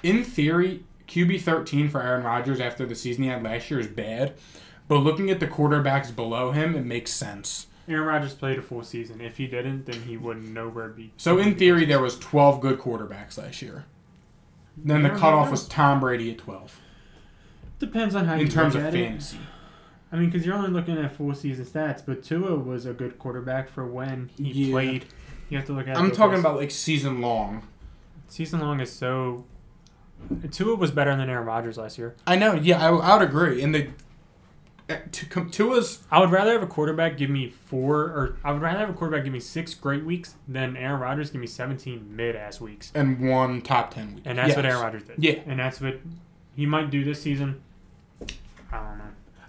in 0.02 0.24
theory, 0.24 0.84
QB 1.08 1.40
thirteen 1.40 1.88
for 1.88 2.02
Aaron 2.02 2.24
Rodgers 2.24 2.60
after 2.60 2.84
the 2.84 2.94
season 2.94 3.24
he 3.24 3.28
had 3.28 3.42
last 3.42 3.70
year 3.70 3.80
is 3.80 3.86
bad, 3.86 4.34
but 4.88 4.98
looking 4.98 5.30
at 5.30 5.40
the 5.40 5.46
quarterbacks 5.46 6.14
below 6.14 6.50
him, 6.50 6.74
it 6.74 6.84
makes 6.84 7.12
sense. 7.12 7.68
Aaron 7.88 8.06
Rodgers 8.06 8.34
played 8.34 8.58
a 8.58 8.62
full 8.62 8.82
season. 8.82 9.20
If 9.20 9.36
he 9.36 9.46
didn't, 9.46 9.86
then 9.86 10.02
he 10.02 10.16
wouldn't 10.16 10.48
nowhere 10.48 10.88
be. 10.88 11.12
So 11.16 11.38
in 11.38 11.54
theory, 11.56 11.84
there 11.84 12.00
was 12.00 12.18
twelve 12.18 12.60
good 12.60 12.78
quarterbacks 12.78 13.38
last 13.38 13.62
year. 13.62 13.84
Then 14.76 15.02
the 15.02 15.08
Aaron 15.10 15.20
cutoff 15.20 15.46
Rodgers? 15.46 15.50
was 15.62 15.68
Tom 15.68 16.00
Brady 16.00 16.30
at 16.32 16.38
twelve 16.38 16.80
depends 17.78 18.14
on 18.14 18.24
how 18.24 18.34
you 18.34 18.42
in 18.42 18.48
terms 18.48 18.74
look 18.74 18.80
of 18.82 18.88
at 18.88 18.94
it. 18.94 19.06
fantasy. 19.06 19.38
I 20.10 20.16
mean, 20.16 20.30
because 20.30 20.46
you're 20.46 20.54
only 20.54 20.70
looking 20.70 20.96
at 20.96 21.12
full 21.12 21.34
season 21.34 21.64
stats, 21.66 22.02
but 22.04 22.22
Tua 22.22 22.56
was 22.56 22.86
a 22.86 22.92
good 22.94 23.18
quarterback 23.18 23.68
for 23.68 23.84
when 23.84 24.30
he 24.38 24.44
Yeah. 24.64 24.70
played. 24.72 25.04
You 25.50 25.58
have 25.58 25.66
to 25.66 25.72
look 25.74 25.86
at. 25.88 25.96
I'm 25.98 26.10
it 26.10 26.14
talking 26.14 26.38
about 26.38 26.56
like 26.56 26.70
season 26.70 27.20
long. 27.20 27.66
season 28.28 28.60
long 28.60 28.80
is 28.80 28.90
so. 28.90 29.44
Tua 30.50 30.74
was 30.76 30.90
better 30.90 31.14
than 31.14 31.28
Aaron 31.28 31.44
Rodgers 31.46 31.76
last 31.76 31.98
year. 31.98 32.14
I 32.26 32.36
know. 32.36 32.54
Yeah, 32.54 32.80
I, 32.84 32.88
I 32.94 33.18
would 33.18 33.28
agree. 33.28 33.62
And 33.62 33.74
the 33.74 33.88
to 34.88 35.26
come 35.26 35.50
to 35.50 35.72
us. 35.74 36.02
I 36.10 36.20
would 36.20 36.30
rather 36.30 36.52
have 36.52 36.62
a 36.62 36.66
quarterback 36.66 37.16
give 37.16 37.30
me 37.30 37.50
four, 37.50 38.02
or 38.02 38.36
I 38.44 38.52
would 38.52 38.62
rather 38.62 38.78
have 38.78 38.90
a 38.90 38.92
quarterback 38.92 39.24
give 39.24 39.32
me 39.32 39.40
six 39.40 39.74
great 39.74 40.04
weeks 40.04 40.36
than 40.46 40.76
Aaron 40.76 41.00
Rodgers 41.00 41.30
give 41.30 41.40
me 41.40 41.46
17 41.46 42.14
mid 42.14 42.36
ass 42.36 42.60
weeks. 42.60 42.92
and 42.94 43.28
one 43.28 43.62
top 43.62 43.92
ten 43.94 44.14
week. 44.14 44.22
And 44.26 44.38
that's 44.38 44.54
what 44.54 44.64
Aaron 44.64 44.80
Rodgers 44.82 45.02
did. 45.04 45.16
Yeah. 45.18 45.40
And 45.46 45.58
that's 45.58 45.80
what 45.80 45.98
he 46.54 46.66
might 46.66 46.90
do 46.90 47.04
this 47.04 47.20
season. 47.22 47.60
I 48.72 48.78
don't 48.78 48.98
know. 48.98 49.04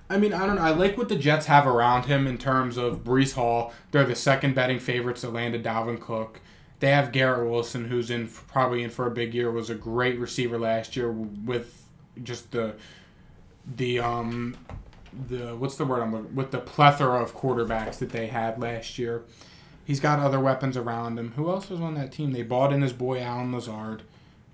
I 0.10 0.18
mean, 0.18 0.34
I 0.34 0.46
don't 0.46 0.56
know. 0.56 0.62
I 0.62 0.70
like 0.70 0.98
what 0.98 1.10
the 1.10 1.18
Jets 1.18 1.48
have 1.48 1.68
around 1.68 2.06
him 2.06 2.28
in 2.28 2.38
terms 2.38 2.78
of 2.78 3.04
Breece 3.04 3.34
Hall. 3.34 3.74
They're 3.92 4.06
the 4.06 4.16
second 4.16 4.56
betting 4.56 4.80
favorites 4.80 5.22
to 5.22 5.30
land 5.30 5.54
a 5.54 5.60
Dalvin 5.60 6.00
Cook. 6.00 6.40
They 6.80 6.92
have 6.92 7.12
Garrett 7.12 7.50
Wilson, 7.50 7.90
who's 7.90 8.10
in 8.10 8.28
probably 8.28 8.84
in 8.84 8.90
for 8.90 9.06
a 9.06 9.12
big 9.12 9.34
year. 9.34 9.52
Was 9.52 9.70
a 9.70 9.76
great 9.76 10.18
receiver 10.18 10.58
last 10.58 10.96
year 10.96 11.12
with 11.12 11.84
just 12.24 12.52
the 12.52 12.76
the 13.76 14.00
um 14.00 14.56
the 15.28 15.56
what's 15.56 15.76
the 15.78 15.86
word 15.86 16.02
I'm 16.02 16.12
looking 16.14 16.36
with 16.36 16.52
the 16.52 16.60
plethora 16.60 17.22
of 17.22 17.36
quarterbacks 17.36 17.98
that 18.00 18.10
they 18.10 18.28
had 18.28 18.60
last 18.62 18.98
year. 18.98 19.24
He's 19.86 20.00
got 20.00 20.20
other 20.20 20.40
weapons 20.40 20.76
around 20.76 21.18
him. 21.18 21.32
Who 21.38 21.50
else 21.50 21.70
was 21.70 21.80
on 21.80 21.94
that 21.96 22.12
team? 22.12 22.32
They 22.34 22.44
bought 22.44 22.74
in 22.74 22.82
his 22.82 22.92
boy 22.94 23.22
Allen 23.22 23.54
Lazard. 23.54 24.04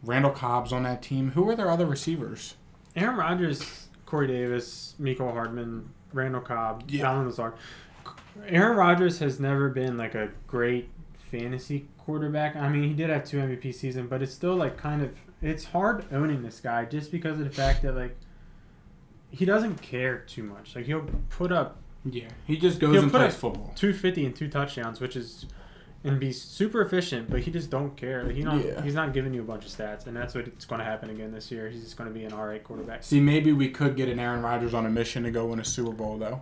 Randall 0.04 0.32
Cobb's 0.32 0.72
on 0.72 0.84
that 0.84 1.02
team. 1.02 1.32
Who 1.32 1.50
are 1.50 1.56
their 1.56 1.72
other 1.72 1.86
receivers? 1.88 2.56
Aaron 2.96 3.16
Rodgers, 3.16 3.88
Corey 4.06 4.28
Davis, 4.28 4.94
Mecole 5.02 5.32
Hardman, 5.34 5.90
Randall 6.12 6.42
Cobb, 6.42 6.84
Yeah. 6.88 7.10
Allen 7.10 7.26
Lazard. 7.26 7.54
Aaron 8.48 8.78
Rodgers 8.78 9.20
has 9.20 9.40
never 9.40 9.70
been 9.70 9.98
like 9.98 10.14
a 10.16 10.30
great 10.48 10.90
fantasy 11.32 11.88
quarterback. 11.98 12.56
I 12.56 12.70
mean, 12.70 12.84
he 12.84 12.94
did 12.94 13.10
have 13.10 13.24
two 13.26 13.38
MVP 13.38 13.74
season, 13.74 14.08
but 14.08 14.22
it's 14.22 14.34
still 14.34 14.56
like 14.56 14.78
kind 14.78 15.02
of 15.02 15.18
it's 15.42 15.66
hard 15.66 16.06
owning 16.12 16.42
this 16.44 16.60
guy 16.60 16.86
just 16.86 17.12
because 17.12 17.40
of 17.40 17.46
the 17.46 17.52
fact 17.52 17.82
that 17.82 17.96
like 17.96 18.16
he 19.34 19.46
doesn't 19.46 19.82
care 19.82 20.20
too 20.20 20.44
much. 20.44 20.76
Like 20.76 20.86
he'll 20.86 21.10
put 21.30 21.52
up 21.52 21.78
Yeah, 22.06 22.30
he 22.46 22.56
just 22.56 22.80
goes 22.80 22.94
He'll 22.94 23.04
and 23.04 23.12
put 23.12 23.20
plays 23.20 23.36
football. 23.36 23.74
250 23.76 24.26
and 24.28 24.36
two 24.36 24.48
touchdowns, 24.48 25.02
which 25.02 25.16
is 25.16 25.46
and 26.06 26.20
be 26.20 26.32
super 26.34 26.82
efficient, 26.82 27.30
but 27.30 27.40
he 27.40 27.50
just 27.50 27.70
don't 27.70 27.96
care. 27.96 28.30
He 28.30 28.42
don't. 28.42 28.64
Yeah. 28.64 28.82
He's 28.82 28.94
not 28.94 29.14
giving 29.14 29.34
you 29.34 29.42
a 29.42 29.46
bunch 29.46 29.66
of 29.66 29.72
stats, 29.72 30.06
and 30.06 30.16
that's 30.16 30.36
what's 30.36 30.66
going 30.66 30.80
to 30.80 30.86
happen 30.86 31.10
again 31.10 31.32
this 31.32 31.50
year. 31.50 31.70
He's 31.70 31.82
just 31.82 31.98
going 31.98 32.10
to 32.10 32.14
be 32.14 32.26
an 32.26 32.34
all 32.34 32.46
right 32.46 32.64
quarterback. 32.64 33.04
See, 33.04 33.22
maybe 33.22 33.54
we 33.54 33.70
could 33.70 33.96
get 33.96 34.10
an 34.10 34.20
Aaron 34.20 34.42
Rodgers 34.42 34.74
on 34.74 34.86
a 34.86 34.90
mission 34.90 35.24
to 35.24 35.32
go 35.32 35.46
win 35.46 35.60
a 35.60 35.66
Super 35.66 35.92
Bowl, 35.92 36.18
though. 36.18 36.42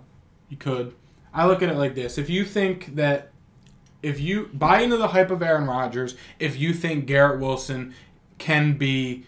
You 0.49 0.57
could. 0.57 0.95
I 1.33 1.45
look 1.45 1.61
at 1.61 1.69
it 1.69 1.75
like 1.77 1.95
this: 1.95 2.17
if 2.17 2.29
you 2.29 2.43
think 2.43 2.95
that, 2.95 3.31
if 4.01 4.19
you 4.19 4.49
buy 4.53 4.81
into 4.81 4.97
the 4.97 5.09
hype 5.09 5.29
of 5.29 5.43
Aaron 5.43 5.67
Rodgers, 5.67 6.15
if 6.39 6.57
you 6.57 6.73
think 6.73 7.05
Garrett 7.05 7.39
Wilson 7.39 7.93
can 8.39 8.73
be 8.73 9.25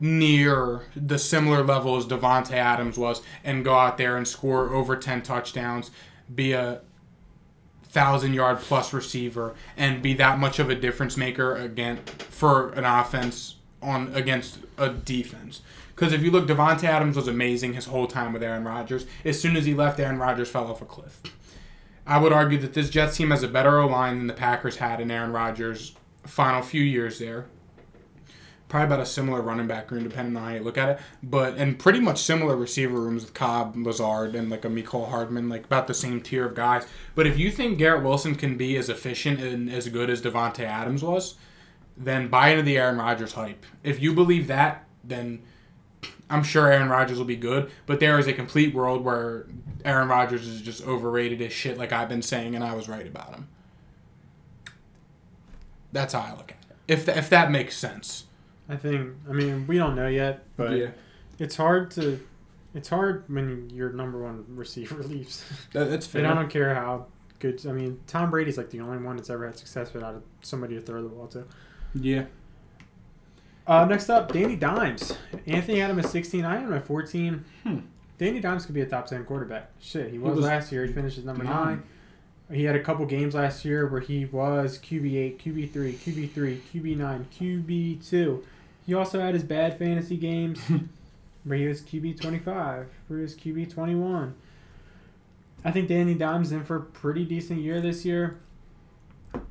near 0.00 0.82
the 0.96 1.18
similar 1.18 1.62
level 1.62 1.96
as 1.96 2.06
Davante 2.06 2.52
Adams 2.52 2.98
was, 2.98 3.22
and 3.42 3.64
go 3.64 3.74
out 3.74 3.98
there 3.98 4.16
and 4.16 4.26
score 4.26 4.74
over 4.74 4.96
ten 4.96 5.22
touchdowns, 5.22 5.90
be 6.34 6.52
a 6.52 6.80
thousand 7.84 8.34
yard 8.34 8.58
plus 8.58 8.92
receiver, 8.92 9.54
and 9.76 10.02
be 10.02 10.14
that 10.14 10.38
much 10.38 10.58
of 10.58 10.68
a 10.68 10.74
difference 10.74 11.16
maker 11.16 11.54
again 11.54 12.00
for 12.30 12.70
an 12.72 12.84
offense 12.84 13.56
on 13.80 14.12
against 14.14 14.58
a 14.78 14.88
defense. 14.88 15.60
Because 15.94 16.12
if 16.12 16.22
you 16.22 16.32
look, 16.32 16.48
Davante 16.48 16.84
Adams 16.84 17.14
was 17.14 17.28
amazing 17.28 17.74
his 17.74 17.86
whole 17.86 18.08
time 18.08 18.32
with 18.32 18.42
Aaron 18.42 18.64
Rodgers. 18.64 19.06
As 19.24 19.40
soon 19.40 19.56
as 19.56 19.64
he 19.64 19.74
left, 19.74 20.00
Aaron 20.00 20.18
Rodgers 20.18 20.50
fell 20.50 20.66
off 20.66 20.82
a 20.82 20.84
cliff. 20.84 21.20
I 22.04 22.18
would 22.18 22.32
argue 22.32 22.58
that 22.58 22.74
this 22.74 22.90
Jets 22.90 23.16
team 23.16 23.30
has 23.30 23.44
a 23.44 23.48
better 23.48 23.84
line 23.86 24.18
than 24.18 24.26
the 24.26 24.34
Packers 24.34 24.76
had 24.76 25.00
in 25.00 25.10
Aaron 25.10 25.32
Rodgers' 25.32 25.94
final 26.26 26.62
few 26.62 26.82
years 26.82 27.20
there. 27.20 27.46
Probably 28.74 28.92
about 28.92 29.02
a 29.02 29.06
similar 29.06 29.40
running 29.40 29.68
back 29.68 29.88
room, 29.92 30.02
depending 30.02 30.36
on 30.36 30.42
how 30.42 30.50
you 30.52 30.60
look 30.60 30.76
at 30.76 30.88
it. 30.88 30.98
But 31.22 31.54
and 31.58 31.78
pretty 31.78 32.00
much 32.00 32.20
similar 32.20 32.56
receiver 32.56 32.98
rooms 32.98 33.22
with 33.22 33.32
Cobb, 33.32 33.76
Lazard, 33.76 34.34
and 34.34 34.50
like 34.50 34.64
a 34.64 34.68
Mecole 34.68 35.10
Hardman, 35.10 35.48
like 35.48 35.66
about 35.66 35.86
the 35.86 35.94
same 35.94 36.20
tier 36.20 36.44
of 36.44 36.56
guys. 36.56 36.84
But 37.14 37.28
if 37.28 37.38
you 37.38 37.52
think 37.52 37.78
Garrett 37.78 38.02
Wilson 38.02 38.34
can 38.34 38.56
be 38.56 38.76
as 38.76 38.88
efficient 38.88 39.38
and 39.38 39.70
as 39.70 39.88
good 39.88 40.10
as 40.10 40.20
Davante 40.20 40.64
Adams 40.64 41.04
was, 41.04 41.36
then 41.96 42.26
buy 42.26 42.48
into 42.48 42.64
the 42.64 42.76
Aaron 42.76 42.98
Rodgers 42.98 43.34
hype. 43.34 43.64
If 43.84 44.02
you 44.02 44.12
believe 44.12 44.48
that, 44.48 44.84
then 45.04 45.44
I'm 46.28 46.42
sure 46.42 46.66
Aaron 46.66 46.88
Rodgers 46.88 47.18
will 47.18 47.26
be 47.26 47.36
good, 47.36 47.70
but 47.86 48.00
there 48.00 48.18
is 48.18 48.26
a 48.26 48.32
complete 48.32 48.74
world 48.74 49.04
where 49.04 49.46
Aaron 49.84 50.08
Rodgers 50.08 50.48
is 50.48 50.60
just 50.60 50.84
overrated 50.84 51.40
as 51.42 51.52
shit, 51.52 51.78
like 51.78 51.92
I've 51.92 52.08
been 52.08 52.22
saying, 52.22 52.56
and 52.56 52.64
I 52.64 52.74
was 52.74 52.88
right 52.88 53.06
about 53.06 53.36
him. 53.36 53.46
That's 55.92 56.12
how 56.12 56.22
I 56.22 56.30
look 56.32 56.50
at 56.50 56.58
it. 56.58 56.76
If 56.88 57.04
th- 57.04 57.16
if 57.16 57.30
that 57.30 57.52
makes 57.52 57.76
sense. 57.76 58.24
I 58.68 58.76
think. 58.76 59.14
I 59.28 59.32
mean, 59.32 59.66
we 59.66 59.76
don't 59.78 59.94
know 59.94 60.08
yet, 60.08 60.44
but 60.56 60.72
yeah, 60.76 60.90
it's 61.38 61.56
hard 61.56 61.90
to. 61.92 62.18
It's 62.74 62.88
hard 62.88 63.24
when 63.28 63.70
your 63.70 63.92
number 63.92 64.20
one 64.22 64.44
receiver 64.48 65.02
leaves. 65.04 65.44
that, 65.72 65.90
that's 65.90 66.06
fair. 66.06 66.22
and 66.24 66.30
I 66.30 66.34
don't 66.34 66.50
care 66.50 66.74
how 66.74 67.06
good. 67.38 67.64
I 67.66 67.72
mean, 67.72 68.00
Tom 68.06 68.30
Brady's 68.30 68.56
like 68.58 68.70
the 68.70 68.80
only 68.80 68.98
one 68.98 69.16
that's 69.16 69.30
ever 69.30 69.46
had 69.46 69.56
success 69.56 69.92
without 69.92 70.22
somebody 70.42 70.74
to 70.74 70.80
throw 70.80 71.02
the 71.02 71.08
ball 71.08 71.26
to. 71.28 71.44
Yeah, 71.94 72.24
Uh, 73.66 73.84
next 73.84 74.10
up, 74.10 74.32
Danny 74.32 74.56
Dimes. 74.56 75.16
Anthony 75.46 75.78
had 75.78 75.96
is 75.96 76.10
16. 76.10 76.44
I 76.44 76.60
am 76.62 76.72
at 76.72 76.84
14. 76.84 77.44
Hmm. 77.62 77.78
Danny 78.18 78.40
Dimes 78.40 78.66
could 78.66 78.74
be 78.74 78.80
a 78.80 78.86
top 78.86 79.06
10 79.06 79.24
quarterback. 79.24 79.70
Shit, 79.80 80.10
he 80.10 80.18
was, 80.18 80.34
was 80.36 80.44
last 80.44 80.72
year. 80.72 80.84
He 80.86 80.92
finished 80.92 81.18
as 81.18 81.24
number 81.24 81.44
nine. 81.44 81.66
9. 81.66 81.82
He 82.52 82.64
had 82.64 82.76
a 82.76 82.82
couple 82.82 83.06
games 83.06 83.34
last 83.34 83.64
year 83.64 83.86
where 83.86 84.00
he 84.00 84.26
was 84.26 84.78
QB8, 84.78 85.40
QB3, 85.40 85.94
QB3, 85.94 86.60
QB9, 86.72 87.24
QB2. 87.38 88.42
He 88.86 88.94
also 88.94 89.20
had 89.20 89.34
his 89.34 89.42
bad 89.42 89.78
fantasy 89.78 90.16
games 90.16 90.60
where 91.44 91.58
he 91.58 91.66
was 91.66 91.80
QB25, 91.80 92.86
where 93.06 93.18
he 93.18 93.22
was 93.22 93.34
QB21. 93.34 94.32
I 95.64 95.70
think 95.70 95.88
Danny 95.88 96.14
Dimes 96.14 96.52
in 96.52 96.64
for 96.64 96.76
a 96.76 96.82
pretty 96.82 97.24
decent 97.24 97.60
year 97.60 97.80
this 97.80 98.04
year. 98.04 98.40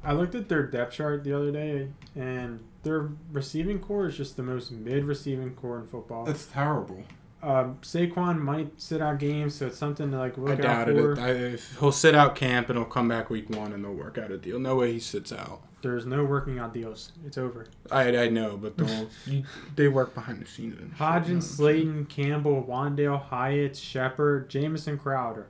I 0.04 0.14
looked 0.14 0.36
at 0.36 0.48
their 0.48 0.64
depth 0.64 0.94
chart 0.94 1.24
the 1.24 1.34
other 1.34 1.52
day, 1.52 1.88
and 2.16 2.60
their 2.84 3.10
receiving 3.32 3.80
core 3.80 4.08
is 4.08 4.16
just 4.16 4.38
the 4.38 4.44
most 4.44 4.72
mid 4.72 5.06
receiving 5.06 5.56
core 5.56 5.80
in 5.80 5.88
football. 5.88 6.26
that's 6.26 6.46
terrible. 6.46 7.04
Um, 7.44 7.78
Saquon 7.82 8.40
might 8.40 8.80
sit 8.82 9.02
out 9.02 9.20
games, 9.20 9.56
so 9.56 9.68
it's 9.68 9.78
something 9.78 10.10
to 10.12 10.18
like 10.18 10.38
I 10.38 10.42
look 10.42 10.60
out 10.60 10.62
doubted 10.62 10.96
for. 10.96 11.12
it. 11.12 11.20
I, 11.20 11.30
if 11.32 11.78
he'll 11.78 11.92
sit 11.92 12.16
out 12.16 12.36
camp 12.36 12.70
and 12.70 12.80
he'll 12.80 12.88
come 12.88 13.10
back 13.10 13.30
week 13.30 13.50
one 13.50 13.74
and 13.74 13.84
they'll 13.84 13.94
work 13.94 14.18
out 14.18 14.32
a 14.32 14.38
deal. 14.38 14.60
No 14.60 14.78
way 14.78 14.94
he 14.94 15.00
sits 15.00 15.34
out. 15.34 15.62
There's 15.82 16.06
no 16.06 16.24
working 16.24 16.60
out 16.60 16.74
deals. 16.74 17.12
It's 17.26 17.38
over. 17.38 17.68
I, 17.92 18.16
I 18.16 18.30
know, 18.30 18.56
but 18.56 18.78
they'll 18.78 19.10
they 19.76 19.90
work 19.90 20.16
behind 20.16 20.42
the 20.42 20.46
scenes. 20.46 20.80
And 20.80 20.92
shit, 20.98 20.98
Hodgins, 21.00 21.28
you 21.28 21.34
know. 21.34 21.40
Slayton, 21.42 22.06
Campbell, 22.06 22.64
Wan'Dale, 22.64 23.22
Hyatt, 23.22 23.76
Shepard, 23.76 24.50
Jamison 24.50 24.98
Crowder. 24.98 25.48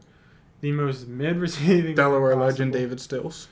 The 0.62 0.72
most 0.72 1.08
mid 1.08 1.38
receiving. 1.38 1.94
Delaware 1.94 2.32
possible. 2.32 2.48
legend 2.48 2.74
David 2.74 3.00
Sills. 3.00 3.48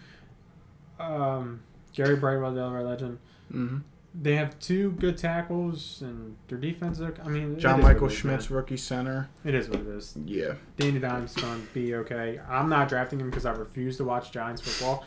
Um, 0.99 1.61
Gary 1.93 2.15
Brightwell, 2.15 2.55
Delaware 2.55 2.83
legend. 2.83 3.19
Mm-hmm. 3.53 3.77
They 4.13 4.35
have 4.35 4.59
two 4.59 4.91
good 4.91 5.17
tackles, 5.17 6.01
and 6.01 6.35
their 6.49 6.57
defense. 6.57 6.99
Look, 6.99 7.17
I 7.23 7.29
mean, 7.29 7.57
John 7.57 7.81
Michael 7.81 8.09
Schmitz's 8.09 8.49
man. 8.49 8.57
rookie 8.57 8.75
center. 8.77 9.29
It 9.45 9.55
is 9.55 9.69
what 9.69 9.79
it 9.79 9.87
is. 9.87 10.17
Yeah. 10.25 10.55
Danny 10.75 10.99
Dimes 10.99 11.33
going 11.33 11.65
to 11.65 11.73
be 11.73 11.95
okay. 11.95 12.39
I'm 12.49 12.67
not 12.67 12.89
drafting 12.89 13.21
him 13.21 13.29
because 13.29 13.45
I 13.45 13.51
refuse 13.51 13.95
to 13.97 14.03
watch 14.03 14.31
Giants 14.31 14.61
football. 14.61 15.05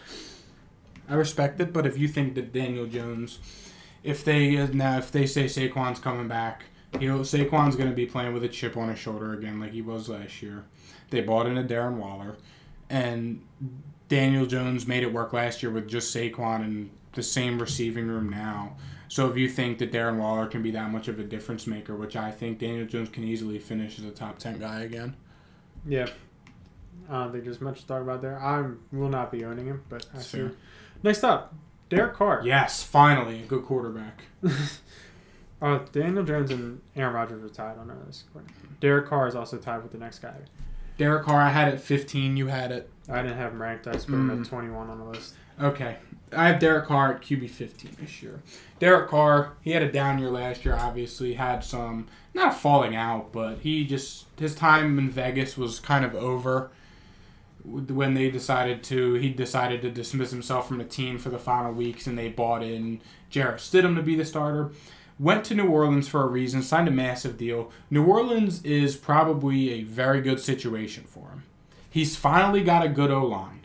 I 1.09 1.15
respect 1.15 1.61
it, 1.61 1.73
but 1.73 1.87
if 1.87 1.99
you 1.99 2.09
think 2.09 2.35
that 2.37 2.53
Daniel 2.53 2.87
Jones, 2.87 3.41
if 4.03 4.25
they 4.25 4.67
now 4.69 4.99
if 4.99 5.13
they 5.13 5.27
say 5.27 5.45
Saquon's 5.45 5.99
coming 5.99 6.29
back, 6.29 6.65
you 6.99 7.07
know 7.07 7.21
Saquon's 7.21 7.77
going 7.77 7.91
to 7.91 7.97
be 7.97 8.07
playing 8.07 8.33
with 8.33 8.43
a 8.43 8.49
chip 8.49 8.77
on 8.77 8.89
his 8.89 8.99
shoulder 8.99 9.35
again, 9.35 9.61
like 9.61 9.73
he 9.73 9.83
was 9.83 10.09
last 10.09 10.43
year. 10.43 10.65
They 11.11 11.21
bought 11.21 11.47
in 11.47 11.59
a 11.59 11.63
Darren 11.63 11.97
Waller, 11.97 12.37
and 12.89 13.43
Daniel 14.09 14.47
Jones 14.47 14.87
made 14.87 15.03
it 15.03 15.13
work 15.13 15.35
last 15.35 15.63
year 15.63 15.71
with 15.71 15.89
just 15.89 16.15
Saquon 16.15 16.63
and 16.63 16.91
the 17.13 17.23
same 17.23 17.59
receiving 17.59 18.09
room 18.09 18.31
now. 18.31 18.77
So 19.09 19.29
if 19.31 19.37
you 19.37 19.49
think 19.49 19.79
that 19.79 19.93
Darren 19.93 20.19
Waller 20.19 20.47
can 20.47 20.63
be 20.63 20.71
that 20.73 20.91
much 20.91 21.09
of 21.09 21.19
a 21.19 21.25
difference 21.25 21.67
maker, 21.67 21.95
which 21.95 22.17
I 22.17 22.31
think 22.31 22.59
Daniel 22.59 22.87
Jones 22.87 23.09
can 23.11 23.25
easily 23.25 23.59
finish 23.59 23.99
as 23.99 24.05
a 24.05 24.11
top 24.11 24.39
ten 24.39 24.59
guy 24.59 24.81
again. 24.83 25.17
Yeah. 25.87 26.09
I 27.09 27.25
don't 27.25 27.33
think 27.33 27.45
there's 27.45 27.61
much 27.61 27.81
to 27.83 27.87
talk 27.87 28.01
about 28.03 28.23
there. 28.23 28.39
I 28.41 28.65
will 28.93 29.09
not 29.11 29.31
be 29.31 29.45
owning 29.45 29.67
him, 29.67 29.83
but 29.89 30.07
I 30.15 30.19
see. 30.21 30.49
Next 31.03 31.23
up, 31.23 31.55
Derek 31.91 32.15
Carr. 32.15 32.41
Yes, 32.45 32.83
finally 32.83 33.43
a 33.43 33.47
good 33.47 33.65
quarterback. 33.65 34.23
Uh, 35.63 35.79
Daniel 35.93 36.23
Jones 36.25 36.51
and 36.51 36.83
Aaron 36.95 37.15
Rodgers 37.15 37.41
were 37.43 37.49
tied 37.49 37.79
on 37.79 37.89
this. 38.07 38.25
Derek 38.81 39.09
Carr 39.09 39.29
is 39.29 39.35
also 39.35 39.57
tied 39.57 39.83
with 39.83 39.93
the 39.93 39.99
next 39.99 40.19
guy. 40.19 40.35
Derek 40.99 41.25
Carr, 41.25 41.41
I 41.41 41.49
had 41.49 41.73
it 41.73 41.81
15. 41.81 42.37
You 42.37 42.49
had 42.49 42.71
it 42.71 42.91
I 43.09 43.23
didn't 43.23 43.39
have 43.39 43.53
him 43.53 43.63
ranked. 43.63 43.87
I 43.87 43.93
put 43.93 44.09
him 44.09 44.29
Mm. 44.31 44.41
at 44.43 44.47
21 44.47 44.91
on 44.91 44.99
the 44.99 45.05
list. 45.05 45.35
Okay. 45.59 45.97
I 46.37 46.49
have 46.49 46.59
Derek 46.59 46.87
Carr 46.87 47.15
at 47.15 47.23
QB 47.23 47.51
15 47.51 47.97
this 48.01 48.23
year. 48.23 48.43
Derek 48.79 49.09
Carr, 49.09 49.55
he 49.63 49.71
had 49.71 49.83
a 49.83 49.91
down 49.91 50.19
year 50.19 50.31
last 50.31 50.65
year, 50.65 50.75
obviously. 50.75 51.35
Had 51.35 51.65
some, 51.65 52.07
not 52.33 52.55
falling 52.55 52.95
out, 52.95 53.33
but 53.33 53.59
he 53.59 53.85
just, 53.85 54.27
his 54.39 54.55
time 54.55 54.99
in 54.99 55.11
Vegas 55.11 55.57
was 55.57 55.81
kind 55.81 56.05
of 56.05 56.15
over 56.15 56.71
when 57.65 58.15
they 58.15 58.31
decided 58.31 58.83
to, 58.85 59.15
he 59.15 59.31
decided 59.31 59.81
to 59.83 59.91
dismiss 59.91 60.31
himself 60.31 60.69
from 60.69 60.79
the 60.79 60.85
team 60.85 61.19
for 61.19 61.31
the 61.31 61.39
final 61.39 61.73
weeks 61.73 62.07
and 62.07 62.19
they 62.19 62.29
bought 62.29 62.63
in 62.63 63.01
Jarrett 63.31 63.61
Stidham 63.61 63.97
to 63.97 64.03
be 64.03 64.15
the 64.15 64.25
starter. 64.25 64.71
Went 65.19 65.45
to 65.45 65.55
New 65.55 65.69
Orleans 65.69 66.09
for 66.09 66.23
a 66.23 66.29
reason, 66.29 66.63
signed 66.63 66.89
a 66.89 66.91
massive 66.91 67.39
deal. 67.39 67.71
New 67.89 68.05
Orleans 68.05 68.63
is 68.65 68.97
probably 68.97 69.71
a 69.71 69.83
very 69.83 70.21
good 70.21 70.41
situation 70.41 71.05
for 71.05 71.29
him. 71.31 71.45
He's 71.89 72.17
finally 72.17 72.63
got 72.63 72.85
a 72.85 72.89
good 72.89 73.11
O 73.11 73.25
line. 73.25 73.61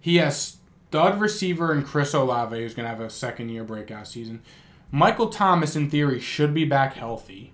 He 0.00 0.16
has 0.16 0.56
stud 0.90 1.20
receiver 1.20 1.72
in 1.72 1.84
Chris 1.84 2.12
Olave, 2.14 2.58
who's 2.58 2.74
going 2.74 2.82
to 2.82 2.90
have 2.90 3.00
a 3.00 3.08
second 3.08 3.48
year 3.48 3.62
breakout 3.62 4.08
season. 4.08 4.42
Michael 4.90 5.28
Thomas, 5.28 5.76
in 5.76 5.88
theory, 5.88 6.18
should 6.18 6.52
be 6.52 6.64
back 6.64 6.94
healthy. 6.94 7.52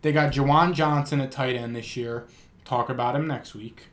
They 0.00 0.10
got 0.10 0.32
Juwan 0.32 0.74
Johnson 0.74 1.20
at 1.20 1.30
tight 1.30 1.54
end 1.54 1.76
this 1.76 1.96
year. 1.96 2.26
Talk 2.64 2.88
about 2.88 3.14
him 3.14 3.28
next 3.28 3.54
week. 3.54 3.90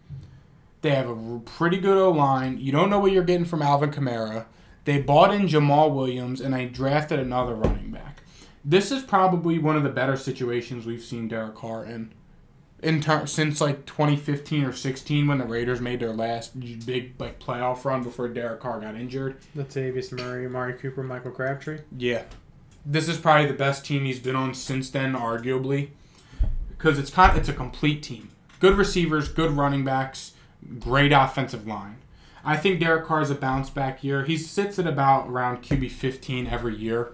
They 0.82 0.90
have 0.96 1.08
a 1.08 1.40
pretty 1.46 1.78
good 1.78 2.00
O 2.00 2.10
line. 2.10 2.58
You 2.58 2.72
don't 2.72 2.90
know 2.90 2.98
what 2.98 3.12
you're 3.12 3.24
getting 3.24 3.46
from 3.46 3.62
Alvin 3.62 3.92
Kamara. 3.92 4.48
They 4.84 5.00
bought 5.00 5.32
in 5.32 5.48
Jamaal 5.48 5.94
Williams 5.94 6.42
and 6.42 6.56
they 6.56 6.66
drafted 6.66 7.20
another 7.20 7.54
running 7.54 7.92
back. 7.92 8.24
This 8.66 8.92
is 8.92 9.04
probably 9.04 9.60
one 9.60 9.76
of 9.76 9.84
the 9.84 9.90
better 9.90 10.18
situations 10.18 10.88
we've 10.88 11.04
seen 11.04 11.28
Derek 11.28 11.54
Carr 11.54 11.86
in. 11.86 12.16
In 12.82 13.02
ter- 13.02 13.26
since 13.26 13.60
like 13.60 13.86
2015 13.86 14.64
or 14.64 14.72
16 14.72 15.28
when 15.28 15.38
the 15.38 15.46
Raiders 15.46 15.82
made 15.82 16.00
their 16.00 16.14
last 16.14 16.58
big 16.86 17.14
like 17.20 17.40
playoff 17.40 17.84
run 17.84 18.04
before 18.04 18.30
Derek 18.30 18.62
Carr 18.62 18.80
got 18.80 18.96
injured. 18.96 19.38
Latavius 19.56 20.12
Murray, 20.12 20.46
Amari 20.46 20.74
Cooper, 20.74 21.04
Michael 21.04 21.32
Crabtree. 21.32 21.80
Yeah. 21.98 22.24
This 22.86 23.10
is 23.10 23.18
probably 23.18 23.48
the 23.48 23.54
best 23.54 23.86
team 23.86 24.06
he's 24.06 24.20
been 24.20 24.36
on 24.36 24.54
since 24.54 24.90
then, 24.90 25.14
arguably, 25.14 25.90
because 26.70 26.98
it's 26.98 27.10
kind 27.10 27.38
it's 27.38 27.50
a 27.50 27.54
complete 27.54 28.02
team. 28.02 28.30
Good 28.60 28.78
receivers, 28.78 29.28
good 29.28 29.52
running 29.52 29.84
backs, 29.84 30.34
great 30.80 31.12
offensive 31.12 31.68
line. 31.68 31.98
I 32.44 32.58
think 32.58 32.80
Derek 32.80 33.06
Carr's 33.06 33.30
a 33.30 33.36
bounce 33.36 33.70
back 33.70 34.04
year. 34.04 34.24
He 34.24 34.38
sits 34.38 34.80
at 34.80 34.88
about 34.88 35.28
around 35.28 35.62
QB 35.62 35.92
15 35.92 36.48
every 36.48 36.76
year. 36.76 37.12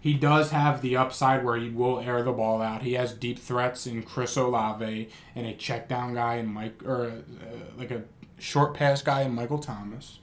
He 0.00 0.14
does 0.14 0.50
have 0.50 0.80
the 0.80 0.96
upside 0.96 1.44
where 1.44 1.56
he 1.56 1.68
will 1.68 2.00
air 2.00 2.22
the 2.22 2.32
ball 2.32 2.62
out. 2.62 2.82
He 2.82 2.92
has 2.94 3.12
deep 3.12 3.38
threats 3.38 3.86
in 3.86 4.02
Chris 4.02 4.36
Olave 4.36 5.08
and 5.34 5.46
a 5.46 5.54
check 5.54 5.88
down 5.88 6.14
guy 6.14 6.36
in 6.36 6.46
Mike 6.46 6.82
or 6.84 7.06
uh, 7.06 7.54
like 7.76 7.90
a 7.90 8.04
short 8.38 8.74
pass 8.74 9.02
guy 9.02 9.22
in 9.22 9.34
Michael 9.34 9.58
Thomas. 9.58 10.20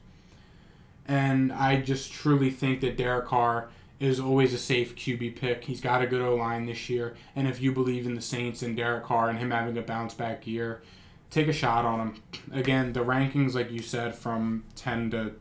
And 1.07 1.51
I 1.51 1.81
just 1.81 2.11
truly 2.11 2.49
think 2.49 2.81
that 2.81 2.97
Derek 2.97 3.27
Carr 3.27 3.69
is 3.99 4.19
always 4.19 4.53
a 4.53 4.57
safe 4.57 4.95
QB 4.95 5.35
pick. 5.35 5.65
He's 5.65 5.81
got 5.81 6.01
a 6.01 6.07
good 6.07 6.21
O 6.21 6.35
line 6.35 6.65
this 6.65 6.89
year, 6.89 7.15
and 7.35 7.47
if 7.47 7.61
you 7.61 7.71
believe 7.71 8.05
in 8.05 8.15
the 8.15 8.21
Saints 8.21 8.61
and 8.61 8.75
Derek 8.75 9.05
Carr 9.05 9.29
and 9.29 9.39
him 9.39 9.51
having 9.51 9.77
a 9.77 9.81
bounce 9.81 10.13
back 10.13 10.45
year, 10.47 10.81
take 11.29 11.47
a 11.47 11.53
shot 11.53 11.85
on 11.85 11.99
him. 11.99 12.23
Again, 12.51 12.93
the 12.93 13.05
rankings, 13.05 13.53
like 13.53 13.71
you 13.71 13.81
said, 13.81 14.15
from 14.15 14.63
ten 14.75 15.11
to 15.11 15.33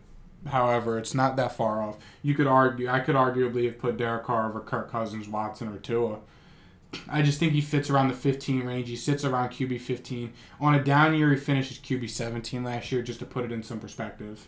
however, 0.47 0.99
it's 0.99 1.15
not 1.15 1.37
that 1.37 1.53
far 1.53 1.83
off. 1.83 1.97
You 2.23 2.35
could 2.35 2.47
argue, 2.47 2.89
I 2.89 3.01
could 3.01 3.15
arguably 3.15 3.65
have 3.67 3.79
put 3.79 3.97
Derek 3.97 4.25
Carr 4.25 4.49
over 4.49 4.61
Kirk 4.61 4.91
Cousins, 4.91 5.29
Watson, 5.29 5.69
or 5.69 5.79
Tua. 5.79 6.19
I 7.09 7.23
just 7.23 7.41
think 7.41 7.53
he 7.53 7.61
fits 7.61 7.91
around 7.91 8.09
the 8.09 8.15
15 8.15 8.63
range. 8.63 8.89
He 8.89 8.97
sits 8.97 9.25
around 9.25 9.51
QB 9.51 9.81
15. 9.81 10.33
On 10.61 10.75
a 10.75 10.83
down 10.83 11.15
year, 11.15 11.31
he 11.31 11.37
finishes 11.37 11.79
QB 11.79 12.09
17 12.09 12.63
last 12.63 12.93
year, 12.93 13.03
just 13.03 13.19
to 13.19 13.25
put 13.27 13.45
it 13.45 13.53
in 13.53 13.63
some 13.63 13.81
perspective. 13.81 14.47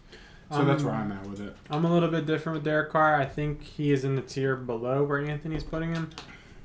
So 0.52 0.64
that's 0.64 0.84
where 0.84 0.94
I'm 0.94 1.10
at 1.10 1.26
with 1.26 1.40
it. 1.40 1.56
I'm 1.70 1.84
a 1.84 1.92
little 1.92 2.08
bit 2.08 2.24
different 2.24 2.58
with 2.58 2.64
Derek 2.64 2.90
Carr. 2.90 3.20
I 3.20 3.24
think 3.26 3.64
he 3.64 3.90
is 3.90 4.04
in 4.04 4.14
the 4.14 4.22
tier 4.22 4.54
below 4.54 5.02
where 5.02 5.18
Anthony's 5.18 5.64
putting 5.64 5.92
him. 5.92 6.10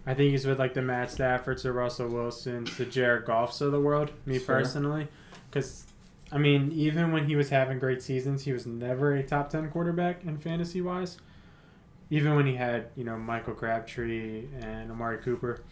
I 0.05 0.13
think 0.13 0.31
he's 0.31 0.45
with 0.45 0.59
like 0.59 0.75
the 0.75 0.83
Matt 0.83 1.09
Staffords, 1.09 1.63
the 1.63 1.71
Russell 1.71 2.09
Wilsons, 2.09 2.77
the 2.77 2.85
Jared 2.85 3.25
Goffs 3.25 3.59
of 3.61 3.71
the 3.71 3.79
world. 3.79 4.11
Me 4.25 4.37
Fair. 4.37 4.59
personally, 4.59 5.07
because 5.49 5.85
I 6.31 6.37
mean, 6.37 6.71
even 6.71 7.11
when 7.11 7.25
he 7.25 7.35
was 7.35 7.49
having 7.49 7.77
great 7.79 8.01
seasons, 8.01 8.43
he 8.43 8.53
was 8.53 8.65
never 8.65 9.13
a 9.15 9.23
top 9.23 9.49
10 9.49 9.69
quarterback 9.69 10.23
in 10.23 10.37
fantasy 10.37 10.81
wise. 10.81 11.17
Even 12.09 12.35
when 12.35 12.45
he 12.45 12.55
had, 12.55 12.87
you 12.95 13.03
know, 13.03 13.17
Michael 13.17 13.53
Crabtree 13.53 14.45
and 14.61 14.91
Amari 14.91 15.17
Cooper. 15.19 15.63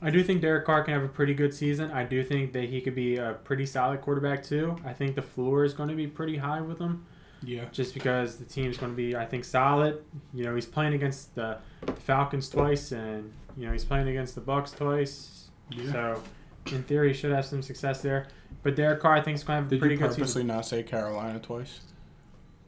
I 0.00 0.10
do 0.10 0.22
think 0.24 0.40
Derek 0.40 0.64
Carr 0.64 0.82
can 0.84 0.94
have 0.94 1.02
a 1.04 1.08
pretty 1.08 1.34
good 1.34 1.54
season. 1.54 1.90
I 1.92 2.04
do 2.04 2.24
think 2.24 2.52
that 2.54 2.64
he 2.64 2.80
could 2.80 2.94
be 2.94 3.16
a 3.16 3.34
pretty 3.44 3.66
solid 3.66 4.00
quarterback 4.00 4.42
too. 4.42 4.76
I 4.84 4.92
think 4.92 5.14
the 5.14 5.22
floor 5.22 5.64
is 5.64 5.74
going 5.74 5.90
to 5.90 5.94
be 5.94 6.06
pretty 6.06 6.36
high 6.38 6.60
with 6.60 6.78
him 6.78 7.06
Yeah. 7.42 7.66
just 7.72 7.94
because 7.94 8.36
the 8.36 8.44
team's 8.44 8.78
going 8.78 8.92
to 8.92 8.96
be, 8.96 9.14
I 9.14 9.24
think, 9.26 9.44
solid. 9.44 10.02
You 10.34 10.44
know, 10.44 10.54
he's 10.54 10.66
playing 10.66 10.94
against 10.94 11.34
the 11.36 11.58
Falcons 12.00 12.48
twice, 12.48 12.90
and 12.92 13.32
you 13.56 13.66
know 13.66 13.72
he's 13.72 13.84
playing 13.84 14.08
against 14.08 14.34
the 14.34 14.40
Bucks 14.40 14.72
twice. 14.72 15.50
Yeah. 15.70 15.92
So, 15.92 16.22
in 16.66 16.82
theory, 16.84 17.12
should 17.12 17.32
have 17.32 17.44
some 17.44 17.62
success 17.62 18.02
there. 18.02 18.28
But 18.62 18.76
Derek 18.76 19.00
Carr, 19.00 19.16
I 19.16 19.20
think, 19.20 19.36
is 19.36 19.44
going 19.44 19.58
to 19.58 19.62
have 19.62 19.66
a 19.66 19.70
Did 19.70 19.80
pretty 19.80 19.94
you 19.96 20.00
good 20.00 20.10
purposely 20.10 20.44
not 20.44 20.64
say 20.66 20.82
Carolina 20.82 21.38
twice? 21.40 21.80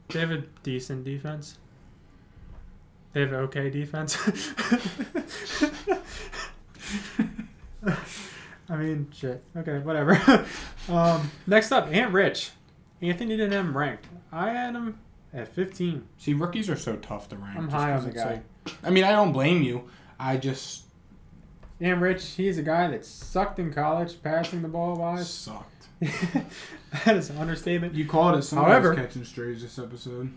They 0.09 0.19
have 0.19 0.31
a 0.31 0.43
decent 0.63 1.05
defense. 1.05 1.57
They 3.13 3.21
have 3.21 3.29
an 3.31 3.39
okay 3.41 3.69
defense. 3.69 4.17
I 8.67 8.77
mean, 8.77 9.07
shit. 9.13 9.43
Okay, 9.55 9.77
whatever. 9.79 10.45
um, 10.89 11.31
next 11.47 11.71
up, 11.71 11.87
Ant 11.93 12.11
Rich. 12.11 12.51
Anthony 13.01 13.37
didn't 13.37 13.51
have 13.53 13.65
him 13.65 13.77
ranked. 13.77 14.07
I 14.31 14.49
had 14.49 14.75
him 14.75 14.99
at 15.33 15.47
15. 15.49 16.07
See, 16.17 16.33
rookies 16.33 16.69
are 16.69 16.75
so 16.75 16.95
tough 16.95 17.29
to 17.29 17.35
rank. 17.35 17.57
I'm 17.57 17.65
just 17.65 17.75
high 17.75 17.93
on 17.93 18.05
the 18.05 18.11
guy. 18.11 18.41
like- 18.65 18.75
I 18.83 18.89
mean, 18.89 19.03
I 19.03 19.11
don't 19.11 19.31
blame 19.31 19.61
you. 19.61 19.87
I 20.19 20.37
just 20.37 20.84
Ant 21.81 21.99
Rich, 22.01 22.25
he's 22.31 22.57
a 22.57 22.61
guy 22.63 22.87
that 22.87 23.05
sucked 23.05 23.59
in 23.59 23.73
college, 23.73 24.21
passing 24.23 24.61
the 24.61 24.67
ball 24.67 24.95
wise. 24.95 25.29
sucked. 25.29 25.87
that 25.99 27.15
is 27.17 27.29
an 27.29 27.37
understatement. 27.37 27.95
You 27.95 28.05
called 28.05 28.37
it. 28.37 28.43
Someone 28.43 28.69
However- 28.69 28.95
catching 28.95 29.25
strays 29.25 29.61
this 29.61 29.77
episode. 29.79 30.31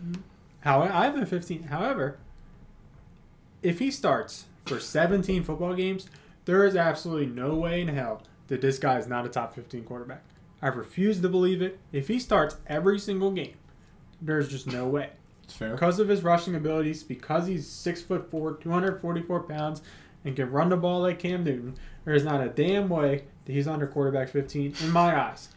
How 0.61 0.82
I 0.82 1.05
have 1.05 1.16
him 1.16 1.24
15. 1.26 1.64
However, 1.64 2.18
if 3.62 3.78
he 3.78 3.91
starts 3.91 4.47
for 4.66 4.80
17 4.80 5.45
football 5.45 5.74
games, 5.74 6.09
there 6.45 6.64
is 6.64 6.74
absolutely 6.76 7.26
no 7.26 7.55
way 7.55 7.80
in 7.82 7.89
hell 7.89 8.22
that 8.49 8.61
this 8.61 8.78
guy 8.78 8.99
is 8.99 9.07
not 9.07 9.24
a 9.26 9.28
top 9.28 9.55
15 9.55 9.84
quarterback. 9.84 10.24
I 10.61 10.68
refuse 10.68 11.20
to 11.20 11.28
believe 11.28 11.62
it. 11.62 11.78
If 11.93 12.09
he 12.09 12.18
starts 12.18 12.57
every 12.66 12.99
single 12.99 13.30
game, 13.30 13.55
there's 14.20 14.49
just 14.49 14.66
no 14.66 14.89
way. 14.89 15.11
It's 15.45 15.55
fair. 15.55 15.72
Because 15.74 16.01
of 16.01 16.09
his 16.09 16.22
rushing 16.24 16.55
abilities, 16.57 17.03
because 17.05 17.47
he's 17.47 17.66
six 17.66 18.03
foot 18.03 18.30
four, 18.30 18.55
244 18.55 19.43
pounds, 19.45 19.82
and 20.29 20.37
can 20.37 20.51
run 20.51 20.68
the 20.68 20.76
ball 20.76 21.01
like 21.01 21.18
Cam 21.18 21.43
Newton, 21.45 21.76
there 22.05 22.14
is 22.14 22.24
not 22.24 22.41
a 22.41 22.49
damn 22.49 22.89
way 22.89 23.24
that 23.45 23.53
he's 23.53 23.66
under 23.66 23.87
quarterback 23.87 24.29
15 24.29 24.74
in 24.83 24.91
my 24.93 25.18
eyes. 25.20 25.49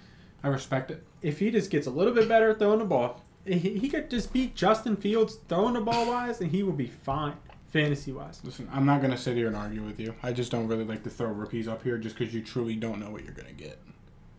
I 0.43 0.47
respect 0.47 0.89
it. 0.89 1.03
if 1.22 1.38
he 1.39 1.51
just 1.51 1.69
gets 1.69 1.86
a 1.86 1.91
little 1.91 2.13
bit 2.13 2.28
better 2.28 2.49
at 2.49 2.59
throwing 2.59 2.80
the 2.80 2.86
ball, 2.86 3.22
he, 3.45 3.88
could 3.89 4.09
just 4.09 4.32
beat 4.34 4.55
Justin 4.55 4.95
Fields 4.95 5.38
throwing 5.47 5.74
the 5.74 5.82
ball 5.82 6.07
wise, 6.07 6.41
and 6.41 6.51
he 6.51 6.63
will 6.63 6.72
be 6.74 6.88
fine 6.88 7.34
fantasy 7.69 8.11
wise. 8.11 8.41
Listen, 8.43 8.67
I'm 8.72 8.86
not 8.86 9.01
gonna 9.01 9.17
sit 9.17 9.36
here 9.38 9.47
and 9.47 9.55
argue 9.55 9.82
with 9.84 9.99
you. 9.99 10.13
I 10.24 10.32
just 10.34 10.51
don't 10.51 10.67
really 10.67 10.84
like 10.84 11.03
to 11.03 11.09
throw 11.09 11.30
rookies 11.30 11.67
up 11.67 11.84
here 11.84 11.97
just 11.97 12.17
because 12.17 12.34
you 12.34 12.41
truly 12.41 12.76
don't 12.76 12.99
know 12.99 13.09
what 13.09 13.24
you're 13.24 13.34
gonna 13.34 13.53
get. 13.53 13.80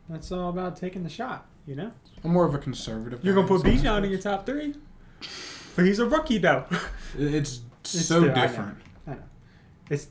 That's 0.08 0.30
all 0.32 0.50
about 0.50 0.76
taking 0.76 1.02
the 1.02 1.08
shot, 1.08 1.46
you 1.66 1.74
know. 1.74 1.90
I'm 2.24 2.32
more 2.32 2.44
of 2.44 2.54
a 2.54 2.58
conservative. 2.58 3.24
You're 3.24 3.34
gonna 3.34 3.48
put 3.48 3.62
Bijan 3.62 4.04
in 4.04 4.10
your 4.10 4.20
top 4.20 4.44
three, 4.46 4.74
but 5.76 5.84
he's 5.86 5.98
a 5.98 6.06
rookie 6.06 6.38
though. 6.38 6.64
It's 7.18 7.60
It's 7.80 7.90
so 7.90 8.20
still- 8.20 8.22
I 8.24 8.26
know. 8.34 8.34
different. 8.42 8.78
It's 9.90 10.08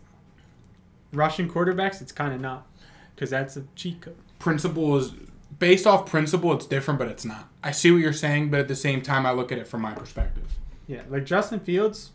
rushing 1.14 1.50
quarterbacks. 1.50 2.02
It's 2.02 2.12
kind 2.12 2.34
of 2.34 2.42
not 2.42 2.68
because 3.16 3.30
that's 3.30 3.58
a 3.58 3.64
cheat 3.76 4.02
code. 4.02 4.18
Principle 4.40 4.98
is 4.98 5.14
based 5.60 5.86
off 5.86 6.06
principle. 6.06 6.54
It's 6.54 6.66
different, 6.66 7.00
but 7.00 7.08
it's 7.08 7.26
not. 7.26 7.50
I 7.64 7.72
see 7.72 7.92
what 7.92 8.00
you're 8.00 8.14
saying, 8.14 8.50
but 8.50 8.60
at 8.62 8.68
the 8.68 8.76
same 8.76 9.02
time, 9.02 9.26
I 9.26 9.32
look 9.32 9.52
at 9.52 9.58
it 9.58 9.68
from 9.68 9.82
my 9.82 9.94
perspective. 9.94 10.48
Yeah, 10.88 11.04
like 11.10 11.26
Justin 11.26 11.60
Fields 11.60 12.12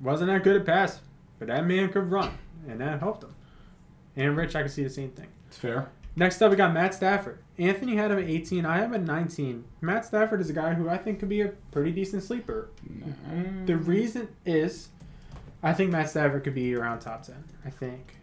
wasn't 0.00 0.30
that 0.30 0.42
good 0.44 0.56
at 0.56 0.66
pass, 0.66 1.00
but 1.38 1.48
that 1.48 1.66
man 1.66 1.90
could 1.90 2.10
run, 2.10 2.36
and 2.68 2.80
that 2.80 3.00
helped 3.00 3.22
him. 3.22 3.34
And 4.16 4.36
Rich, 4.36 4.56
I 4.56 4.62
can 4.62 4.70
see 4.70 4.82
the 4.82 4.90
same 4.90 5.10
thing. 5.10 5.28
It's 5.46 5.56
fair. 5.56 5.88
Next 6.16 6.42
up, 6.42 6.50
we 6.50 6.56
got 6.56 6.74
Matt 6.74 6.94
Stafford. 6.94 7.38
Anthony 7.58 7.94
had 7.94 8.10
him 8.10 8.18
at 8.18 8.24
18. 8.24 8.66
I 8.66 8.78
have 8.78 8.86
him 8.86 8.94
at 8.94 9.02
19. 9.02 9.64
Matt 9.80 10.04
Stafford 10.04 10.40
is 10.40 10.50
a 10.50 10.52
guy 10.52 10.74
who 10.74 10.88
I 10.88 10.98
think 10.98 11.20
could 11.20 11.28
be 11.28 11.42
a 11.42 11.48
pretty 11.70 11.92
decent 11.92 12.24
sleeper. 12.24 12.70
The 13.66 13.76
reason 13.76 14.28
is, 14.44 14.88
I 15.62 15.72
think 15.72 15.92
Matt 15.92 16.10
Stafford 16.10 16.42
could 16.42 16.56
be 16.56 16.74
around 16.74 16.98
top 16.98 17.22
10. 17.22 17.36
I 17.64 17.70
think. 17.70 18.16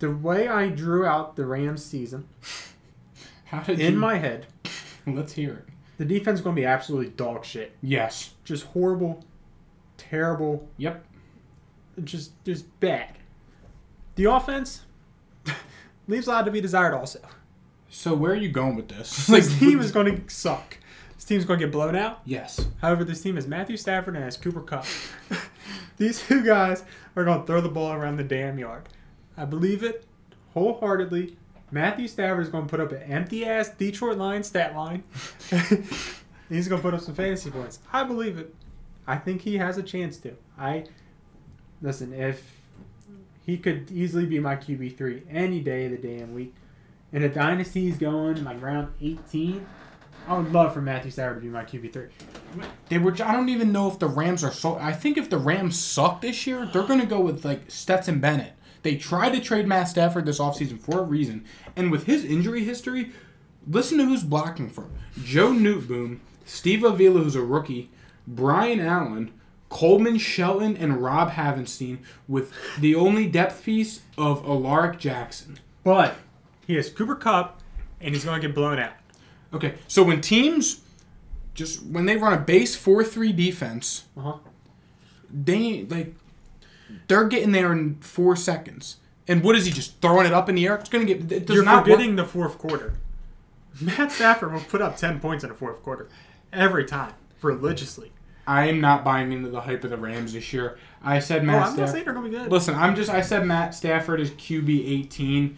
The 0.00 0.10
way 0.10 0.48
I 0.48 0.68
drew 0.68 1.04
out 1.06 1.36
the 1.36 1.46
Rams 1.46 1.84
season 1.84 2.26
How 3.46 3.60
did 3.62 3.78
in 3.80 3.94
you? 3.94 3.98
my 4.00 4.16
head, 4.16 4.46
Let's 5.06 5.32
hear 5.34 5.52
it. 5.54 5.64
the 5.98 6.04
defense 6.04 6.38
is 6.40 6.44
going 6.44 6.56
to 6.56 6.60
be 6.62 6.66
absolutely 6.66 7.10
dog 7.12 7.44
shit. 7.44 7.72
Yes. 7.82 8.34
Just 8.44 8.66
horrible, 8.66 9.24
terrible, 9.96 10.68
Yep. 10.78 11.04
just 12.04 12.32
just 12.44 12.80
bad. 12.80 13.16
The 14.16 14.24
offense 14.24 14.82
leaves 16.08 16.26
a 16.26 16.30
lot 16.30 16.44
to 16.46 16.50
be 16.50 16.60
desired. 16.60 16.94
Also, 16.94 17.20
So 17.88 18.14
where 18.14 18.32
are 18.32 18.36
you 18.36 18.50
going 18.50 18.76
with 18.76 18.88
this? 18.88 19.26
this 19.26 19.58
team 19.58 19.80
is 19.80 19.92
going 19.92 20.16
to 20.26 20.34
suck. 20.34 20.76
This 21.16 21.24
team's 21.24 21.44
going 21.44 21.58
to 21.60 21.66
get 21.66 21.72
blown 21.72 21.96
out. 21.96 22.20
Yes. 22.24 22.66
However, 22.80 23.04
this 23.04 23.20
team 23.22 23.36
is 23.36 23.46
Matthew 23.46 23.76
Stafford 23.76 24.14
and 24.16 24.24
has 24.24 24.36
Cooper 24.38 24.62
Kupp. 24.62 24.86
These 25.98 26.22
two 26.22 26.42
guys 26.42 26.82
are 27.14 27.24
going 27.24 27.40
to 27.40 27.46
throw 27.46 27.60
the 27.60 27.68
ball 27.68 27.92
around 27.92 28.16
the 28.16 28.24
damn 28.24 28.58
yard. 28.58 28.88
I 29.40 29.46
believe 29.46 29.82
it 29.82 30.04
wholeheartedly. 30.52 31.36
Matthew 31.70 32.08
Stafford 32.08 32.42
is 32.42 32.50
going 32.50 32.64
to 32.66 32.70
put 32.70 32.80
up 32.80 32.92
an 32.92 33.02
empty 33.10 33.46
ass 33.46 33.70
Detroit 33.70 34.18
line 34.18 34.42
stat 34.42 34.74
line. 34.74 35.02
He's 36.50 36.68
going 36.68 36.80
to 36.80 36.82
put 36.82 36.92
up 36.92 37.00
some 37.00 37.14
fantasy 37.14 37.50
points. 37.50 37.78
I 37.92 38.04
believe 38.04 38.36
it. 38.36 38.54
I 39.06 39.16
think 39.16 39.40
he 39.40 39.56
has 39.56 39.78
a 39.78 39.82
chance 39.82 40.18
to. 40.18 40.36
I 40.58 40.84
listen. 41.80 42.12
If 42.12 42.60
he 43.46 43.56
could 43.56 43.90
easily 43.90 44.26
be 44.26 44.38
my 44.40 44.56
QB 44.56 44.98
three 44.98 45.22
any 45.30 45.60
day 45.60 45.86
of 45.86 45.92
the 45.92 45.96
damn 45.96 46.34
week, 46.34 46.54
and 47.12 47.24
a 47.24 47.28
dynasty 47.28 47.88
is 47.88 47.96
going 47.96 48.44
like 48.44 48.60
round 48.60 48.92
eighteen, 49.00 49.66
I 50.28 50.36
would 50.36 50.52
love 50.52 50.74
for 50.74 50.82
Matthew 50.82 51.10
Stafford 51.12 51.36
to 51.36 51.40
be 51.40 51.48
my 51.48 51.64
QB 51.64 51.92
three. 51.92 52.08
They 52.88 52.98
were. 52.98 53.12
I 53.12 53.32
don't 53.32 53.48
even 53.48 53.72
know 53.72 53.88
if 53.88 53.98
the 53.98 54.08
Rams 54.08 54.44
are 54.44 54.52
so. 54.52 54.76
I 54.76 54.92
think 54.92 55.16
if 55.16 55.30
the 55.30 55.38
Rams 55.38 55.78
suck 55.78 56.20
this 56.20 56.46
year, 56.46 56.68
they're 56.72 56.82
going 56.82 57.00
to 57.00 57.06
go 57.06 57.20
with 57.20 57.44
like 57.44 57.70
Stetson 57.70 58.20
Bennett. 58.20 58.52
They 58.82 58.96
tried 58.96 59.30
to 59.30 59.40
trade 59.40 59.66
Matt 59.66 59.88
Stafford 59.88 60.26
this 60.26 60.38
offseason 60.38 60.80
for 60.80 61.00
a 61.00 61.04
reason, 61.04 61.44
and 61.76 61.90
with 61.90 62.06
his 62.06 62.24
injury 62.24 62.64
history, 62.64 63.12
listen 63.66 63.98
to 63.98 64.04
who's 64.04 64.22
blocking 64.22 64.70
for 64.70 64.82
him: 64.82 64.92
Joe 65.22 65.50
Noteboom, 65.50 66.20
Steve 66.44 66.84
Avila, 66.84 67.20
who's 67.22 67.34
a 67.34 67.42
rookie, 67.42 67.90
Brian 68.26 68.80
Allen, 68.80 69.32
Coleman 69.68 70.18
Shelton, 70.18 70.76
and 70.76 71.02
Rob 71.02 71.32
Havenstein, 71.32 71.98
with 72.26 72.52
the 72.78 72.94
only 72.94 73.26
depth 73.26 73.64
piece 73.64 74.00
of 74.16 74.44
Alaric 74.44 74.98
Jackson. 74.98 75.58
But 75.84 76.16
he 76.66 76.74
has 76.76 76.90
Cooper 76.90 77.16
Kupp, 77.16 77.60
and 78.00 78.14
he's 78.14 78.24
going 78.24 78.40
to 78.40 78.46
get 78.46 78.54
blown 78.54 78.78
out. 78.78 78.92
Okay, 79.52 79.74
so 79.88 80.02
when 80.02 80.20
teams 80.20 80.80
just 81.54 81.84
when 81.84 82.06
they 82.06 82.16
run 82.16 82.32
a 82.32 82.38
base 82.38 82.74
four 82.74 83.04
three 83.04 83.32
defense. 83.32 84.04
Uh 84.16 84.20
huh. 84.22 84.36
they 85.30 85.84
like 85.84 86.14
they're 87.08 87.28
getting 87.28 87.52
there 87.52 87.72
in 87.72 87.96
four 88.00 88.36
seconds. 88.36 88.96
And 89.28 89.42
what 89.44 89.54
is 89.56 89.66
he 89.66 89.72
just 89.72 90.00
throwing 90.00 90.26
it 90.26 90.32
up 90.32 90.48
in 90.48 90.54
the 90.56 90.66
air? 90.66 90.74
It's 90.76 90.88
gonna 90.88 91.04
get. 91.04 91.30
It 91.30 91.46
does 91.46 91.54
You're 91.54 91.64
not 91.64 91.84
forgetting 91.84 92.16
work. 92.16 92.26
the 92.26 92.32
fourth 92.32 92.58
quarter. 92.58 92.94
Matt 93.80 94.10
Stafford 94.12 94.52
will 94.52 94.60
put 94.60 94.82
up 94.82 94.96
ten 94.96 95.20
points 95.20 95.44
in 95.44 95.50
the 95.50 95.56
fourth 95.56 95.82
quarter 95.82 96.08
every 96.52 96.84
time 96.84 97.12
religiously. 97.42 98.12
I 98.46 98.66
am 98.66 98.80
not 98.80 99.04
buying 99.04 99.32
into 99.32 99.48
the 99.50 99.60
hype 99.60 99.84
of 99.84 99.90
the 99.90 99.96
Rams 99.96 100.32
this 100.32 100.52
year. 100.52 100.78
I 101.04 101.20
said 101.20 101.42
Oh, 101.42 101.44
Matt 101.44 101.54
I'm 101.54 101.60
not 101.62 101.72
Stafford. 101.74 101.90
saying 101.92 102.04
they're 102.06 102.14
to 102.14 102.20
be 102.22 102.30
good. 102.30 102.50
Listen, 102.50 102.74
I'm 102.74 102.96
just. 102.96 103.08
I 103.10 103.20
said 103.20 103.46
Matt 103.46 103.74
Stafford 103.74 104.20
is 104.20 104.30
QB 104.32 104.88
18, 105.04 105.56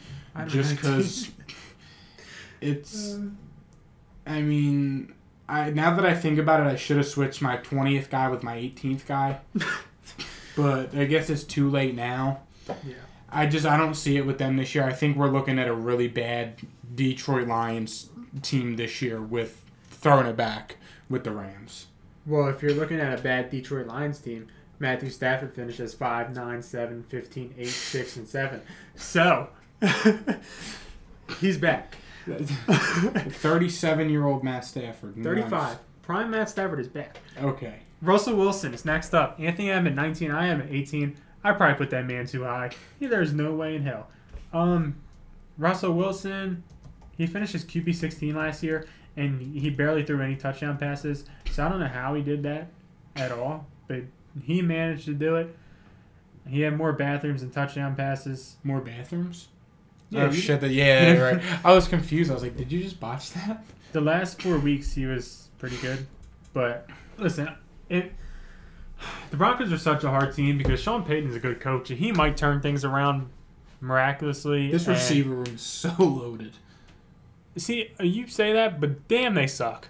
just 0.49 0.77
because 0.77 1.31
it's. 2.61 3.15
Uh. 3.15 3.21
I 4.27 4.41
mean, 4.43 5.15
I 5.49 5.71
now 5.71 5.95
that 5.97 6.05
I 6.05 6.15
think 6.15 6.39
about 6.39 6.61
it, 6.61 6.67
I 6.71 6.77
should 6.77 6.99
have 6.99 7.07
switched 7.07 7.41
my 7.43 7.57
20th 7.57 8.11
guy 8.11 8.29
with 8.29 8.43
my 8.43 8.57
18th 8.57 9.07
guy. 9.07 9.41
but 10.57 10.95
I 10.95 11.05
guess 11.05 11.31
it's 11.31 11.45
too 11.45 11.71
late 11.71 11.95
now. 11.95 12.41
yeah. 12.69 12.95
I 13.31 13.47
just 13.47 13.65
I 13.65 13.77
don't 13.79 13.95
see 13.95 14.19
it 14.19 14.27
with 14.27 14.39
them 14.39 14.57
this 14.57 14.75
year. 14.75 14.85
I 14.85 14.93
think 14.93 15.17
we're 15.17 15.31
looking 15.31 15.59
at 15.59 15.67
a 15.67 15.75
really 15.75 16.09
bad 16.09 16.57
Detroit 16.95 17.49
Lions 17.49 18.11
team 18.43 18.77
this 18.77 19.01
year 19.01 19.21
with 19.21 19.65
throwing 19.91 20.27
it 20.27 20.37
back 20.37 20.77
with 21.09 21.25
the 21.25 21.31
Rams. 21.31 21.87
Well, 22.27 22.49
if 22.49 22.63
you're 22.63 22.75
looking 22.75 23.01
at 23.01 23.19
a 23.19 23.23
bad 23.23 23.51
Detroit 23.51 23.87
Lions 23.87 24.19
team, 24.19 24.49
Matthew 24.79 25.11
Stafford 25.11 25.55
finishes 25.55 25.95
5, 25.95 26.35
9, 26.35 26.63
7, 26.63 27.03
15, 27.05 27.55
8, 27.57 27.67
6, 27.67 28.17
and 28.17 28.29
7. 28.29 28.61
So, 28.97 29.49
he's 31.41 31.57
back. 31.57 31.97
37 32.27 34.11
year 34.11 34.27
old 34.27 34.45
Matt 34.45 34.65
Stafford. 34.65 35.17
Nice. 35.17 35.25
35. 35.25 35.79
Prime 36.03 36.31
Matt 36.31 36.51
Stafford 36.51 36.81
is 36.81 36.89
back. 36.89 37.19
Okay. 37.41 37.81
Russell 38.03 38.37
Wilson 38.37 38.75
is 38.75 38.85
next 38.85 39.15
up. 39.15 39.39
Anthony 39.39 39.71
I 39.71 39.77
am 39.77 39.87
at 39.87 39.95
19. 39.95 40.31
I 40.31 40.49
am 40.49 40.61
at 40.61 40.71
18. 40.71 41.17
I 41.45 41.53
probably 41.53 41.77
put 41.77 41.91
that 41.91 42.05
man 42.05 42.27
too 42.27 42.45
high. 42.45 42.71
There's 43.01 43.33
no 43.33 43.55
way 43.55 43.77
in 43.77 43.83
hell. 43.83 44.09
Um, 44.53 44.97
Russell 45.57 45.95
Wilson, 45.95 46.65
he 47.17 47.27
finished 47.27 47.53
his 47.53 47.65
QB 47.65 47.95
16 47.95 48.35
last 48.35 48.63
year, 48.63 48.87
and 49.17 49.41
he 49.41 49.71
barely 49.71 50.05
threw 50.05 50.21
any 50.21 50.37
touchdown 50.37 50.77
passes. 50.79 51.25
So 51.51 51.65
I 51.65 51.69
don't 51.69 51.81
know 51.81 51.87
how 51.87 52.15
he 52.15 52.23
did 52.23 52.43
that 52.43 52.69
at 53.17 53.31
all, 53.31 53.67
but 53.87 54.03
he 54.43 54.63
managed 54.63 55.05
to 55.07 55.15
do 55.15 55.37
it. 55.37 55.57
He 56.49 56.63
had 56.63 56.77
more 56.77 56.93
bathrooms 56.93 57.43
and 57.43 57.53
touchdown 57.53 57.95
passes. 57.95 58.57
More 58.65 58.81
bathrooms? 58.81 59.49
Yeah, 60.11 60.25
oh 60.25 60.33
shit! 60.33 60.61
That, 60.61 60.71
yeah, 60.71 61.13
right. 61.19 61.43
I 61.65 61.73
was 61.73 61.89
confused. 61.89 62.31
I 62.31 62.35
was 62.35 62.43
like, 62.43 62.57
"Did 62.57 62.71
you 62.71 62.83
just 62.83 63.01
botch 63.01 63.31
that?" 63.33 63.65
The 63.93 64.01
last 64.01 64.43
four 64.43 64.59
weeks 64.59 64.93
he 64.93 65.07
was 65.07 65.49
pretty 65.59 65.77
good, 65.77 66.07
but 66.53 66.87
listen, 67.17 67.49
it. 67.93 68.13
The 69.31 69.37
Broncos 69.37 69.73
are 69.73 69.79
such 69.79 70.05
a 70.05 70.11
hard 70.11 70.35
team 70.35 70.59
because 70.59 70.81
Sean 70.81 71.05
Payton 71.05 71.31
is 71.31 71.37
a 71.37 71.41
good 71.41 71.61
coach 71.61 71.91
and 71.91 71.99
he 71.99 72.13
might 72.13 72.37
turn 72.37 72.61
things 72.61 72.85
around 72.85 73.29
miraculously. 73.81 74.71
This 74.71 74.87
receiver 74.87 75.31
room 75.35 75.47
is 75.55 75.61
so 75.63 75.93
loaded. 75.99 76.53
See, 77.57 77.91
you 78.01 78.27
say 78.29 78.53
that, 78.53 78.81
but 78.81 79.09
damn, 79.09 79.35
they 79.35 79.47
suck. 79.47 79.89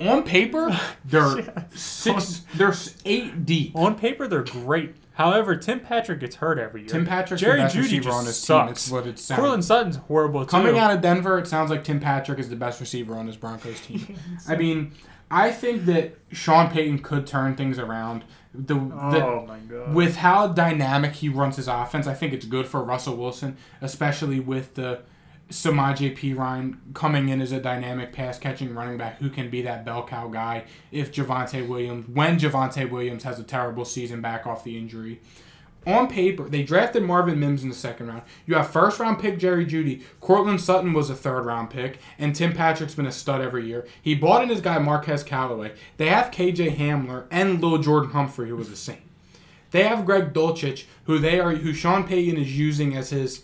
On 0.00 0.22
paper, 0.22 0.78
they're 1.04 1.40
Yeah. 1.40 1.62
six. 1.74 2.42
They're 2.54 2.72
eight 3.04 3.44
deep. 3.44 3.76
On 3.76 3.94
paper, 3.94 4.26
they're 4.26 4.42
great. 4.42 4.94
However, 5.14 5.54
Tim 5.56 5.80
Patrick 5.80 6.20
gets 6.20 6.36
hurt 6.36 6.58
every 6.58 6.80
year. 6.82 6.88
Tim 6.88 7.04
Patrick's 7.04 7.42
Jerry 7.42 7.58
the 7.58 7.64
best 7.64 7.76
Jeudy 7.76 7.82
receiver 7.82 8.04
just 8.04 8.16
on 8.18 8.24
his 8.24 8.36
sucks. 8.38 8.64
team. 8.64 8.70
It's 8.72 8.90
what 8.90 9.06
it 9.06 9.18
sounds. 9.18 9.38
Courtland 9.38 9.64
Sutton's 9.66 9.96
horrible 9.96 10.40
too. 10.46 10.50
Coming 10.50 10.78
out 10.78 10.90
of 10.94 11.02
Denver, 11.02 11.38
it 11.38 11.46
sounds 11.46 11.70
like 11.70 11.84
Tim 11.84 12.00
Patrick 12.00 12.38
is 12.38 12.48
the 12.48 12.56
best 12.56 12.80
receiver 12.80 13.14
on 13.16 13.26
his 13.26 13.36
Broncos 13.36 13.78
team. 13.82 14.16
I 14.48 14.56
mean, 14.56 14.92
I 15.30 15.52
think 15.52 15.84
that 15.84 16.18
Sean 16.32 16.70
Payton 16.70 17.00
could 17.00 17.26
turn 17.26 17.56
things 17.56 17.78
around. 17.78 18.24
The, 18.52 18.74
the 18.74 18.80
oh 19.24 19.44
my 19.46 19.60
god. 19.60 19.94
with 19.94 20.16
how 20.16 20.48
dynamic 20.48 21.12
he 21.12 21.28
runs 21.28 21.56
his 21.56 21.68
offense, 21.68 22.08
I 22.08 22.14
think 22.14 22.32
it's 22.32 22.46
good 22.46 22.66
for 22.66 22.82
Russell 22.82 23.16
Wilson, 23.16 23.56
especially 23.80 24.40
with 24.40 24.74
the 24.74 25.02
Samaje 25.50 26.16
Perine 26.16 26.76
coming 26.94 27.28
in 27.28 27.40
as 27.40 27.52
a 27.52 27.60
dynamic 27.60 28.12
pass 28.12 28.38
catching 28.38 28.74
running 28.74 28.98
back 28.98 29.18
who 29.18 29.30
can 29.30 29.50
be 29.50 29.62
that 29.62 29.84
bell 29.84 30.04
cow 30.04 30.28
guy 30.28 30.64
if 30.90 31.12
Javonte 31.12 31.68
Williams, 31.68 32.08
when 32.08 32.38
Javonte 32.38 32.88
Williams 32.90 33.24
has 33.24 33.38
a 33.38 33.44
terrible 33.44 33.84
season 33.84 34.20
back 34.20 34.46
off 34.46 34.64
the 34.64 34.76
injury. 34.76 35.20
On 35.86 36.08
paper, 36.08 36.46
they 36.48 36.62
drafted 36.62 37.02
Marvin 37.02 37.40
Mims 37.40 37.62
in 37.62 37.70
the 37.70 37.74
second 37.74 38.08
round. 38.08 38.22
You 38.46 38.54
have 38.54 38.70
first 38.70 39.00
round 39.00 39.18
pick 39.18 39.38
Jerry 39.38 39.64
Jeudy. 39.64 40.02
Courtland 40.20 40.60
Sutton 40.60 40.92
was 40.92 41.08
a 41.08 41.14
third 41.14 41.46
round 41.46 41.70
pick, 41.70 41.98
and 42.18 42.34
Tim 42.34 42.52
Patrick's 42.52 42.94
been 42.94 43.06
a 43.06 43.12
stud 43.12 43.40
every 43.40 43.66
year. 43.66 43.86
He 44.02 44.14
bought 44.14 44.42
in 44.42 44.50
his 44.50 44.60
guy 44.60 44.78
Marquez 44.78 45.22
Callaway. 45.22 45.72
They 45.96 46.08
have 46.08 46.30
KJ 46.30 46.76
Hamler 46.76 47.24
and 47.30 47.62
Lil 47.62 47.78
Jordan 47.78 48.10
Humphrey, 48.10 48.48
who 48.50 48.56
was 48.56 48.70
a 48.70 48.76
Saint. 48.76 49.00
They 49.70 49.84
have 49.84 50.04
Greg 50.04 50.34
Dulcich, 50.34 50.84
who 51.04 51.18
they 51.18 51.40
are, 51.40 51.54
who 51.54 51.72
Sean 51.72 52.06
Payton 52.06 52.36
is 52.36 52.58
using 52.58 52.94
as 52.94 53.10
his 53.10 53.42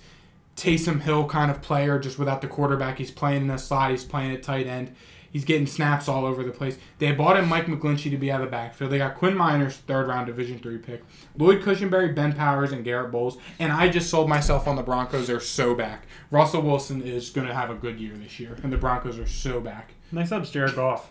Taysom 0.57 1.03
Hill 1.03 1.27
kind 1.29 1.51
of 1.51 1.63
player, 1.63 1.99
just 1.99 2.19
without 2.19 2.43
the 2.43 2.49
quarterback. 2.49 2.99
He's 2.99 3.11
playing 3.11 3.43
in 3.43 3.49
the 3.49 3.57
slot. 3.57 3.93
He's 3.93 4.05
playing 4.05 4.33
at 4.33 4.43
tight 4.43 4.67
end. 4.67 4.95
He's 5.31 5.45
getting 5.45 5.67
snaps 5.67 6.09
all 6.09 6.25
over 6.25 6.43
the 6.43 6.51
place. 6.51 6.79
They 6.99 7.13
bought 7.13 7.37
in 7.37 7.49
Mike 7.49 7.67
McGlinchey 7.67 8.11
to 8.11 8.17
be 8.17 8.31
out 8.31 8.41
of 8.41 8.47
the 8.47 8.51
backfield. 8.51 8.91
They 8.91 8.99
got 8.99 9.15
Quinn 9.17 9.35
Meinerz, 9.35 9.73
third 9.75 10.09
round 10.09 10.27
Division 10.27 10.59
three 10.59 10.79
pick. 10.79 11.03
Lloyd 11.37 11.63
Cushenberry, 11.63 12.15
Ben 12.15 12.33
Powers, 12.33 12.73
and 12.73 12.85
Garett 12.85 13.11
Bolles. 13.13 13.37
And 13.59 13.73
I 13.73 13.89
just 13.89 14.09
sold 14.11 14.29
myself 14.29 14.67
on 14.67 14.77
the 14.77 14.83
Broncos. 14.83 15.27
They're 15.27 15.41
so 15.41 15.75
back. 15.75 16.07
Russell 16.31 16.63
Wilson 16.63 17.03
is 17.03 17.31
going 17.31 17.47
to 17.47 17.55
have 17.55 17.71
a 17.71 17.75
good 17.75 17.99
year 18.01 18.15
this 18.15 18.41
year, 18.41 18.57
and 18.63 18.73
the 18.73 18.77
Broncos 18.79 19.19
are 19.19 19.27
so 19.27 19.61
back. 19.61 19.95
Next 20.13 20.33
up's 20.33 20.51
Jared 20.51 20.75
Goff. 20.75 21.11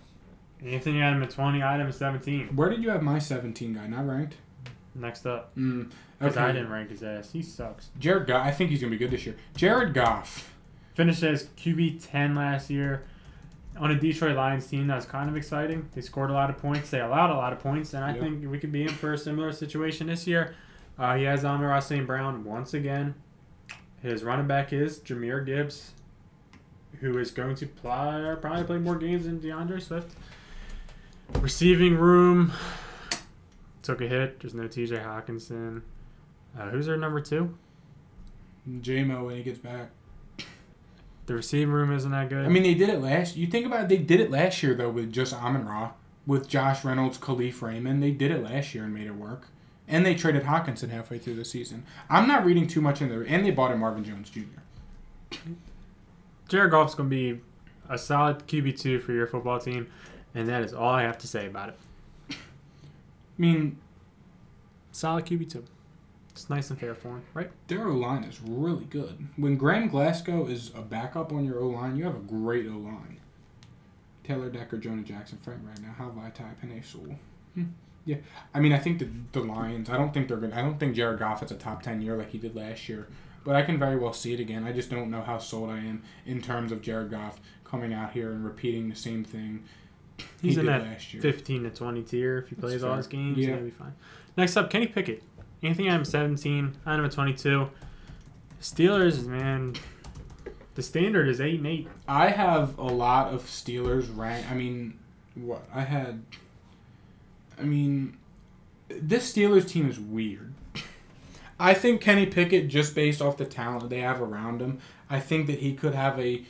Anthony 0.65 0.99
had 0.99 1.13
him 1.13 1.21
at 1.21 1.29
20, 1.29 1.61
I 1.61 1.71
had 1.73 1.81
him 1.81 1.87
at 1.87 1.95
17. 1.95 2.55
Where 2.55 2.69
did 2.69 2.81
you 2.81 2.89
have 2.89 3.01
my 3.03 3.19
17 3.19 3.73
guy? 3.73 3.87
Not 3.87 4.07
ranked. 4.07 4.35
Next 4.95 5.25
up. 5.25 5.55
Mm, 5.57 5.91
Because 6.17 6.37
okay. 6.37 6.45
I 6.45 6.51
didn't 6.53 6.71
rank 6.71 6.89
his 6.89 7.03
ass. 7.03 7.29
He 7.31 7.41
sucks. 7.41 7.89
Jared 7.99 8.25
Goff. 8.27 8.45
I 8.47 8.51
think 8.51 8.69
he's 8.69 8.79
going 8.79 8.89
to 8.91 8.97
be 8.97 9.03
good 9.03 9.11
this 9.11 9.25
year. 9.25 9.35
Jared 9.55 9.93
Goff. 9.93 10.53
Finished 10.93 11.21
as 11.23 11.47
QB 11.57 12.07
10 12.09 12.35
last 12.35 12.69
year 12.69 13.03
on 13.77 13.91
a 13.91 13.95
Detroit 13.95 14.35
Lions 14.37 14.67
team 14.67 14.87
that 14.87 14.95
was 14.95 15.05
kind 15.05 15.29
of 15.29 15.35
exciting. 15.35 15.89
They 15.93 16.01
scored 16.01 16.29
a 16.29 16.33
lot 16.33 16.49
of 16.49 16.57
points. 16.57 16.89
They 16.89 17.01
allowed 17.01 17.29
a 17.29 17.35
lot 17.35 17.51
of 17.53 17.59
points, 17.59 17.93
and 17.93 18.03
I 18.03 18.13
Yeah. 18.15 18.21
think 18.21 18.49
we 18.49 18.57
could 18.59 18.71
be 18.71 18.83
in 18.83 18.89
for 18.89 19.13
a 19.13 19.17
similar 19.17 19.51
situation 19.51 20.07
this 20.07 20.25
year. 20.27 20.55
Uh, 20.97 21.15
he 21.17 21.23
has 21.23 21.43
Amon 21.43 21.81
St. 21.81 22.07
Brown 22.07 22.43
once 22.45 22.73
again. 22.73 23.15
His 24.01 24.23
running 24.23 24.47
back 24.47 24.71
is 24.71 24.99
Jahmyr 24.99 25.45
Gibbs, 25.45 25.93
who 27.01 27.17
is 27.17 27.31
going 27.31 27.55
to 27.55 27.65
play, 27.67 28.35
probably 28.39 28.63
play 28.63 28.77
more 28.77 28.95
games 28.95 29.25
than 29.25 29.39
D'Andre 29.39 29.79
Swift. 29.79 30.15
Receiving 31.41 31.95
room 31.97 32.53
took 33.81 33.99
a 34.01 34.07
hit. 34.07 34.39
There's 34.39 34.53
no 34.53 34.67
TJ 34.67 35.03
Hockenson. 35.03 35.81
Uh, 36.57 36.69
who's 36.69 36.87
our 36.87 36.95
number 36.97 37.19
two? 37.19 37.55
J-Mo 38.81 39.25
when 39.25 39.35
he 39.37 39.43
gets 39.43 39.59
back. 39.59 39.89
The 41.25 41.35
receiving 41.35 41.73
room 41.73 41.91
isn't 41.91 42.11
that 42.11 42.29
good. 42.29 42.45
I 42.45 42.49
mean, 42.49 42.63
they 42.63 42.75
did 42.75 42.89
it 42.89 43.01
last. 43.01 43.35
You 43.35 43.47
think 43.47 43.65
about 43.65 43.83
it, 43.83 43.89
they 43.89 43.97
did 43.97 44.19
it 44.19 44.29
last 44.31 44.61
year 44.61 44.75
though 44.75 44.89
with 44.89 45.11
just 45.11 45.33
Amon 45.33 45.65
Ra, 45.65 45.91
with 46.27 46.47
Josh 46.47 46.83
Reynolds, 46.83 47.17
Kalif 47.17 47.61
Raymond. 47.61 48.01
They 48.03 48.11
did 48.11 48.31
it 48.31 48.43
last 48.43 48.75
year 48.75 48.83
and 48.83 48.93
made 48.93 49.07
it 49.07 49.15
work. 49.15 49.47
And 49.87 50.05
they 50.05 50.15
traded 50.15 50.43
Hockenson 50.43 50.89
halfway 50.89 51.19
through 51.19 51.35
the 51.35 51.45
season. 51.45 51.85
I'm 52.09 52.27
not 52.27 52.45
reading 52.45 52.67
too 52.67 52.81
much 52.81 53.01
in 53.01 53.09
there. 53.09 53.21
And 53.21 53.45
they 53.45 53.51
bought 53.51 53.71
in 53.71 53.79
Marvin 53.79 54.03
Jones 54.03 54.29
Jr. 54.29 55.37
Jared 56.47 56.71
Goff's 56.71 56.95
going 56.95 57.09
to 57.09 57.15
be 57.15 57.41
a 57.89 57.97
solid 57.97 58.47
QB2 58.47 59.01
for 59.01 59.13
your 59.13 59.27
football 59.27 59.59
team, 59.59 59.87
and 60.33 60.47
that 60.49 60.63
is 60.63 60.73
all 60.73 60.89
I 60.89 61.03
have 61.03 61.17
to 61.19 61.27
say 61.27 61.45
about 61.45 61.69
it. 61.69 61.77
I 62.31 62.35
mean, 63.37 63.77
Solid 64.95 65.25
QB2. 65.25 65.61
It's 66.35 66.49
nice 66.49 66.69
and 66.69 66.77
fair 66.77 66.93
for 66.93 67.07
him, 67.09 67.21
right? 67.33 67.49
their 67.67 67.87
O 67.87 67.93
line 67.95 68.25
is 68.25 68.41
really 68.41 68.83
good. 68.83 69.25
When 69.37 69.55
Graham 69.55 69.87
Glasgow 69.87 70.47
is 70.47 70.69
a 70.75 70.81
backup 70.81 71.31
on 71.31 71.45
your 71.45 71.59
O 71.61 71.67
line, 71.69 71.95
you 71.95 72.03
have 72.03 72.15
a 72.15 72.19
great 72.19 72.67
O 72.67 72.71
line. 72.77 73.19
Taylor 74.25 74.49
Decker, 74.49 74.77
Jonah 74.77 75.01
Jackson, 75.03 75.37
Frank 75.41 75.61
Ragnow, 75.63 75.95
Hal 75.95 76.11
Vaitai, 76.11 76.55
Penei 76.61 76.83
Sewell. 76.83 77.15
Hmm. 77.53 77.63
Yeah, 78.03 78.17
I 78.53 78.59
mean, 78.59 78.73
I 78.73 78.79
think 78.79 78.99
the 78.99 79.07
the 79.31 79.39
Lions. 79.39 79.89
I 79.89 79.95
don't 79.97 80.13
think 80.13 80.27
they're 80.27 80.37
gonna. 80.37 80.55
I 80.55 80.61
don't 80.61 80.77
think 80.79 80.93
Jared 80.95 81.19
Goff 81.19 81.39
has 81.39 81.51
a 81.51 81.55
top 81.55 81.81
ten 81.81 82.01
year 82.01 82.15
like 82.17 82.31
he 82.31 82.37
did 82.37 82.53
last 82.55 82.87
year. 82.89 83.07
But 83.45 83.55
I 83.55 83.61
can 83.63 83.79
very 83.79 83.95
well 83.95 84.13
see 84.13 84.33
it 84.33 84.39
again. 84.39 84.63
I 84.65 84.73
just 84.73 84.89
don't 84.89 85.09
know 85.09 85.21
how 85.21 85.37
sold 85.37 85.69
I 85.69 85.77
am 85.77 86.03
in 86.25 86.41
terms 86.41 86.71
of 86.71 86.81
Jared 86.81 87.11
Goff 87.11 87.39
coming 87.63 87.93
out 87.93 88.11
here 88.11 88.31
and 88.31 88.43
repeating 88.43 88.89
the 88.89 88.95
same 88.95 89.23
thing 89.23 89.63
he 90.41 90.49
He's 90.49 90.57
in 90.57 90.65
did 90.65 90.73
that 90.73 90.81
last 90.81 91.13
year. 91.13 91.21
15 91.21 91.63
to 91.63 91.69
20 91.69 92.03
tier. 92.03 92.37
If 92.39 92.49
he 92.49 92.55
plays 92.55 92.83
all 92.83 92.95
his 92.97 93.07
games, 93.07 93.37
Yeah. 93.37 93.55
he'll 93.55 93.63
be 93.65 93.69
fine. 93.71 93.93
Next 94.37 94.57
up, 94.57 94.69
Kenny 94.69 94.87
Pickett. 94.87 95.23
Anthony, 95.63 95.89
I'm 95.89 96.05
17. 96.05 96.75
I'm 96.85 97.05
at 97.05 97.11
22. 97.11 97.69
Steelers, 98.61 99.25
man. 99.25 99.75
The 100.75 100.83
standard 100.83 101.27
is 101.27 101.39
8 101.39 101.59
and 101.59 101.67
8. 101.67 101.87
I 102.07 102.29
have 102.29 102.77
a 102.77 102.83
lot 102.83 103.33
of 103.33 103.43
Steelers 103.43 104.05
rank. 104.15 104.49
I 104.51 104.55
mean, 104.55 104.99
what 105.35 105.67
I 105.73 105.81
had. 105.81 106.23
I 107.57 107.63
mean, 107.63 108.17
this 108.89 109.33
Steelers 109.33 109.67
team 109.67 109.89
is 109.89 109.99
weird. 109.99 110.53
I 111.57 111.73
think 111.73 112.01
Kenny 112.01 112.25
Pickett, 112.25 112.67
just 112.67 112.93
based 112.93 113.21
off 113.21 113.37
the 113.37 113.45
talent 113.45 113.89
they 113.89 114.01
have 114.01 114.21
around 114.21 114.61
him, 114.61 114.79
I 115.09 115.21
think 115.21 115.47
that 115.47 115.59
he 115.59 115.73
could 115.73 115.95
have 115.95 116.19
a. 116.19 116.43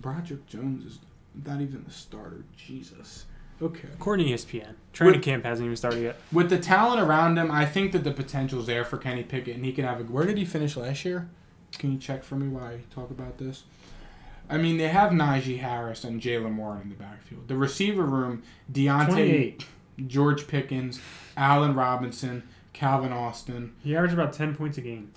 Broderick 0.00 0.46
Jones 0.46 0.84
is 0.84 0.98
not 1.46 1.60
even 1.60 1.84
the 1.84 1.90
starter. 1.90 2.44
Jesus. 2.56 3.26
Okay. 3.62 3.88
According 3.94 4.26
to 4.26 4.32
ESPN, 4.32 4.74
training 4.92 5.18
With- 5.18 5.24
camp 5.24 5.44
hasn't 5.44 5.66
even 5.66 5.76
started 5.76 6.02
yet. 6.02 6.16
With 6.32 6.50
the 6.50 6.58
talent 6.58 7.00
around 7.00 7.38
him, 7.38 7.50
I 7.50 7.64
think 7.64 7.92
that 7.92 8.02
the 8.02 8.10
potential's 8.10 8.66
there 8.66 8.84
for 8.84 8.98
Kenny 8.98 9.22
Pickett, 9.22 9.54
and 9.54 9.64
he 9.64 9.72
can 9.72 9.84
have 9.84 10.00
a. 10.00 10.04
Where 10.04 10.24
did 10.24 10.36
he 10.36 10.44
finish 10.44 10.76
last 10.76 11.04
year? 11.04 11.28
Can 11.78 11.92
you 11.92 11.98
check 11.98 12.24
for 12.24 12.34
me 12.34 12.48
while 12.48 12.64
I 12.64 12.80
talk 12.92 13.10
about 13.10 13.38
this? 13.38 13.62
I 14.50 14.58
mean, 14.58 14.76
they 14.76 14.88
have 14.88 15.12
Najee 15.12 15.60
Harris 15.60 16.04
and 16.04 16.20
Jaylen 16.20 16.56
Warren 16.56 16.82
in 16.82 16.88
the 16.90 16.96
backfield. 16.96 17.48
The 17.48 17.56
receiver 17.56 18.02
room: 18.02 18.42
Diontae, 18.70 19.62
George 20.06 20.48
Pickens, 20.48 21.00
Allen 21.36 21.74
Robinson, 21.74 22.42
Calvin 22.72 23.12
Austin. 23.12 23.74
He 23.82 23.96
averaged 23.96 24.14
about 24.14 24.32
10 24.32 24.56
points 24.56 24.76
a 24.78 24.80
game. 24.80 25.12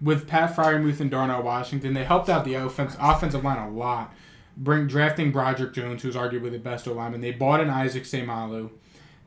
With 0.00 0.26
Pat 0.26 0.56
Freiermuth 0.56 1.00
and 1.00 1.10
Darnell 1.10 1.42
Washington, 1.42 1.94
they 1.94 2.04
helped 2.04 2.28
out 2.28 2.44
the 2.44 2.54
offense, 2.54 2.96
offensive 2.98 3.44
line 3.44 3.58
a 3.58 3.70
lot. 3.70 4.14
Bring 4.56 4.86
drafting 4.86 5.32
Broderick 5.32 5.72
Jones, 5.72 6.02
who's 6.02 6.16
arguably 6.16 6.50
the 6.50 6.58
best 6.58 6.86
O 6.86 6.92
lineman. 6.92 7.20
They 7.20 7.32
bought 7.32 7.60
in 7.60 7.70
Isaac 7.70 8.04
Seumalo. 8.04 8.70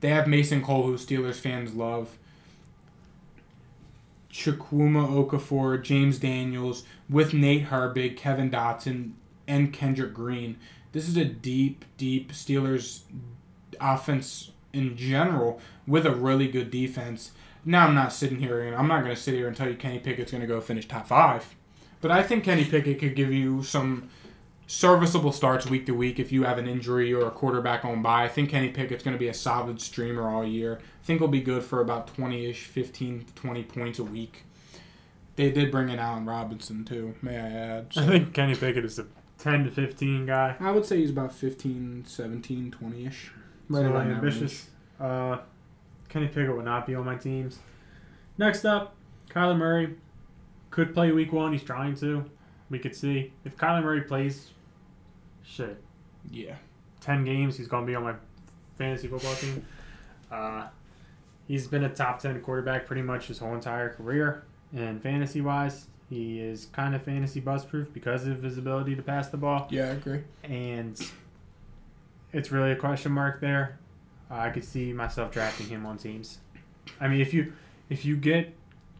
They 0.02 0.10
have 0.10 0.28
Mason 0.28 0.62
Cole, 0.62 0.84
who 0.84 0.98
Steelers 0.98 1.36
fans 1.36 1.74
love. 1.74 2.18
Chukwuma 4.32 5.08
Okorafor, 5.08 5.82
James 5.82 6.18
Daniels, 6.18 6.84
with 7.10 7.34
Nate 7.34 7.68
Herbig, 7.68 8.18
Kevin 8.18 8.50
Dotson, 8.50 9.14
and 9.48 9.72
Kendrick 9.72 10.14
Green. 10.14 10.58
This 10.92 11.08
is 11.08 11.18
a 11.18 11.26
deep, 11.26 11.86
deep 11.98 12.32
Steelers 12.32 13.02
offense 13.80 14.52
in 14.74 14.98
general 14.98 15.60
with 15.88 16.06
a 16.06 16.14
really 16.14 16.48
good 16.48 16.72
defense. 16.72 17.32
Now 17.66 17.88
I'm 17.88 17.96
not 17.96 18.12
sitting 18.12 18.40
here 18.40 18.62
and 18.62 18.76
I'm 18.76 18.88
not 18.88 19.04
going 19.04 19.16
to 19.16 19.22
sit 19.22 19.36
here 19.36 19.48
and 19.48 19.56
tell 19.56 19.70
you 19.70 19.76
Kenny 19.76 20.00
Pickett's 20.00 20.32
going 20.32 20.42
to 20.42 20.48
go 20.48 20.60
finish 20.60 20.88
top 20.88 21.08
five, 21.08 21.56
but 22.02 22.12
I 22.12 22.24
think 22.24 22.44
Kenny 22.44 22.66
Pickett 22.66 23.00
could 23.00 23.16
give 23.16 23.32
you 23.32 23.64
some 23.64 24.10
serviceable 24.68 25.32
starts 25.32 25.68
week 25.68 25.86
to 25.86 25.94
week 25.94 26.20
if 26.20 26.32
you 26.32 26.44
have 26.44 26.58
an 26.58 26.68
injury 26.68 27.14
or 27.14 27.28
a 27.28 27.32
quarterback 27.32 27.86
on 27.86 28.02
by. 28.02 28.24
I 28.24 28.28
think 28.28 28.50
Kenny 28.50 28.70
Pickett's 28.70 29.04
going 29.04 29.16
to 29.16 29.20
be 29.20 29.28
a 29.28 29.34
solid 29.34 29.82
streamer 29.82 30.30
all 30.30 30.46
year. 30.46 30.80
I 30.82 31.06
think 31.06 31.20
he'll 31.20 31.28
be 31.28 31.42
good 31.42 31.64
for 31.64 31.82
about 31.82 32.16
20-ish, 32.16 32.64
15, 32.66 33.26
20 33.36 33.64
points 33.64 34.00
a 34.00 34.04
week. 34.04 34.44
They 35.36 35.52
did 35.52 35.72
bring 35.72 35.90
in 35.90 36.00
Allen 36.00 36.26
Robinson 36.26 36.86
too, 36.86 37.16
may 37.22 37.38
I 37.38 37.50
add. 37.50 37.88
I 37.98 38.06
think 38.06 38.34
Kenny 38.34 38.56
Pickett 38.56 38.86
is 38.86 39.00
a 39.00 39.08
10 39.40 39.66
to 39.66 39.72
15 39.72 40.26
guy. 40.26 40.56
I 40.60 40.72
would 40.72 40.86
say 40.86 41.00
he's 41.00 41.10
about 41.10 41.34
15, 41.34 42.06
17, 42.06 42.72
20 42.72 43.06
ish. 43.06 43.32
Right 43.70 43.86
so 43.86 43.98
ambitious. 43.98 44.70
Uh, 45.00 45.40
Kenny 46.10 46.28
Pickett 46.28 46.56
would 46.56 46.66
not 46.66 46.86
be 46.86 46.96
on 46.96 47.06
my 47.06 47.16
teams. 47.16 47.60
Next 48.38 48.66
up, 48.66 48.96
Kyler 49.30 49.58
Murray 49.58 49.96
could 50.70 50.94
play 50.94 51.12
week 51.12 51.34
one. 51.34 51.52
He's 51.52 51.64
trying 51.64 51.96
to. 51.98 52.30
We 52.70 52.80
could 52.80 52.96
see. 52.96 53.34
If 53.46 53.58
Kyler 53.58 53.84
Murray 53.84 54.02
plays, 54.02 54.52
shit. 55.44 55.82
Yeah. 56.30 56.56
10 57.02 57.26
games, 57.26 57.58
he's 57.58 57.68
going 57.68 57.86
to 57.86 57.88
be 57.88 57.96
on 57.96 58.04
my 58.04 58.16
fantasy 58.78 59.08
football 59.08 59.36
team. 59.36 59.66
Uh, 60.32 60.68
he's 61.48 61.68
been 61.68 61.84
a 61.84 61.90
top 61.90 62.20
10 62.20 62.42
quarterback 62.42 62.86
pretty 62.86 63.02
much 63.02 63.28
his 63.28 63.40
whole 63.40 63.54
entire 63.54 63.90
career. 63.90 64.44
And 64.76 65.02
fantasy 65.02 65.42
wise, 65.42 65.88
he 66.10 66.40
is 66.40 66.66
kind 66.68 66.96
of 66.96 67.04
fantasy 67.04 67.40
bust 67.40 67.70
proof 67.70 67.94
because 67.94 68.26
of 68.26 68.42
his 68.42 68.58
ability 68.58 68.96
to 68.96 69.02
pass 69.02 69.30
the 69.30 69.38
ball. 69.38 69.68
Yeah, 69.70 69.86
I 69.86 69.92
agree. 69.92 70.22
And 70.44 71.00
it's 72.32 72.52
really 72.52 72.72
a 72.72 72.76
question 72.76 73.12
mark 73.12 73.42
there. 73.42 73.78
Uh, 74.32 74.36
I 74.36 74.50
could 74.50 74.64
see 74.64 74.94
myself 74.94 75.32
drafting 75.32 75.68
him 75.68 75.86
on 75.86 75.98
teams. 75.98 76.40
I 77.00 77.08
mean, 77.08 77.22
if 77.22 77.34
you 77.34 77.54
if 77.90 78.06
you 78.06 78.18
get, 78.18 78.54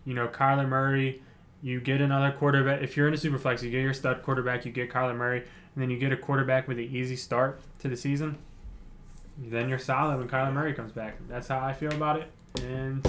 you 0.06 0.14
know, 0.14 0.28
Kyler 0.28 0.68
Murray, 0.68 1.22
you 1.64 1.80
get 1.80 2.02
another 2.02 2.36
quarterback. 2.36 2.82
If 2.82 2.98
you're 2.98 3.08
in 3.08 3.14
a 3.14 3.18
super 3.18 3.40
flex, 3.40 3.64
you 3.64 3.72
get 3.72 3.82
your 3.82 3.94
stud 3.94 4.22
quarterback, 4.22 4.66
you 4.66 4.72
get 4.72 4.92
Kyler 4.92 5.16
Murray, 5.16 5.40
and 5.40 5.82
then 5.82 5.90
you 5.90 5.98
get 5.98 6.12
a 6.12 6.18
quarterback 6.18 6.68
with 6.68 6.78
an 6.78 6.84
easy 6.84 7.16
start 7.16 7.62
to 7.80 7.88
the 7.88 7.96
season. 7.96 8.38
Then 9.38 9.70
you're 9.70 9.80
solid 9.80 10.20
when 10.20 10.28
Kyler 10.28 10.54
Murray 10.54 10.74
comes 10.74 10.92
back. 10.92 11.16
That's 11.30 11.48
how 11.48 11.60
I 11.60 11.72
feel 11.72 11.94
about 11.94 12.20
it, 12.20 12.30
and 12.62 13.08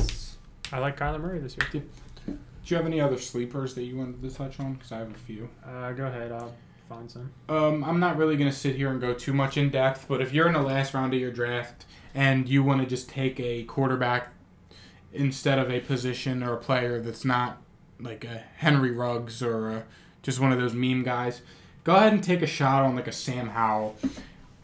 I 0.72 0.78
like 0.78 0.96
Kyler 0.96 1.20
Murray 1.20 1.40
this 1.40 1.56
year. 1.56 1.82
Do 2.26 2.34
you 2.64 2.76
have 2.76 2.86
any 2.86 3.00
other 3.00 3.18
sleepers 3.18 3.74
that 3.74 3.82
you 3.82 3.96
wanted 3.96 4.22
to 4.22 4.30
touch 4.30 4.58
on? 4.60 4.74
Because 4.74 4.92
I 4.92 4.98
have 4.98 5.10
a 5.10 5.18
few. 5.18 5.50
Uh, 5.66 5.92
go 5.92 6.06
ahead, 6.06 6.30
I'll 6.30 6.54
find 6.88 7.10
some. 7.10 7.32
Um, 7.48 7.82
I'm 7.82 7.98
not 7.98 8.16
really 8.16 8.36
going 8.36 8.48
to 8.48 8.56
sit 8.56 8.76
here 8.76 8.90
and 8.90 9.00
go 9.00 9.12
too 9.14 9.32
much 9.34 9.56
in 9.56 9.68
depth, 9.70 10.06
but 10.08 10.22
if 10.22 10.32
you're 10.32 10.46
in 10.46 10.54
the 10.54 10.62
last 10.62 10.94
round 10.94 11.12
of 11.12 11.20
your 11.20 11.32
draft 11.32 11.86
and 12.14 12.48
you 12.48 12.62
want 12.62 12.80
to 12.80 12.86
just 12.86 13.08
take 13.08 13.40
a 13.40 13.64
quarterback 13.64 14.28
instead 15.12 15.58
of 15.58 15.70
a 15.70 15.80
position 15.80 16.42
or 16.42 16.54
a 16.54 16.58
player 16.58 17.00
that's 17.00 17.24
not 17.24 17.60
like 18.04 18.24
a 18.24 18.44
Henry 18.58 18.90
Ruggs 18.90 19.42
or 19.42 19.70
a, 19.70 19.84
just 20.22 20.38
one 20.38 20.52
of 20.52 20.58
those 20.58 20.74
meme 20.74 21.02
guys, 21.02 21.40
go 21.82 21.96
ahead 21.96 22.12
and 22.12 22.22
take 22.22 22.42
a 22.42 22.46
shot 22.46 22.84
on 22.84 22.94
like 22.94 23.08
a 23.08 23.12
Sam 23.12 23.48
Howell. 23.48 23.96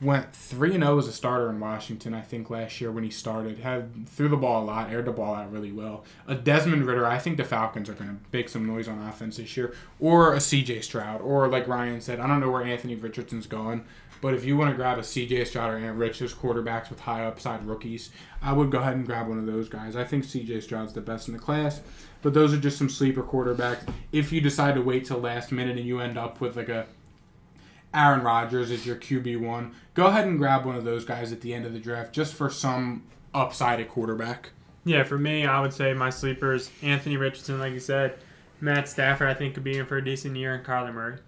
Went 0.03 0.34
three 0.34 0.72
and 0.74 0.82
zero 0.82 0.97
as 0.97 1.09
a 1.09 1.12
starter 1.12 1.51
in 1.51 1.61
Washington, 1.61 2.14
I 2.14 2.22
think 2.22 2.49
last 2.49 2.80
year 2.80 2.91
when 2.91 3.05
he 3.05 3.11
started. 3.11 3.59
Had 3.59 4.09
threw 4.09 4.28
the 4.28 4.36
ball 4.36 4.62
a 4.62 4.64
lot, 4.64 4.91
aired 4.91 5.05
the 5.05 5.12
ball 5.12 5.34
out 5.34 5.53
really 5.53 5.72
well. 5.72 6.05
A 6.26 6.34
Desmond 6.34 6.86
Ridder, 6.86 7.05
I 7.05 7.18
think 7.18 7.36
the 7.36 7.45
Falcons 7.45 7.91
are 7.91 7.93
going 7.93 8.09
to 8.09 8.16
make 8.32 8.49
some 8.49 8.66
noise 8.66 8.88
on 8.88 8.99
offense 9.07 9.36
this 9.36 9.59
year, 9.59 9.74
or 9.99 10.32
a 10.32 10.41
C.J. 10.41 10.80
Stroud, 10.80 11.20
or 11.20 11.49
like 11.49 11.68
Ryan 11.68 12.01
said, 12.01 12.18
I 12.18 12.26
don't 12.26 12.41
know 12.41 12.51
where 12.51 12.62
Anthony 12.62 12.95
Richardson's 12.95 13.47
going, 13.47 13.84
but 14.22 14.32
if 14.32 14.43
you 14.43 14.57
want 14.57 14.70
to 14.70 14.76
grab 14.76 14.99
a 14.99 15.05
C.J. 15.05 15.45
Stroud 15.45 15.74
or 15.74 15.76
Ant 15.76 15.99
Rich, 15.99 16.20
those 16.20 16.32
quarterbacks 16.32 16.88
with 16.88 17.01
high 17.01 17.26
upside 17.26 17.66
rookies, 17.66 18.11
I 18.41 18.55
would 18.55 18.70
go 18.70 18.78
ahead 18.78 18.97
and 18.97 19.05
grab 19.05 19.28
one 19.28 19.38
of 19.38 19.45
those 19.45 19.68
guys. 19.68 19.97
I 19.97 20.05
think 20.05 20.24
C.J. 20.24 20.62
Stroud's 20.62 20.95
the 20.95 21.03
best 21.03 21.28
in 21.28 21.34
the 21.34 21.41
class, 21.41 21.82
but 22.23 22.35
those 22.35 22.53
are 22.53 22.59
just 22.59 22.79
some 22.79 22.89
sleeper 22.89 23.23
quarterbacks. 23.23 23.89
If 24.12 24.33
you 24.33 24.41
decide 24.41 24.75
to 24.75 24.83
wait 24.83 25.05
till 25.05 25.18
last 25.18 25.53
minute 25.53 25.77
and 25.77 25.87
you 25.87 26.01
end 26.01 26.18
up 26.18 26.41
with 26.41 26.57
like 26.57 26.68
a 26.68 26.87
Aaron 27.93 28.23
Rodgers 28.23 28.71
is 28.71 28.87
your 28.87 28.97
QB 28.97 29.41
one. 29.41 29.75
Go 29.95 30.07
ahead 30.07 30.27
and 30.27 30.39
grab 30.39 30.64
one 30.64 30.77
of 30.77 30.85
those 30.85 31.05
guys 31.05 31.33
at 31.33 31.41
the 31.41 31.53
end 31.53 31.66
of 31.66 31.73
the 31.73 31.81
draft 31.81 32.12
just 32.12 32.35
for 32.35 32.49
some 32.49 33.03
upside 33.35 33.81
at 33.81 33.89
quarterback. 33.89 34.51
Yeah, 34.85 35.03
for 35.03 35.18
me, 35.18 35.45
I 35.45 35.61
would 35.61 35.73
say 35.73 35.93
my 35.93 36.11
sleepers: 36.11 36.71
Anthony 36.83 37.16
Richardson, 37.16 37.59
like 37.59 37.73
you 37.73 37.81
said, 37.81 38.18
Matt 38.61 38.89
Stafford. 38.89 39.29
I 39.29 39.35
think 39.35 39.55
could 39.55 39.64
be 39.64 39.79
in 39.79 39.87
for 39.87 39.97
a 39.97 40.05
decent 40.05 40.37
year, 40.37 40.55
and 40.55 40.64
Kyler 40.64 40.95
Murray. 40.95 41.18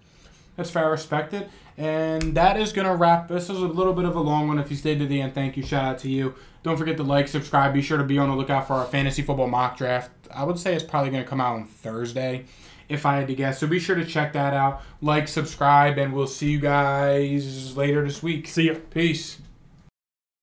That's 0.55 0.69
fair, 0.69 0.89
respected. 0.91 1.49
And 1.77 2.35
that 2.35 2.57
is 2.57 2.71
going 2.71 2.87
to 2.87 2.95
wrap. 2.95 3.27
This 3.27 3.49
is 3.49 3.57
a 3.57 3.67
little 3.67 3.93
bit 3.93 4.05
of 4.05 4.15
a 4.15 4.19
long 4.19 4.47
one. 4.47 4.59
If 4.59 4.69
you 4.69 4.77
stayed 4.77 4.99
to 4.99 5.07
the 5.07 5.21
end, 5.21 5.33
thank 5.33 5.57
you. 5.57 5.63
Shout 5.63 5.83
out 5.83 5.97
to 5.99 6.09
you. 6.09 6.35
Don't 6.61 6.77
forget 6.77 6.97
to 6.97 7.03
like, 7.03 7.27
subscribe. 7.27 7.73
Be 7.73 7.81
sure 7.81 7.97
to 7.97 8.03
be 8.03 8.17
on 8.19 8.29
the 8.29 8.35
lookout 8.35 8.67
for 8.67 8.73
our 8.73 8.85
fantasy 8.85 9.23
football 9.23 9.47
mock 9.47 9.77
draft. 9.77 10.11
I 10.33 10.43
would 10.43 10.59
say 10.59 10.75
it's 10.75 10.83
probably 10.83 11.09
going 11.09 11.23
to 11.23 11.29
come 11.29 11.41
out 11.41 11.55
on 11.55 11.65
Thursday, 11.65 12.45
if 12.87 13.05
I 13.05 13.17
had 13.17 13.27
to 13.27 13.35
guess. 13.35 13.59
So 13.59 13.67
be 13.67 13.79
sure 13.79 13.95
to 13.95 14.05
check 14.05 14.33
that 14.33 14.53
out. 14.53 14.81
Like, 15.01 15.27
subscribe, 15.27 15.97
and 15.97 16.13
we'll 16.13 16.27
see 16.27 16.51
you 16.51 16.59
guys 16.59 17.75
later 17.75 18.05
this 18.05 18.21
week. 18.21 18.47
See 18.47 18.67
ya. 18.67 18.75
Peace. 18.91 19.39